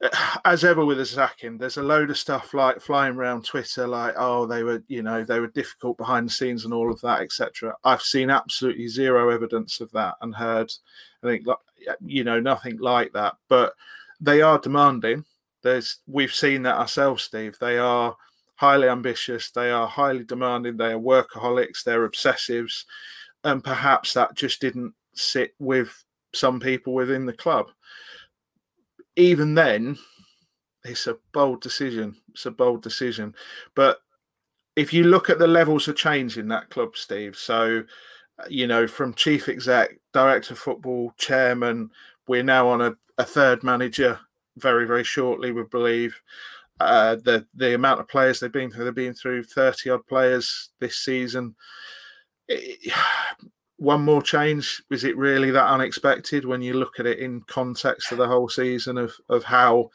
As 0.45 0.65
ever 0.65 0.85
with 0.85 1.05
sacking, 1.07 1.59
there's 1.59 1.77
a 1.77 1.83
load 1.83 2.11
of 2.11 2.19
stuff 2.19 2.55
like 2.55 2.81
flying 2.81 3.17
around 3.17 3.45
Twitter, 3.45 3.87
like 3.87 4.15
oh 4.17 4.47
they 4.47 4.63
were 4.63 4.83
you 4.89 5.03
know 5.03 5.25
they 5.25 5.41
were 5.41 5.49
difficult 5.49 5.97
behind 5.97 6.29
the 6.29 6.33
scenes 6.33 6.65
and 6.65 6.75
all 6.75 6.91
of 6.91 7.01
that, 7.03 7.21
etc. 7.21 7.77
I've 7.85 8.03
seen 8.03 8.31
absolutely 8.31 8.89
zero 8.89 9.31
evidence 9.31 9.81
of 9.81 9.91
that 9.93 10.17
and 10.21 10.35
heard 10.35 10.73
I 11.23 11.27
think 11.29 11.47
you 12.05 12.25
know 12.25 12.41
nothing 12.41 12.79
like 12.79 13.13
that. 13.13 13.35
But 13.49 13.75
they 14.21 14.43
are 14.43 14.59
demanding. 14.59 15.25
There's 15.63 15.99
we've 16.07 16.33
seen 16.33 16.63
that 16.63 16.79
ourselves, 16.79 17.25
Steve. 17.25 17.57
They 17.61 17.79
are 17.79 18.17
highly 18.57 18.89
ambitious. 18.89 19.51
They 19.51 19.71
are 19.71 19.87
highly 19.87 20.25
demanding. 20.25 20.77
They 20.77 20.93
are 20.93 20.99
workaholics. 20.99 21.85
They're 21.85 22.09
obsessives, 22.09 22.85
and 23.45 23.63
perhaps 23.63 24.15
that 24.15 24.35
just 24.35 24.61
didn't 24.61 24.95
sit 25.15 25.55
with 25.59 26.05
some 26.35 26.61
people 26.61 26.95
within 26.95 27.27
the 27.27 27.33
club. 27.33 27.67
Even 29.17 29.55
then, 29.55 29.97
it's 30.85 31.07
a 31.07 31.17
bold 31.33 31.61
decision. 31.61 32.17
It's 32.31 32.47
a 32.47 32.51
bold 32.51 32.83
decision, 32.83 33.35
but 33.75 33.99
if 34.77 34.93
you 34.93 35.03
look 35.03 35.29
at 35.29 35.41
the 35.41 35.47
levels 35.49 35.89
of 35.89 35.97
change 35.97 36.39
in 36.39 36.47
that 36.49 36.71
club, 36.71 36.97
Steve, 36.97 37.35
so 37.37 37.83
you 38.49 38.67
know, 38.67 38.87
from 38.87 39.15
chief 39.15 39.49
exec, 39.49 39.99
director 40.13 40.55
of 40.55 40.59
football, 40.59 41.13
chairman, 41.17 41.91
we're 42.29 42.43
now 42.43 42.69
on 42.69 42.81
a, 42.81 42.97
a 43.19 43.25
third 43.25 43.63
manager 43.63 44.19
very, 44.57 44.87
very 44.87 45.05
shortly, 45.05 45.53
we 45.53 45.65
believe. 45.65 46.21
Uh, 46.81 47.17
the 47.17 47.45
the 47.55 47.75
amount 47.75 47.99
of 47.99 48.07
players 48.07 48.39
they've 48.39 48.53
been 48.53 48.71
through, 48.71 48.85
they've 48.85 48.95
been 48.95 49.15
through 49.15 49.43
30 49.43 49.91
odd 49.91 50.07
players 50.07 50.71
this 50.79 50.97
season. 50.99 51.57
It, 52.47 52.93
one 53.79 54.03
more 54.03 54.23
change, 54.23 54.83
is 54.91 55.05
it 55.05 55.17
really 55.17 55.53
that 55.53 55.69
unexpected 55.69 56.45
when 56.45 56.61
you 56.61 56.75
look 56.75 56.99
at 56.99 57.07
it 57.07 57.21
in 57.21 57.43
context 57.43 58.11
of 58.11 58.19
the 58.19 58.27
whole 58.27 58.49
season 58.49 58.99
of, 58.99 59.15
of 59.29 59.45
how 59.45 59.91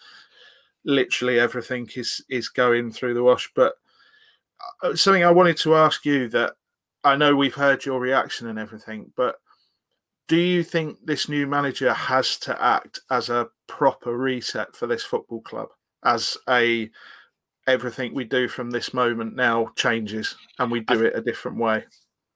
literally 0.85 1.37
everything 1.37 1.89
is 1.95 2.23
is 2.29 2.49
going 2.49 2.91
through 2.91 3.13
the 3.13 3.23
wash? 3.23 3.49
But 3.55 3.73
uh, 4.81 4.95
something 4.95 5.23
I 5.23 5.31
wanted 5.31 5.57
to 5.57 5.75
ask 5.75 6.05
you 6.05 6.29
that 6.29 6.53
I 7.03 7.15
know 7.15 7.35
we've 7.35 7.53
heard 7.53 7.85
your 7.85 7.99
reaction 7.99 8.47
and 8.47 8.57
everything, 8.57 9.11
but 9.17 9.35
do 10.27 10.37
you 10.37 10.63
think 10.63 10.97
this 11.03 11.27
new 11.27 11.45
manager 11.45 11.93
has 11.93 12.37
to 12.39 12.63
act 12.63 13.01
as 13.11 13.29
a 13.29 13.49
proper 13.67 14.17
reset 14.17 14.75
for 14.75 14.87
this 14.87 15.03
football 15.03 15.41
club? 15.41 15.67
As 16.05 16.37
a 16.49 16.89
everything 17.67 18.13
we 18.13 18.25
do 18.25 18.47
from 18.47 18.69
this 18.69 18.93
moment 18.93 19.35
now 19.35 19.69
changes 19.75 20.35
and 20.59 20.69
we 20.69 20.81
do 20.81 21.05
it 21.05 21.15
a 21.15 21.21
different 21.21 21.57
way. 21.57 21.83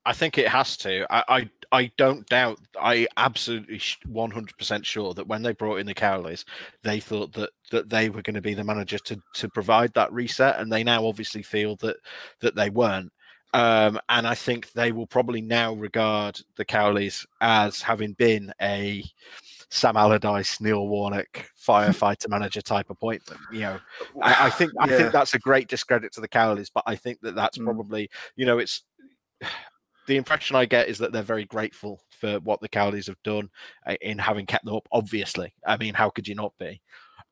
I 0.06 0.14
think 0.14 0.38
it 0.38 0.48
has 0.48 0.78
to. 0.78 1.06
I, 1.10 1.24
I, 1.28 1.50
I 1.74 1.92
don't 1.98 2.26
doubt. 2.28 2.60
I 2.80 3.08
absolutely 3.18 3.82
one 4.06 4.32
hundred 4.32 4.58
percent 4.58 4.86
sure 4.86 5.14
that 5.14 5.28
when 5.28 5.42
they 5.42 5.52
brought 5.52 5.80
in 5.80 5.86
the 5.86 5.94
Cowleys, 5.94 6.46
they 6.84 7.02
thought 7.02 7.34
that 7.34 7.50
that 7.72 7.90
they 7.90 8.10
were 8.10 8.22
going 8.22 8.36
to 8.36 8.42
be 8.42 8.54
the 8.54 8.64
manager 8.64 9.00
to 9.00 9.22
to 9.34 9.50
provide 9.50 9.94
that 9.96 10.14
reset, 10.14 10.60
and 10.60 10.72
they 10.72 10.84
now 10.84 11.06
obviously 11.06 11.44
feel 11.44 11.76
that 11.78 11.98
that 12.40 12.56
they 12.56 12.70
weren't. 12.70 13.12
Um, 13.54 14.00
and 14.10 14.28
I 14.28 14.36
think 14.36 14.72
they 14.74 14.92
will 14.92 15.08
probably 15.08 15.42
now 15.42 15.74
regard 15.74 16.40
the 16.58 16.66
Cowleys 16.66 17.26
as 17.42 17.82
having 17.82 18.14
been 18.14 18.52
a 18.62 19.04
Sam 19.70 19.98
Allardyce, 19.98 20.62
Neil 20.62 20.88
Warnock, 20.88 21.50
firefighter 21.68 22.30
manager 22.30 22.62
type 22.62 22.90
appointment. 22.90 23.40
You 23.52 23.62
know, 23.62 23.80
I, 24.22 24.48
I 24.48 24.50
think 24.50 24.72
I 24.80 24.90
yeah. 24.90 24.98
think 24.98 25.12
that's 25.12 25.34
a 25.34 25.40
great 25.40 25.68
discredit 25.68 26.12
to 26.14 26.22
the 26.22 26.28
Cowleys, 26.28 26.70
but 26.74 26.84
I 26.86 26.96
think 26.96 27.20
that 27.22 27.36
that's 27.36 27.58
mm. 27.58 27.66
probably 27.66 28.10
you 28.36 28.46
know 28.46 28.60
it's 28.60 28.84
the 30.08 30.16
impression 30.16 30.56
I 30.56 30.66
get 30.66 30.88
is 30.88 30.98
that 31.00 31.12
they're 31.12 31.22
very 31.22 31.46
grateful 31.46 32.02
for 32.10 32.40
what 32.40 32.62
the 32.62 32.70
Cowleys 32.70 33.08
have 33.08 33.22
done 33.24 33.50
uh, 33.86 33.96
in 34.02 34.18
having 34.18 34.46
kept 34.46 34.66
them 34.66 34.76
up. 34.76 34.88
Obviously, 34.92 35.54
I 35.66 35.78
mean, 35.78 35.94
how 35.94 36.10
could 36.10 36.28
you 36.28 36.36
not 36.36 36.54
be? 36.58 36.82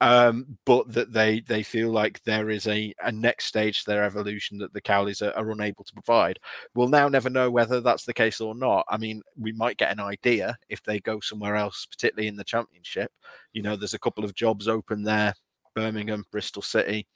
Um, 0.06 0.56
but 0.66 0.94
that 0.94 1.12
they 1.12 1.40
they 1.40 1.64
feel 1.64 1.90
like 1.90 2.22
there 2.24 2.52
is 2.52 2.68
a, 2.68 2.94
a 3.04 3.12
next 3.12 3.46
stage 3.46 3.84
to 3.84 3.90
their 3.90 4.04
evolution 4.04 4.60
that 4.60 4.72
the 4.72 4.82
Cowleys 4.82 5.24
are, 5.26 5.36
are, 5.36 5.50
unable 5.50 5.84
to 5.84 5.94
provide. 5.94 6.38
We'll 6.76 6.90
now 6.90 7.08
never 7.10 7.28
know 7.28 7.50
whether 7.50 7.82
that's 7.82 8.06
the 8.06 8.14
case 8.14 8.40
or 8.40 8.54
not. 8.54 8.86
I 8.88 8.98
mean, 8.98 9.24
we 9.36 9.52
might 9.54 9.78
get 9.78 9.92
an 9.92 10.00
idea 10.00 10.56
if 10.70 10.84
they 10.84 11.00
go 11.00 11.20
somewhere 11.22 11.56
else, 11.56 11.88
particularly 11.88 12.28
in 12.28 12.36
the 12.36 12.44
Championship. 12.44 13.12
You 13.54 13.64
know, 13.64 13.76
there's 13.76 13.96
a 13.96 14.00
couple 14.00 14.24
of 14.24 14.36
jobs 14.36 14.68
open 14.68 15.02
there, 15.02 15.34
Birmingham, 15.74 16.24
Bristol 16.32 16.62
City, 16.62 17.08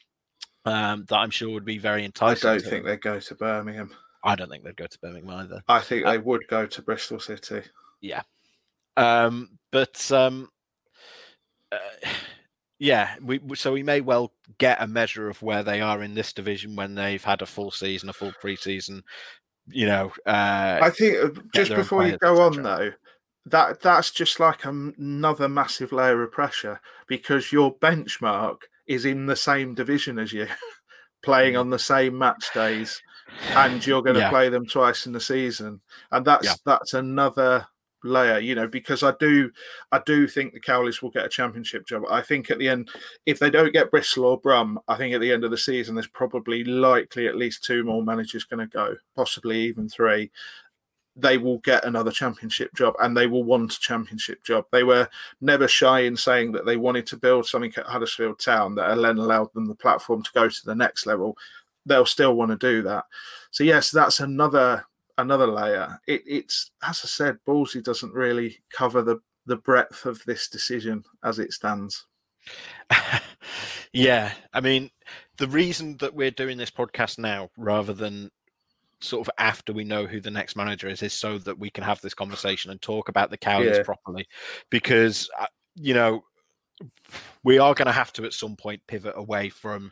um, 0.65 1.05
that 1.09 1.17
I'm 1.17 1.29
sure 1.29 1.51
would 1.51 1.65
be 1.65 1.77
very 1.77 2.03
enticing. 2.05 2.49
I 2.49 2.53
don't 2.53 2.65
think 2.65 2.85
they'd 2.85 3.01
go 3.01 3.19
to 3.19 3.35
Birmingham. 3.35 3.91
I 4.23 4.35
don't 4.35 4.49
think 4.49 4.63
they'd 4.63 4.75
go 4.75 4.87
to 4.87 4.99
Birmingham 4.99 5.29
either. 5.35 5.61
I 5.67 5.79
think 5.79 6.07
uh, 6.07 6.11
they 6.11 6.17
would 6.17 6.47
go 6.47 6.65
to 6.65 6.81
Bristol 6.81 7.19
City. 7.19 7.61
Yeah. 8.01 8.23
Um, 8.97 9.59
but 9.71 10.11
um, 10.11 10.49
uh, 11.71 11.77
yeah, 12.79 13.15
we 13.21 13.41
so 13.55 13.73
we 13.73 13.83
may 13.83 13.99
well 13.99 14.31
get 14.57 14.81
a 14.81 14.87
measure 14.87 15.29
of 15.29 15.41
where 15.41 15.63
they 15.63 15.81
are 15.81 16.01
in 16.01 16.13
this 16.13 16.31
division 16.31 16.75
when 16.75 16.95
they've 16.95 17.23
had 17.23 17.41
a 17.41 17.45
full 17.45 17.71
season, 17.71 18.09
a 18.09 18.13
full 18.13 18.33
preseason. 18.41 19.01
You 19.67 19.85
know, 19.85 20.11
uh, 20.25 20.79
I 20.81 20.89
think 20.89 21.17
uh, 21.17 21.41
just 21.53 21.75
before 21.75 22.07
you 22.07 22.17
go 22.17 22.41
on 22.41 22.63
though, 22.63 22.91
that 23.45 23.81
that's 23.81 24.11
just 24.11 24.39
like 24.39 24.65
another 24.65 25.49
massive 25.49 25.91
layer 25.91 26.23
of 26.23 26.31
pressure 26.31 26.79
because 27.07 27.51
your 27.51 27.75
benchmark 27.75 28.61
is 28.87 29.05
in 29.05 29.25
the 29.25 29.35
same 29.35 29.75
division 29.75 30.17
as 30.17 30.31
you, 30.31 30.47
playing 31.21 31.55
mm. 31.55 31.59
on 31.59 31.69
the 31.69 31.79
same 31.79 32.17
match 32.17 32.49
days. 32.53 33.01
and 33.51 33.85
you're 33.85 34.01
going 34.01 34.15
to 34.15 34.21
Yeah. 34.21 34.29
play 34.31 34.49
them 34.49 34.65
twice 34.65 35.05
in 35.05 35.13
the 35.13 35.19
season, 35.19 35.81
and 36.11 36.25
that's 36.25 36.45
Yeah. 36.45 36.53
that's 36.65 36.95
another 36.95 37.67
layer, 38.03 38.39
you 38.39 38.55
know, 38.55 38.67
because 38.67 39.03
I 39.03 39.13
do 39.19 39.51
I 39.91 40.01
do 40.05 40.27
think 40.27 40.53
the 40.53 40.59
Cowleys 40.59 41.01
will 41.01 41.09
get 41.09 41.25
a 41.25 41.29
championship 41.29 41.85
job. 41.85 42.03
I 42.09 42.21
think 42.21 42.49
at 42.49 42.59
the 42.59 42.69
end, 42.69 42.89
if 43.25 43.39
they 43.39 43.49
don't 43.49 43.73
get 43.73 43.91
Bristol 43.91 44.25
or 44.25 44.39
Brum, 44.39 44.79
I 44.87 44.95
think 44.95 45.13
at 45.13 45.21
the 45.21 45.31
end 45.31 45.43
of 45.43 45.51
the 45.51 45.57
season 45.57 45.95
there's 45.95 46.07
probably 46.07 46.63
likely 46.63 47.27
at 47.27 47.35
least 47.35 47.63
two 47.63 47.83
more 47.83 48.03
managers 48.03 48.43
going 48.43 48.67
to 48.67 48.67
go, 48.67 48.95
possibly 49.15 49.59
even 49.61 49.89
three. 49.89 50.31
They 51.15 51.37
will 51.37 51.57
get 51.59 51.83
another 51.83 52.11
championship 52.11 52.73
job 52.75 52.93
and 53.01 53.15
they 53.15 53.27
will 53.27 53.43
want 53.43 53.73
a 53.73 53.79
championship 53.79 54.43
job. 54.43 54.65
They 54.71 54.83
were 54.83 55.09
never 55.41 55.67
shy 55.67 56.01
in 56.01 56.15
saying 56.15 56.53
that 56.53 56.65
they 56.65 56.77
wanted 56.77 57.05
to 57.07 57.17
build 57.17 57.45
something 57.45 57.73
at 57.75 57.87
Huddersfield 57.87 58.39
Town 58.39 58.75
that 58.75 58.95
then 58.95 59.17
allowed 59.17 59.53
them 59.53 59.67
the 59.67 59.75
platform 59.75 60.23
to 60.23 60.31
go 60.33 60.47
to 60.47 60.65
the 60.65 60.75
next 60.75 61.05
level. 61.05 61.37
They'll 61.85 62.05
still 62.05 62.35
want 62.35 62.51
to 62.51 62.57
do 62.57 62.83
that. 62.83 63.05
So 63.51 63.65
yes, 63.65 63.91
that's 63.91 64.21
another 64.21 64.85
another 65.21 65.47
layer. 65.47 65.99
It, 66.07 66.23
it's 66.25 66.71
as 66.83 67.01
I 67.03 67.07
said, 67.07 67.37
Ballsy 67.47 67.83
doesn't 67.83 68.13
really 68.13 68.59
cover 68.71 69.01
the 69.01 69.19
the 69.45 69.57
breadth 69.57 70.05
of 70.05 70.21
this 70.25 70.47
decision 70.47 71.03
as 71.23 71.39
it 71.39 71.53
stands. 71.53 72.05
yeah, 73.93 74.31
I 74.53 74.61
mean, 74.61 74.89
the 75.37 75.47
reason 75.47 75.97
that 75.97 76.13
we're 76.13 76.31
doing 76.31 76.57
this 76.57 76.71
podcast 76.71 77.17
now 77.17 77.49
rather 77.57 77.93
than 77.93 78.29
sort 79.01 79.25
of 79.25 79.31
after 79.37 79.73
we 79.73 79.83
know 79.83 80.05
who 80.05 80.19
the 80.19 80.31
next 80.31 80.55
manager 80.55 80.87
is 80.87 81.01
is 81.01 81.13
so 81.13 81.37
that 81.39 81.57
we 81.57 81.69
can 81.69 81.83
have 81.83 82.01
this 82.01 82.13
conversation 82.13 82.69
and 82.71 82.81
talk 82.81 83.09
about 83.09 83.29
the 83.29 83.37
Cowleys 83.37 83.77
Yeah. 83.77 83.83
properly 83.83 84.27
because 84.69 85.29
uh, 85.39 85.45
you 85.75 85.93
know 85.93 86.21
we 87.43 87.59
are 87.59 87.73
going 87.73 87.85
to 87.85 87.91
have 87.91 88.11
to 88.13 88.25
at 88.25 88.33
some 88.33 88.55
point 88.55 88.81
pivot 88.87 89.13
away 89.15 89.49
from 89.49 89.91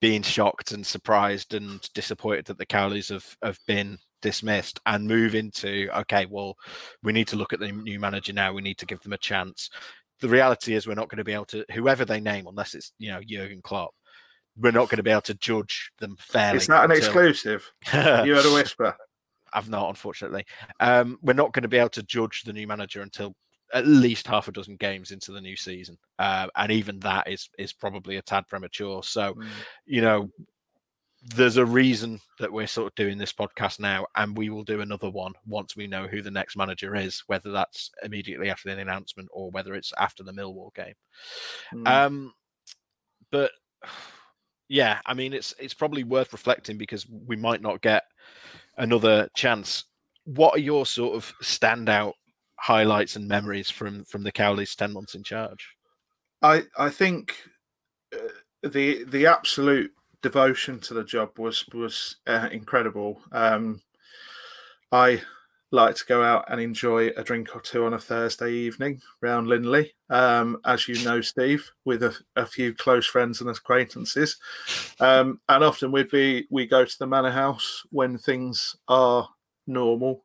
being 0.00 0.22
shocked 0.22 0.72
and 0.72 0.86
surprised 0.86 1.54
and 1.54 1.88
disappointed 1.94 2.46
that 2.46 2.58
the 2.58 2.66
Cowleys 2.66 3.10
have 3.10 3.36
have 3.42 3.58
been 3.66 3.98
dismissed 4.22 4.80
and 4.86 5.06
move 5.06 5.34
into 5.34 5.88
okay 5.94 6.26
well 6.30 6.56
we 7.02 7.12
need 7.12 7.28
to 7.28 7.36
look 7.36 7.52
at 7.52 7.60
the 7.60 7.70
new 7.70 8.00
manager 8.00 8.32
now 8.32 8.52
we 8.52 8.62
need 8.62 8.78
to 8.78 8.86
give 8.86 9.00
them 9.00 9.12
a 9.12 9.18
chance 9.18 9.68
the 10.20 10.28
reality 10.28 10.74
is 10.74 10.86
we're 10.86 10.94
not 10.94 11.08
going 11.10 11.18
to 11.18 11.24
be 11.24 11.32
able 11.32 11.44
to 11.44 11.64
whoever 11.72 12.04
they 12.04 12.20
name 12.20 12.46
unless 12.46 12.74
it's 12.74 12.92
you 12.98 13.10
know 13.10 13.20
Jurgen 13.26 13.60
Klopp 13.62 13.90
we're 14.56 14.70
not 14.70 14.88
going 14.88 14.98
to 14.98 15.02
be 15.02 15.10
able 15.10 15.20
to 15.22 15.34
judge 15.34 15.90
them 15.98 16.16
fairly 16.18 16.58
It's 16.58 16.68
not 16.68 16.84
an 16.84 16.90
until- 16.92 17.06
exclusive. 17.06 17.70
You 17.92 18.34
heard 18.34 18.46
a 18.46 18.52
whisper. 18.54 18.94
I've 19.54 19.68
not, 19.70 19.88
unfortunately. 19.88 20.44
Um, 20.80 21.18
we're 21.22 21.32
not 21.32 21.52
going 21.52 21.62
to 21.62 21.68
be 21.68 21.76
able 21.78 21.88
to 21.90 22.02
judge 22.02 22.42
the 22.42 22.52
new 22.52 22.66
manager 22.66 23.00
until 23.02 23.34
at 23.74 23.86
least 23.86 24.26
half 24.26 24.48
a 24.48 24.52
dozen 24.52 24.76
games 24.76 25.10
into 25.10 25.32
the 25.32 25.40
new 25.40 25.56
season, 25.56 25.96
uh, 26.18 26.46
and 26.56 26.70
even 26.70 26.98
that 27.00 27.28
is 27.30 27.48
is 27.58 27.72
probably 27.72 28.16
a 28.16 28.22
tad 28.22 28.46
premature. 28.46 29.02
So, 29.02 29.34
Mm. 29.34 29.46
you 29.86 30.00
know, 30.02 30.30
there's 31.24 31.56
a 31.56 31.64
reason 31.64 32.20
that 32.40 32.52
we're 32.52 32.66
sort 32.66 32.88
of 32.88 32.94
doing 32.96 33.16
this 33.16 33.32
podcast 33.32 33.78
now, 33.78 34.06
and 34.16 34.36
we 34.36 34.50
will 34.50 34.64
do 34.64 34.80
another 34.80 35.08
one 35.08 35.32
once 35.46 35.76
we 35.76 35.86
know 35.86 36.06
who 36.08 36.20
the 36.20 36.30
next 36.30 36.56
manager 36.56 36.96
is, 36.96 37.22
whether 37.28 37.52
that's 37.52 37.90
immediately 38.02 38.50
after 38.50 38.74
the 38.74 38.80
announcement 38.80 39.28
or 39.32 39.50
whether 39.50 39.74
it's 39.74 39.92
after 39.98 40.24
the 40.24 40.32
Millwall 40.32 40.74
game. 40.74 40.94
Mm. 41.72 41.86
Um, 41.88 42.34
but 43.30 43.52
yeah, 44.68 45.00
I 45.06 45.14
mean, 45.14 45.32
it's 45.32 45.54
it's 45.58 45.74
probably 45.74 46.02
worth 46.02 46.32
reflecting 46.32 46.76
because 46.76 47.06
we 47.08 47.36
might 47.36 47.62
not 47.62 47.82
get 47.82 48.04
another 48.76 49.28
chance. 49.34 49.84
What 50.24 50.56
are 50.56 50.60
your 50.60 50.86
sort 50.86 51.14
of 51.14 51.32
standout 51.42 52.14
highlights 52.56 53.16
and 53.16 53.28
memories 53.28 53.70
from 53.70 54.04
from 54.04 54.24
the 54.24 54.32
Cowleys' 54.32 54.74
ten 54.74 54.92
months 54.92 55.14
in 55.14 55.22
charge? 55.22 55.68
I 56.42 56.64
I 56.76 56.90
think 56.90 57.36
uh, 58.12 58.68
the 58.68 59.04
the 59.04 59.26
absolute 59.26 59.92
devotion 60.22 60.78
to 60.80 60.94
the 60.94 61.04
job 61.04 61.38
was 61.38 61.64
was 61.72 62.16
uh, 62.26 62.48
incredible. 62.52 63.20
Um, 63.32 63.82
I 64.90 65.22
like 65.72 65.96
to 65.96 66.04
go 66.06 66.22
out 66.22 66.44
and 66.48 66.60
enjoy 66.60 67.08
a 67.16 67.24
drink 67.24 67.56
or 67.56 67.60
two 67.60 67.86
on 67.86 67.94
a 67.94 67.98
Thursday 67.98 68.52
evening 68.52 69.00
round 69.22 69.48
Lindley, 69.48 69.94
um, 70.10 70.58
as 70.66 70.86
you 70.86 71.02
know, 71.02 71.22
Steve, 71.22 71.70
with 71.86 72.02
a, 72.02 72.14
a 72.36 72.44
few 72.44 72.74
close 72.74 73.06
friends 73.06 73.40
and 73.40 73.48
acquaintances. 73.48 74.36
Um, 75.00 75.40
and 75.48 75.64
often 75.64 75.90
we'd 75.90 76.10
be 76.10 76.46
we 76.50 76.66
go 76.66 76.84
to 76.84 76.98
the 76.98 77.06
manor 77.06 77.30
house 77.30 77.82
when 77.90 78.18
things 78.18 78.76
are 78.86 79.28
normal, 79.66 80.24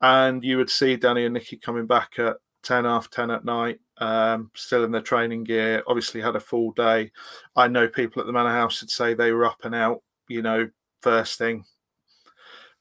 and 0.00 0.42
you 0.42 0.56
would 0.56 0.70
see 0.70 0.96
Danny 0.96 1.24
and 1.24 1.34
Nicky 1.34 1.58
coming 1.58 1.86
back 1.86 2.18
at 2.18 2.38
ten 2.62 2.84
half 2.84 3.10
ten 3.10 3.30
at 3.30 3.44
night, 3.44 3.80
um, 3.98 4.50
still 4.54 4.84
in 4.84 4.90
their 4.90 5.02
training 5.02 5.44
gear. 5.44 5.82
Obviously 5.86 6.20
had 6.20 6.36
a 6.36 6.40
full 6.40 6.72
day. 6.72 7.10
I 7.56 7.68
know 7.68 7.88
people 7.88 8.20
at 8.20 8.26
the 8.26 8.32
manor 8.32 8.50
house 8.50 8.80
would 8.80 8.90
say 8.90 9.14
they 9.14 9.32
were 9.32 9.44
up 9.44 9.64
and 9.64 9.74
out, 9.74 10.02
you 10.28 10.42
know, 10.42 10.68
first 11.02 11.38
thing. 11.38 11.64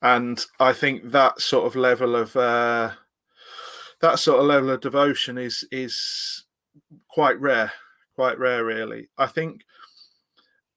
And 0.02 0.44
I 0.60 0.74
think 0.74 1.12
that 1.12 1.42
sort 1.42 1.66
of 1.66 1.76
level 1.76 2.16
of 2.16 2.36
uh, 2.36 2.92
that 4.02 4.20
sort 4.20 4.40
of 4.40 4.46
level 4.46 4.70
of 4.70 4.82
devotion 4.82 5.38
is 5.38 5.68
is 5.72 6.46
quite 7.10 7.40
rare, 7.40 7.72
quite 8.16 8.38
rare, 8.38 8.64
really. 8.64 9.10
I 9.18 9.26
think 9.26 9.62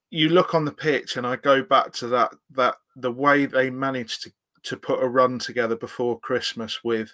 you 0.09 0.29
look 0.29 0.55
on 0.55 0.65
the 0.65 0.71
pitch, 0.71 1.17
and 1.17 1.27
I 1.27 1.35
go 1.35 1.61
back 1.61 1.93
to 1.93 2.07
that 2.07 2.33
that 2.51 2.75
the 2.95 3.11
way 3.11 3.45
they 3.45 3.69
managed 3.69 4.23
to 4.23 4.31
to 4.63 4.77
put 4.77 5.03
a 5.03 5.07
run 5.07 5.39
together 5.39 5.75
before 5.75 6.19
Christmas 6.19 6.83
with 6.83 7.13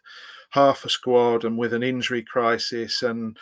half 0.50 0.86
a 0.86 0.90
squad 0.90 1.44
and 1.44 1.58
with 1.58 1.74
an 1.74 1.84
injury 1.84 2.22
crisis 2.22 3.04
and 3.04 3.38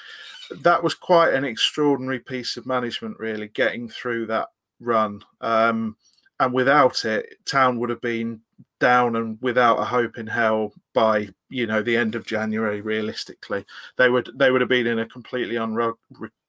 that 0.62 0.82
was 0.82 0.94
quite 0.94 1.34
an 1.34 1.44
extraordinary 1.44 2.20
piece 2.20 2.58
of 2.58 2.66
management 2.66 3.18
really 3.20 3.48
getting 3.50 3.88
through 3.88 4.26
that 4.26 4.50
run. 4.80 5.22
Um, 5.42 5.96
and 6.40 6.54
without 6.54 7.06
it 7.06 7.38
town 7.46 7.80
would 7.80 7.90
have 7.90 8.02
been 8.02 8.42
down 8.80 9.16
and 9.16 9.38
without 9.42 9.80
a 9.80 9.86
hope 9.86 10.18
in 10.18 10.28
hell 10.28 10.74
by 10.94 11.30
you 11.50 11.66
know 11.66 11.82
the 11.82 11.96
end 11.96 12.16
of 12.16 12.26
january 12.26 12.82
realistically. 12.82 13.66
They 13.98 14.10
would 14.10 14.30
they 14.36 14.52
would 14.52 14.62
have 14.62 14.70
been 14.70 14.88
in 14.88 15.00
a 15.00 15.06
completely 15.06 15.56
unre- 15.56 15.96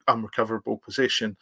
unrecoverable 0.07 0.77
position. 0.77 1.37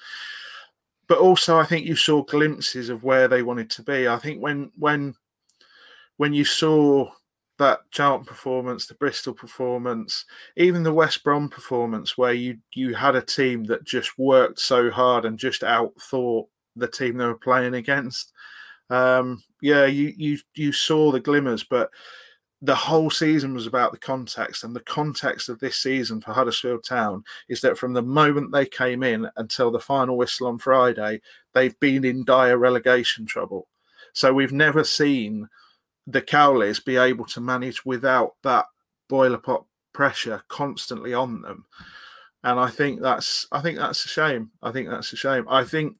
But 1.07 1.19
also 1.19 1.57
i 1.57 1.65
think 1.65 1.85
you 1.85 1.95
saw 1.95 2.23
glimpses 2.23 2.89
of 2.89 3.03
where 3.03 3.27
they 3.27 3.41
wanted 3.41 3.69
to 3.71 3.83
be. 3.83 4.07
I 4.07 4.17
think 4.17 4.41
when 4.41 4.71
when 4.77 5.15
when 6.17 6.33
you 6.33 6.45
saw 6.45 7.09
that 7.57 7.79
Charlton 7.91 8.25
performance, 8.25 8.85
the 8.85 8.95
Bristol 8.95 9.33
performance, 9.33 10.25
even 10.57 10.83
the 10.83 10.93
West 10.93 11.23
Brom 11.23 11.49
performance, 11.49 12.17
where 12.17 12.33
you 12.33 12.57
you 12.73 12.93
had 12.93 13.15
a 13.15 13.21
team 13.21 13.63
that 13.65 13.85
just 13.85 14.17
worked 14.17 14.59
so 14.59 14.91
hard 14.91 15.25
and 15.25 15.37
just 15.37 15.61
outthought 15.61 16.47
the 16.75 16.87
team 16.87 17.17
they 17.17 17.25
were 17.25 17.37
playing 17.37 17.75
against. 17.75 18.33
Um, 18.89 19.43
yeah, 19.61 19.85
you 19.85 20.13
you 20.17 20.37
you 20.53 20.71
saw 20.71 21.11
the 21.11 21.19
glimmers, 21.19 21.63
but 21.63 21.89
the 22.61 22.75
whole 22.75 23.09
season 23.09 23.53
was 23.53 23.67
about 23.67 23.91
the 23.91 23.99
context, 23.99 24.63
and 24.63 24.75
the 24.75 24.81
context 24.81 25.49
of 25.49 25.59
this 25.59 25.77
season 25.77 26.19
for 26.21 26.33
Huddersfield 26.33 26.83
Town 26.83 27.23
is 27.47 27.61
that 27.61 27.77
from 27.77 27.93
the 27.93 28.01
moment 28.01 28.51
they 28.51 28.65
came 28.65 29.03
in 29.03 29.29
until 29.37 29.71
the 29.71 29.79
final 29.79 30.17
whistle 30.17 30.47
on 30.47 30.57
Friday, 30.57 31.21
they've 31.53 31.79
been 31.79 32.03
in 32.03 32.25
dire 32.25 32.57
relegation 32.57 33.25
trouble. 33.25 33.67
So 34.13 34.33
we've 34.33 34.53
never 34.53 34.83
seen 34.83 35.47
the 36.07 36.21
Cowleys 36.21 36.83
be 36.83 36.97
able 36.97 37.25
to 37.25 37.41
manage 37.41 37.85
without 37.85 38.35
that 38.43 38.65
boiler 39.09 39.37
pot 39.37 39.65
pressure 39.93 40.43
constantly 40.47 41.13
on 41.13 41.41
them. 41.41 41.65
And 42.43 42.59
I 42.59 42.69
think 42.69 43.01
that's 43.01 43.47
I 43.51 43.61
think 43.61 43.77
that's 43.77 44.05
a 44.05 44.07
shame. 44.07 44.51
I 44.61 44.71
think 44.71 44.89
that's 44.89 45.13
a 45.13 45.17
shame. 45.17 45.45
I 45.49 45.63
think 45.63 45.97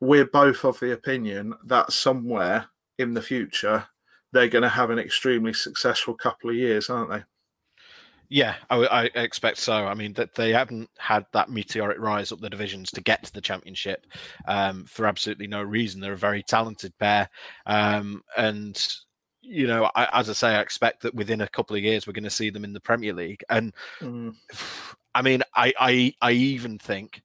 we're 0.00 0.24
both 0.24 0.64
of 0.64 0.80
the 0.80 0.92
opinion 0.92 1.54
that 1.64 1.92
somewhere 1.92 2.66
in 2.98 3.14
the 3.14 3.22
future 3.22 3.86
they're 4.32 4.48
going 4.48 4.62
to 4.62 4.68
have 4.68 4.90
an 4.90 4.98
extremely 4.98 5.52
successful 5.52 6.14
couple 6.14 6.50
of 6.50 6.56
years, 6.56 6.88
aren't 6.88 7.10
they? 7.10 7.22
Yeah, 8.28 8.54
I, 8.70 8.76
I 8.86 9.04
expect 9.16 9.58
so. 9.58 9.72
I 9.72 9.94
mean, 9.94 10.12
that 10.12 10.36
they 10.36 10.52
haven't 10.52 10.88
had 10.98 11.26
that 11.32 11.50
meteoric 11.50 11.98
rise 11.98 12.30
up 12.30 12.40
the 12.40 12.48
divisions 12.48 12.92
to 12.92 13.00
get 13.00 13.24
to 13.24 13.32
the 13.32 13.40
championship 13.40 14.06
um, 14.46 14.84
for 14.84 15.06
absolutely 15.06 15.48
no 15.48 15.64
reason. 15.64 16.00
They're 16.00 16.12
a 16.12 16.16
very 16.16 16.44
talented 16.44 16.96
pair, 16.98 17.28
um, 17.66 18.22
and 18.36 18.80
you 19.42 19.66
know, 19.66 19.90
I, 19.94 20.08
as 20.20 20.28
I 20.30 20.32
say, 20.34 20.48
I 20.48 20.60
expect 20.60 21.02
that 21.02 21.14
within 21.14 21.40
a 21.40 21.48
couple 21.48 21.76
of 21.76 21.82
years 21.82 22.06
we're 22.06 22.12
going 22.12 22.24
to 22.24 22.30
see 22.30 22.50
them 22.50 22.64
in 22.64 22.72
the 22.72 22.80
Premier 22.80 23.12
League. 23.12 23.42
And 23.48 23.72
Mm. 24.00 24.34
I 25.14 25.22
mean, 25.22 25.42
I, 25.56 25.72
I, 25.80 26.14
I 26.22 26.30
even 26.32 26.78
think 26.78 27.20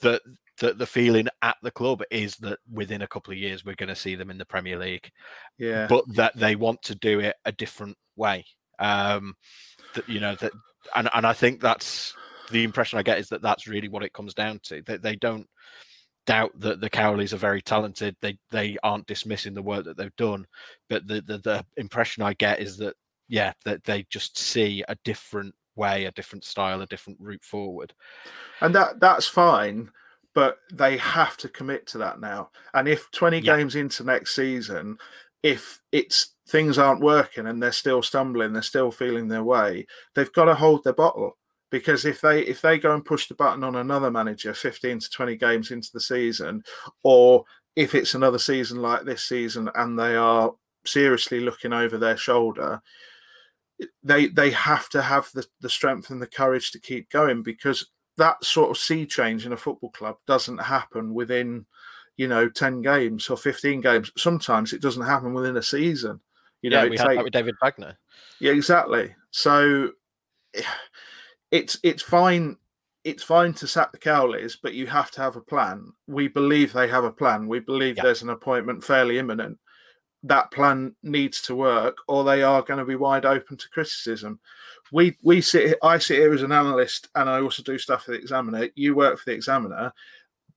that 0.00 0.22
that 0.60 0.78
the 0.78 0.86
feeling 0.86 1.28
at 1.42 1.56
the 1.62 1.70
club 1.70 2.02
is 2.10 2.36
that 2.36 2.58
within 2.72 3.02
a 3.02 3.06
couple 3.06 3.32
of 3.32 3.38
years 3.38 3.64
we're 3.64 3.74
going 3.74 3.88
to 3.88 3.96
see 3.96 4.14
them 4.14 4.30
in 4.30 4.38
the 4.38 4.44
Premier 4.46 4.78
League 4.78 5.10
Yeah. 5.58 5.86
but 5.88 6.04
that 6.14 6.34
they 6.36 6.54
want 6.56 6.82
to 6.84 6.94
do 6.94 7.20
it 7.20 7.36
a 7.44 7.52
different 7.52 7.96
way. 8.16 8.46
Um, 8.78 9.34
that 9.94 10.08
you 10.08 10.20
know 10.20 10.34
that, 10.36 10.52
and 10.96 11.10
and 11.14 11.26
I 11.26 11.32
think 11.34 11.60
that's 11.60 12.14
the 12.50 12.64
impression 12.64 12.98
I 12.98 13.02
get 13.02 13.18
is 13.18 13.28
that 13.28 13.42
that's 13.42 13.66
really 13.66 13.88
what 13.88 14.02
it 14.04 14.12
comes 14.14 14.34
down 14.34 14.60
to. 14.64 14.82
That 14.82 15.02
they 15.02 15.16
don't 15.16 15.46
doubt 16.26 16.52
that 16.60 16.80
the 16.80 16.90
Cowleys 16.90 17.32
are 17.32 17.38
very 17.38 17.62
talented. 17.62 18.16
They 18.20 18.38
they 18.50 18.76
aren't 18.82 19.06
dismissing 19.06 19.54
the 19.54 19.62
work 19.62 19.84
that 19.84 19.96
they've 19.96 20.16
done, 20.16 20.46
but 20.88 21.06
the 21.06 21.20
the, 21.22 21.38
the 21.38 21.66
impression 21.76 22.22
I 22.22 22.34
get 22.34 22.60
is 22.60 22.76
that 22.78 22.94
yeah 23.28 23.52
that 23.64 23.84
they 23.84 24.06
just 24.10 24.38
see 24.38 24.84
a 24.88 24.96
different 25.04 25.54
way, 25.76 26.04
a 26.04 26.12
different 26.12 26.44
style, 26.44 26.82
a 26.82 26.86
different 26.86 27.18
route 27.20 27.44
forward. 27.44 27.94
and 28.60 28.74
that 28.74 29.00
that's 29.00 29.26
fine 29.26 29.90
but 30.34 30.58
they 30.72 30.96
have 30.96 31.36
to 31.38 31.48
commit 31.48 31.86
to 31.86 31.98
that 31.98 32.20
now. 32.20 32.50
And 32.74 32.88
if 32.88 33.10
20 33.10 33.38
yeah. 33.38 33.56
games 33.56 33.74
into 33.74 34.04
next 34.04 34.34
season, 34.34 34.98
if 35.42 35.80
it's 35.90 36.34
things 36.48 36.78
aren't 36.78 37.00
working 37.00 37.46
and 37.46 37.62
they're 37.62 37.72
still 37.72 38.02
stumbling, 38.02 38.52
they're 38.52 38.62
still 38.62 38.90
feeling 38.90 39.28
their 39.28 39.44
way, 39.44 39.86
they've 40.14 40.32
got 40.32 40.46
to 40.46 40.54
hold 40.54 40.84
their 40.84 40.92
bottle. 40.92 41.36
Because 41.72 42.04
if 42.04 42.20
they 42.20 42.42
if 42.42 42.60
they 42.60 42.78
go 42.78 42.94
and 42.94 43.04
push 43.04 43.26
the 43.26 43.34
button 43.34 43.64
on 43.64 43.74
another 43.74 44.10
manager 44.10 44.52
15 44.52 45.00
to 45.00 45.10
20 45.10 45.36
games 45.36 45.70
into 45.70 45.88
the 45.92 46.00
season, 46.00 46.62
or 47.02 47.44
if 47.74 47.94
it's 47.94 48.14
another 48.14 48.38
season 48.38 48.82
like 48.82 49.04
this 49.04 49.24
season 49.24 49.70
and 49.74 49.98
they 49.98 50.14
are 50.14 50.52
seriously 50.84 51.40
looking 51.40 51.72
over 51.72 51.96
their 51.96 52.18
shoulder, 52.18 52.82
they 54.04 54.28
they 54.28 54.50
have 54.50 54.90
to 54.90 55.00
have 55.00 55.30
the, 55.32 55.46
the 55.60 55.70
strength 55.70 56.10
and 56.10 56.20
the 56.20 56.26
courage 56.26 56.70
to 56.72 56.78
keep 56.78 57.08
going 57.08 57.42
because 57.42 57.86
that 58.18 58.44
sort 58.44 58.70
of 58.70 58.76
sea 58.76 59.06
change 59.06 59.46
in 59.46 59.54
a 59.54 59.56
football 59.56 59.90
club 59.90 60.16
doesn't 60.26 60.58
happen 60.58 61.14
within 61.14 61.64
you 62.18 62.28
know 62.28 62.50
10 62.50 62.82
games 62.82 63.30
or 63.30 63.38
15 63.38 63.80
games. 63.80 64.12
Sometimes 64.18 64.74
it 64.74 64.82
doesn't 64.82 65.06
happen 65.06 65.32
within 65.32 65.56
a 65.56 65.62
season. 65.62 66.20
You 66.60 66.68
know 66.68 66.82
yeah, 66.82 66.90
we 66.90 66.98
had 66.98 67.06
take, 67.06 67.16
that 67.16 67.24
with 67.24 67.32
david 67.32 67.54
wagner 67.62 67.98
yeah 68.42 68.52
exactly. 68.52 69.14
So 69.30 69.92
eh, 70.54 70.62
it's 71.52 71.78
it's 71.84 72.02
fine 72.02 72.56
it's 73.04 73.22
fine 73.22 73.52
to 73.52 73.66
sack 73.66 73.92
the 73.92 73.98
Cowleys, 73.98 74.56
but 74.60 74.74
you 74.74 74.86
have 74.86 75.10
to 75.12 75.20
have 75.20 75.36
a 75.36 75.40
plan. 75.40 75.92
We 76.06 76.28
believe 76.28 76.72
they 76.72 76.86
have 76.88 77.04
a 77.04 77.10
plan. 77.10 77.48
We 77.48 77.58
believe 77.58 77.96
yeah. 77.96 78.04
there's 78.04 78.22
an 78.22 78.30
appointment 78.30 78.84
fairly 78.84 79.18
imminent 79.18 79.58
that 80.24 80.52
plan 80.52 80.94
needs 81.02 81.42
to 81.42 81.54
work, 81.54 81.98
or 82.06 82.22
they 82.22 82.42
are 82.42 82.62
going 82.62 82.78
to 82.78 82.84
be 82.84 82.94
wide 82.94 83.24
open 83.24 83.56
to 83.56 83.68
criticism. 83.70 84.38
We 84.92 85.16
we 85.22 85.40
sit. 85.40 85.78
I 85.82 85.98
sit 85.98 86.18
here 86.18 86.32
as 86.32 86.42
an 86.42 86.52
analyst, 86.52 87.08
and 87.14 87.28
I 87.28 87.40
also 87.40 87.62
do 87.62 87.78
stuff 87.78 88.04
for 88.04 88.12
the 88.12 88.18
Examiner. 88.18 88.68
You 88.74 88.94
work 88.94 89.18
for 89.18 89.24
the 89.26 89.34
Examiner. 89.34 89.92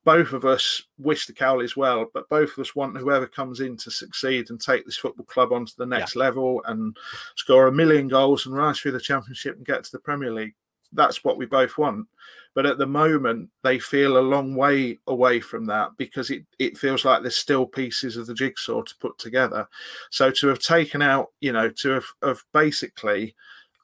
Both 0.04 0.34
of 0.34 0.46
us 0.46 0.84
wish 1.00 1.26
the 1.26 1.34
Cowleys 1.34 1.76
well, 1.76 2.06
but 2.14 2.30
both 2.30 2.52
of 2.52 2.60
us 2.60 2.76
want 2.76 2.96
whoever 2.96 3.26
comes 3.26 3.60
in 3.60 3.76
to 3.78 3.90
succeed 3.90 4.52
and 4.52 4.62
take 4.62 4.86
this 4.86 4.98
football 4.98 5.26
club 5.26 5.52
onto 5.52 5.74
the 5.78 5.86
next 5.88 6.16
yeah. 6.16 6.20
level 6.20 6.62
and 6.66 6.96
score 7.36 7.66
a 7.66 7.72
million 7.72 8.08
goals 8.08 8.46
and 8.46 8.56
rise 8.56 8.80
through 8.80 8.92
the 8.92 9.00
Championship 9.00 9.56
and 9.56 9.66
get 9.66 9.84
to 9.84 9.92
the 9.92 9.98
Premier 9.98 10.32
League. 10.32 10.54
That's 10.92 11.24
what 11.24 11.38
we 11.38 11.46
both 11.46 11.78
want. 11.78 12.08
But 12.54 12.66
at 12.66 12.78
the 12.78 12.88
moment, 12.88 13.50
they 13.64 13.80
feel 13.80 14.18
a 14.18 14.20
long 14.20 14.56
way 14.56 15.00
away 15.08 15.42
from 15.42 15.66
that 15.66 15.92
because 15.98 16.30
it, 16.30 16.46
it 16.58 16.78
feels 16.78 17.04
like 17.04 17.22
there's 17.22 17.36
still 17.36 17.66
pieces 17.66 18.16
of 18.16 18.28
the 18.28 18.34
jigsaw 18.34 18.82
to 18.82 18.96
put 19.02 19.18
together. 19.18 19.68
So 20.10 20.32
to 20.32 20.48
have 20.48 20.60
taken 20.60 21.02
out, 21.02 21.32
you 21.42 21.52
know, 21.52 21.70
to 21.70 21.90
have, 21.90 22.06
have 22.24 22.44
basically 22.54 23.36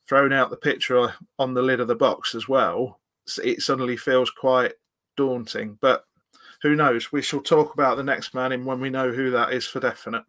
thrown 0.07 0.31
out 0.31 0.49
the 0.49 0.57
picture 0.57 1.13
on 1.37 1.53
the 1.53 1.61
lid 1.61 1.81
of 1.81 1.89
the 1.89 1.95
box 1.95 2.33
as 2.33 2.47
well, 2.47 2.99
it 3.43 3.61
suddenly 3.61 3.97
feels 3.97 4.31
quite 4.31 4.73
daunting. 5.17 5.77
But 5.81 6.05
who 6.61 6.75
knows? 6.75 7.11
We 7.11 7.21
shall 7.21 7.41
talk 7.41 7.73
about 7.73 7.97
the 7.97 8.03
next 8.03 8.33
man 8.33 8.53
in 8.53 8.63
when 8.63 8.79
we 8.79 8.89
know 8.89 9.11
who 9.11 9.31
that 9.31 9.51
is 9.51 9.67
for 9.67 9.81
definite. 9.81 10.23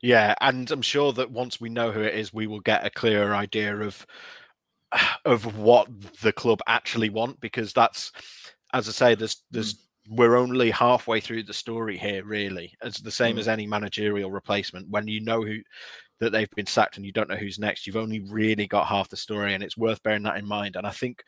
Yeah, 0.00 0.34
and 0.40 0.70
I'm 0.70 0.82
sure 0.82 1.12
that 1.14 1.30
once 1.30 1.60
we 1.60 1.68
know 1.68 1.92
who 1.92 2.00
it 2.00 2.14
is, 2.14 2.34
we 2.34 2.46
will 2.46 2.60
get 2.60 2.84
a 2.84 2.90
clearer 2.90 3.34
idea 3.34 3.76
of 3.78 4.04
of 5.24 5.56
what 5.56 5.88
the 6.20 6.32
club 6.32 6.60
actually 6.66 7.10
want 7.10 7.40
because 7.40 7.72
that's 7.72 8.12
as 8.72 8.88
I 8.88 8.92
say, 8.92 9.14
there's 9.14 9.42
there's 9.50 9.74
mm. 9.74 9.78
we're 10.10 10.36
only 10.36 10.70
halfway 10.70 11.20
through 11.20 11.44
the 11.44 11.54
story 11.54 11.96
here, 11.96 12.24
really. 12.24 12.74
It's 12.82 13.00
the 13.00 13.10
same 13.10 13.36
mm. 13.36 13.40
as 13.40 13.48
any 13.48 13.66
managerial 13.66 14.30
replacement. 14.30 14.88
When 14.88 15.06
you 15.06 15.20
know 15.20 15.42
who 15.42 15.58
that 16.20 16.30
they've 16.30 16.50
been 16.50 16.66
sacked 16.66 16.96
and 16.96 17.06
you 17.06 17.12
don't 17.12 17.28
know 17.28 17.36
who's 17.36 17.58
next, 17.58 17.86
you've 17.86 17.96
only 17.96 18.20
really 18.20 18.66
got 18.66 18.86
half 18.86 19.08
the 19.08 19.16
story, 19.16 19.54
and 19.54 19.62
it's 19.62 19.76
worth 19.76 20.02
bearing 20.02 20.22
that 20.24 20.38
in 20.38 20.46
mind. 20.46 20.76
And 20.76 20.86
I 20.86 20.90
think 20.90 21.22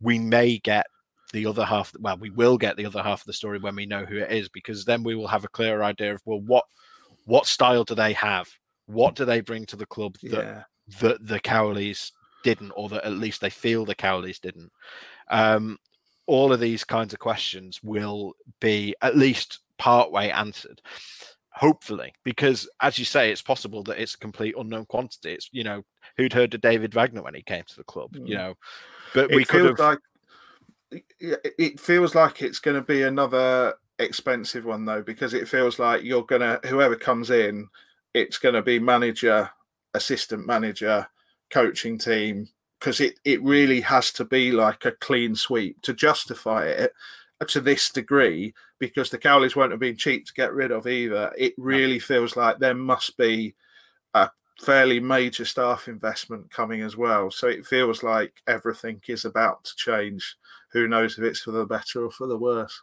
we 0.00 0.18
may 0.18 0.58
get 0.58 0.86
the 1.32 1.46
other 1.46 1.64
half. 1.64 1.92
Well, 1.98 2.18
we 2.18 2.30
will 2.30 2.58
get 2.58 2.76
the 2.76 2.86
other 2.86 3.02
half 3.02 3.20
of 3.20 3.26
the 3.26 3.32
story 3.32 3.58
when 3.58 3.76
we 3.76 3.86
know 3.86 4.04
who 4.04 4.18
it 4.18 4.32
is, 4.32 4.48
because 4.48 4.84
then 4.84 5.02
we 5.02 5.14
will 5.14 5.28
have 5.28 5.44
a 5.44 5.48
clearer 5.48 5.82
idea 5.82 6.14
of 6.14 6.22
well, 6.24 6.40
what 6.40 6.64
what 7.24 7.46
style 7.46 7.84
do 7.84 7.94
they 7.94 8.12
have? 8.12 8.48
What 8.86 9.14
do 9.14 9.24
they 9.24 9.40
bring 9.40 9.66
to 9.66 9.76
the 9.76 9.86
club 9.86 10.16
that 10.22 10.32
yeah. 10.32 10.62
that 11.00 11.26
the 11.26 11.40
Cowleys 11.40 12.10
didn't, 12.42 12.72
or 12.72 12.88
that 12.88 13.04
at 13.04 13.12
least 13.12 13.40
they 13.40 13.50
feel 13.50 13.84
the 13.84 13.94
Cowleys 13.94 14.40
didn't. 14.40 14.72
Um, 15.28 15.78
all 16.26 16.52
of 16.52 16.60
these 16.60 16.84
kinds 16.84 17.12
of 17.12 17.18
questions 17.18 17.82
will 17.82 18.34
be 18.60 18.94
at 19.02 19.16
least 19.16 19.60
partway 19.78 20.28
answered 20.30 20.80
hopefully 21.52 22.12
because 22.22 22.68
as 22.80 22.98
you 22.98 23.04
say 23.04 23.32
it's 23.32 23.42
possible 23.42 23.82
that 23.82 24.00
it's 24.00 24.14
a 24.14 24.18
complete 24.18 24.54
unknown 24.56 24.84
quantity 24.86 25.32
it's 25.32 25.48
you 25.52 25.64
know 25.64 25.82
who'd 26.16 26.32
heard 26.32 26.54
of 26.54 26.60
david 26.60 26.94
wagner 26.94 27.22
when 27.22 27.34
he 27.34 27.42
came 27.42 27.64
to 27.66 27.76
the 27.76 27.84
club 27.84 28.12
mm. 28.12 28.28
you 28.28 28.36
know 28.36 28.54
but 29.14 29.30
it 29.30 29.36
we 29.36 29.44
could 29.44 29.64
have 29.64 29.78
like 29.78 29.98
it 31.18 31.78
feels 31.78 32.14
like 32.14 32.42
it's 32.42 32.58
going 32.58 32.76
to 32.76 32.82
be 32.82 33.02
another 33.02 33.74
expensive 33.98 34.64
one 34.64 34.84
though 34.84 35.02
because 35.02 35.34
it 35.34 35.48
feels 35.48 35.78
like 35.78 36.02
you're 36.04 36.24
going 36.24 36.40
to 36.40 36.60
whoever 36.68 36.96
comes 36.96 37.30
in 37.30 37.68
it's 38.14 38.38
going 38.38 38.54
to 38.54 38.62
be 38.62 38.78
manager 38.78 39.50
assistant 39.94 40.46
manager 40.46 41.06
coaching 41.50 41.98
team 41.98 42.48
because 42.78 43.00
it, 43.00 43.20
it 43.24 43.42
really 43.42 43.80
has 43.80 44.10
to 44.12 44.24
be 44.24 44.52
like 44.52 44.84
a 44.84 44.92
clean 44.92 45.34
sweep 45.34 45.80
to 45.82 45.92
justify 45.92 46.66
it 46.66 46.92
to 47.46 47.60
this 47.60 47.90
degree 47.90 48.54
because 48.78 49.10
the 49.10 49.18
Cowleys 49.18 49.56
won't 49.56 49.70
have 49.70 49.80
been 49.80 49.96
cheap 49.96 50.26
to 50.26 50.34
get 50.34 50.52
rid 50.52 50.70
of 50.70 50.86
either. 50.86 51.32
It 51.36 51.54
really 51.56 51.98
feels 51.98 52.36
like 52.36 52.58
there 52.58 52.74
must 52.74 53.16
be 53.16 53.54
a 54.14 54.30
fairly 54.60 55.00
major 55.00 55.44
staff 55.44 55.88
investment 55.88 56.50
coming 56.50 56.82
as 56.82 56.96
well. 56.96 57.30
So 57.30 57.48
it 57.48 57.66
feels 57.66 58.02
like 58.02 58.42
everything 58.46 59.00
is 59.08 59.24
about 59.24 59.64
to 59.64 59.76
change. 59.76 60.36
Who 60.72 60.86
knows 60.86 61.18
if 61.18 61.24
it's 61.24 61.40
for 61.40 61.50
the 61.50 61.66
better 61.66 62.04
or 62.04 62.10
for 62.10 62.26
the 62.26 62.38
worse? 62.38 62.80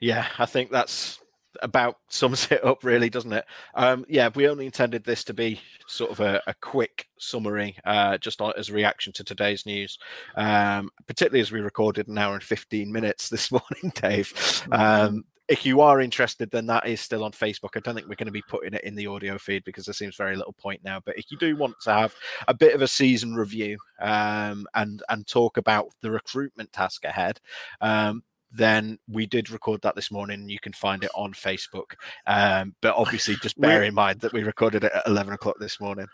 Yeah, 0.00 0.26
I 0.38 0.46
think 0.46 0.70
that's 0.70 1.20
about 1.64 1.96
sums 2.08 2.46
it 2.52 2.64
up, 2.64 2.84
really, 2.84 3.10
doesn't 3.10 3.32
it? 3.32 3.44
Um, 3.74 4.04
yeah, 4.08 4.28
we 4.34 4.48
only 4.48 4.66
intended 4.66 5.02
this 5.02 5.24
to 5.24 5.34
be 5.34 5.60
sort 5.88 6.12
of 6.12 6.20
a, 6.20 6.40
a 6.46 6.54
quick 6.60 7.08
summary, 7.18 7.76
uh, 7.84 8.18
just 8.18 8.40
as 8.56 8.68
a 8.68 8.72
reaction 8.72 9.12
to 9.14 9.24
today's 9.24 9.66
news, 9.66 9.98
um, 10.36 10.90
particularly 11.06 11.40
as 11.40 11.50
we 11.50 11.60
recorded 11.60 12.06
an 12.06 12.18
hour 12.18 12.34
and 12.34 12.42
15 12.42 12.92
minutes 12.92 13.28
this 13.30 13.50
morning, 13.50 13.92
Dave. 13.96 14.32
Mm-hmm. 14.32 14.72
Um, 14.72 15.24
if 15.46 15.66
you 15.66 15.82
are 15.82 16.00
interested, 16.00 16.50
then 16.50 16.66
that 16.66 16.86
is 16.86 17.02
still 17.02 17.22
on 17.22 17.32
Facebook. 17.32 17.76
I 17.76 17.80
don't 17.80 17.94
think 17.94 18.08
we're 18.08 18.14
going 18.14 18.26
to 18.26 18.32
be 18.32 18.42
putting 18.48 18.72
it 18.72 18.84
in 18.84 18.94
the 18.94 19.06
audio 19.06 19.36
feed 19.36 19.62
because 19.64 19.84
there 19.84 19.92
seems 19.92 20.16
very 20.16 20.36
little 20.36 20.54
point 20.54 20.82
now. 20.82 21.00
But 21.04 21.18
if 21.18 21.30
you 21.30 21.36
do 21.36 21.54
want 21.54 21.74
to 21.82 21.92
have 21.92 22.14
a 22.48 22.54
bit 22.54 22.74
of 22.74 22.80
a 22.80 22.88
season 22.88 23.34
review 23.34 23.76
um, 24.00 24.66
and 24.74 25.02
and 25.10 25.26
talk 25.26 25.58
about 25.58 25.88
the 26.00 26.10
recruitment 26.10 26.72
task 26.72 27.04
ahead, 27.04 27.40
um, 27.82 28.22
then 28.54 28.98
we 29.08 29.26
did 29.26 29.50
record 29.50 29.82
that 29.82 29.96
this 29.96 30.10
morning. 30.10 30.48
You 30.48 30.60
can 30.60 30.72
find 30.72 31.02
it 31.02 31.10
on 31.14 31.32
Facebook. 31.32 31.94
Um, 32.26 32.74
but 32.80 32.94
obviously, 32.96 33.34
just 33.42 33.60
bear 33.60 33.82
in 33.82 33.94
mind 33.94 34.20
that 34.20 34.32
we 34.32 34.42
recorded 34.42 34.84
it 34.84 34.92
at 34.94 35.06
11 35.06 35.34
o'clock 35.34 35.56
this 35.58 35.80
morning. 35.80 36.06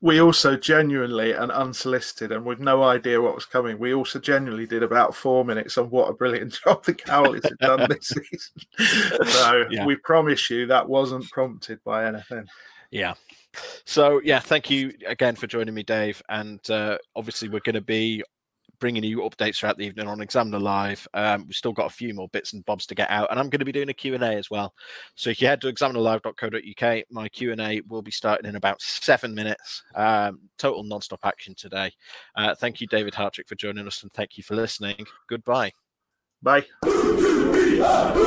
We 0.00 0.20
also 0.20 0.56
genuinely 0.56 1.32
and 1.32 1.50
unsolicited 1.50 2.30
and 2.30 2.44
with 2.44 2.60
no 2.60 2.84
idea 2.84 3.20
what 3.20 3.34
was 3.34 3.46
coming, 3.46 3.80
we 3.80 3.94
also 3.94 4.20
genuinely 4.20 4.66
did 4.66 4.84
about 4.84 5.12
four 5.12 5.44
minutes 5.44 5.76
on 5.76 5.90
what 5.90 6.08
a 6.08 6.12
brilliant 6.12 6.60
job 6.64 6.84
the 6.84 6.94
Cowleys 6.94 7.42
have 7.42 7.58
done 7.58 7.88
this 7.88 8.08
season. 8.78 9.26
So 9.26 9.64
yeah. 9.70 9.84
we 9.84 9.96
promise 9.96 10.50
you 10.50 10.66
that 10.66 10.88
wasn't 10.88 11.28
prompted 11.30 11.82
by 11.84 12.06
anything. 12.06 12.46
Yeah. 12.92 13.14
So 13.86 14.20
yeah, 14.22 14.38
thank 14.38 14.70
you 14.70 14.92
again 15.06 15.34
for 15.34 15.48
joining 15.48 15.74
me, 15.74 15.82
Dave. 15.82 16.22
And 16.28 16.60
uh, 16.70 16.98
obviously, 17.16 17.48
we're 17.48 17.60
going 17.60 17.74
to 17.74 17.80
be 17.80 18.22
bringing 18.80 19.04
you 19.04 19.18
updates 19.18 19.58
throughout 19.58 19.76
the 19.76 19.86
evening 19.86 20.08
on 20.08 20.20
Examiner 20.20 20.58
Live. 20.58 21.06
Um, 21.14 21.44
we've 21.46 21.54
still 21.54 21.72
got 21.72 21.86
a 21.86 21.94
few 21.94 22.14
more 22.14 22.28
bits 22.28 22.52
and 22.52 22.64
bobs 22.64 22.86
to 22.86 22.94
get 22.94 23.10
out, 23.10 23.30
and 23.30 23.38
I'm 23.38 23.48
going 23.48 23.58
to 23.60 23.64
be 23.64 23.72
doing 23.72 23.88
a 23.88 23.94
Q&A 23.94 24.18
as 24.18 24.50
well. 24.50 24.74
So 25.14 25.30
if 25.30 25.40
you 25.40 25.48
head 25.48 25.60
to 25.62 25.72
examinerlive.co.uk, 25.72 27.04
my 27.10 27.28
Q&A 27.28 27.80
will 27.88 28.02
be 28.02 28.10
starting 28.10 28.48
in 28.48 28.56
about 28.56 28.80
seven 28.80 29.34
minutes. 29.34 29.82
Um, 29.94 30.40
total 30.58 30.82
non-stop 30.82 31.20
action 31.24 31.54
today. 31.54 31.92
Uh, 32.36 32.54
thank 32.54 32.80
you, 32.80 32.86
David 32.86 33.14
Hartrick, 33.14 33.48
for 33.48 33.54
joining 33.54 33.86
us, 33.86 34.02
and 34.02 34.12
thank 34.12 34.36
you 34.36 34.42
for 34.42 34.54
listening. 34.54 35.06
Goodbye. 35.28 35.72
Bye. 36.42 36.64
Bye. 36.82 38.18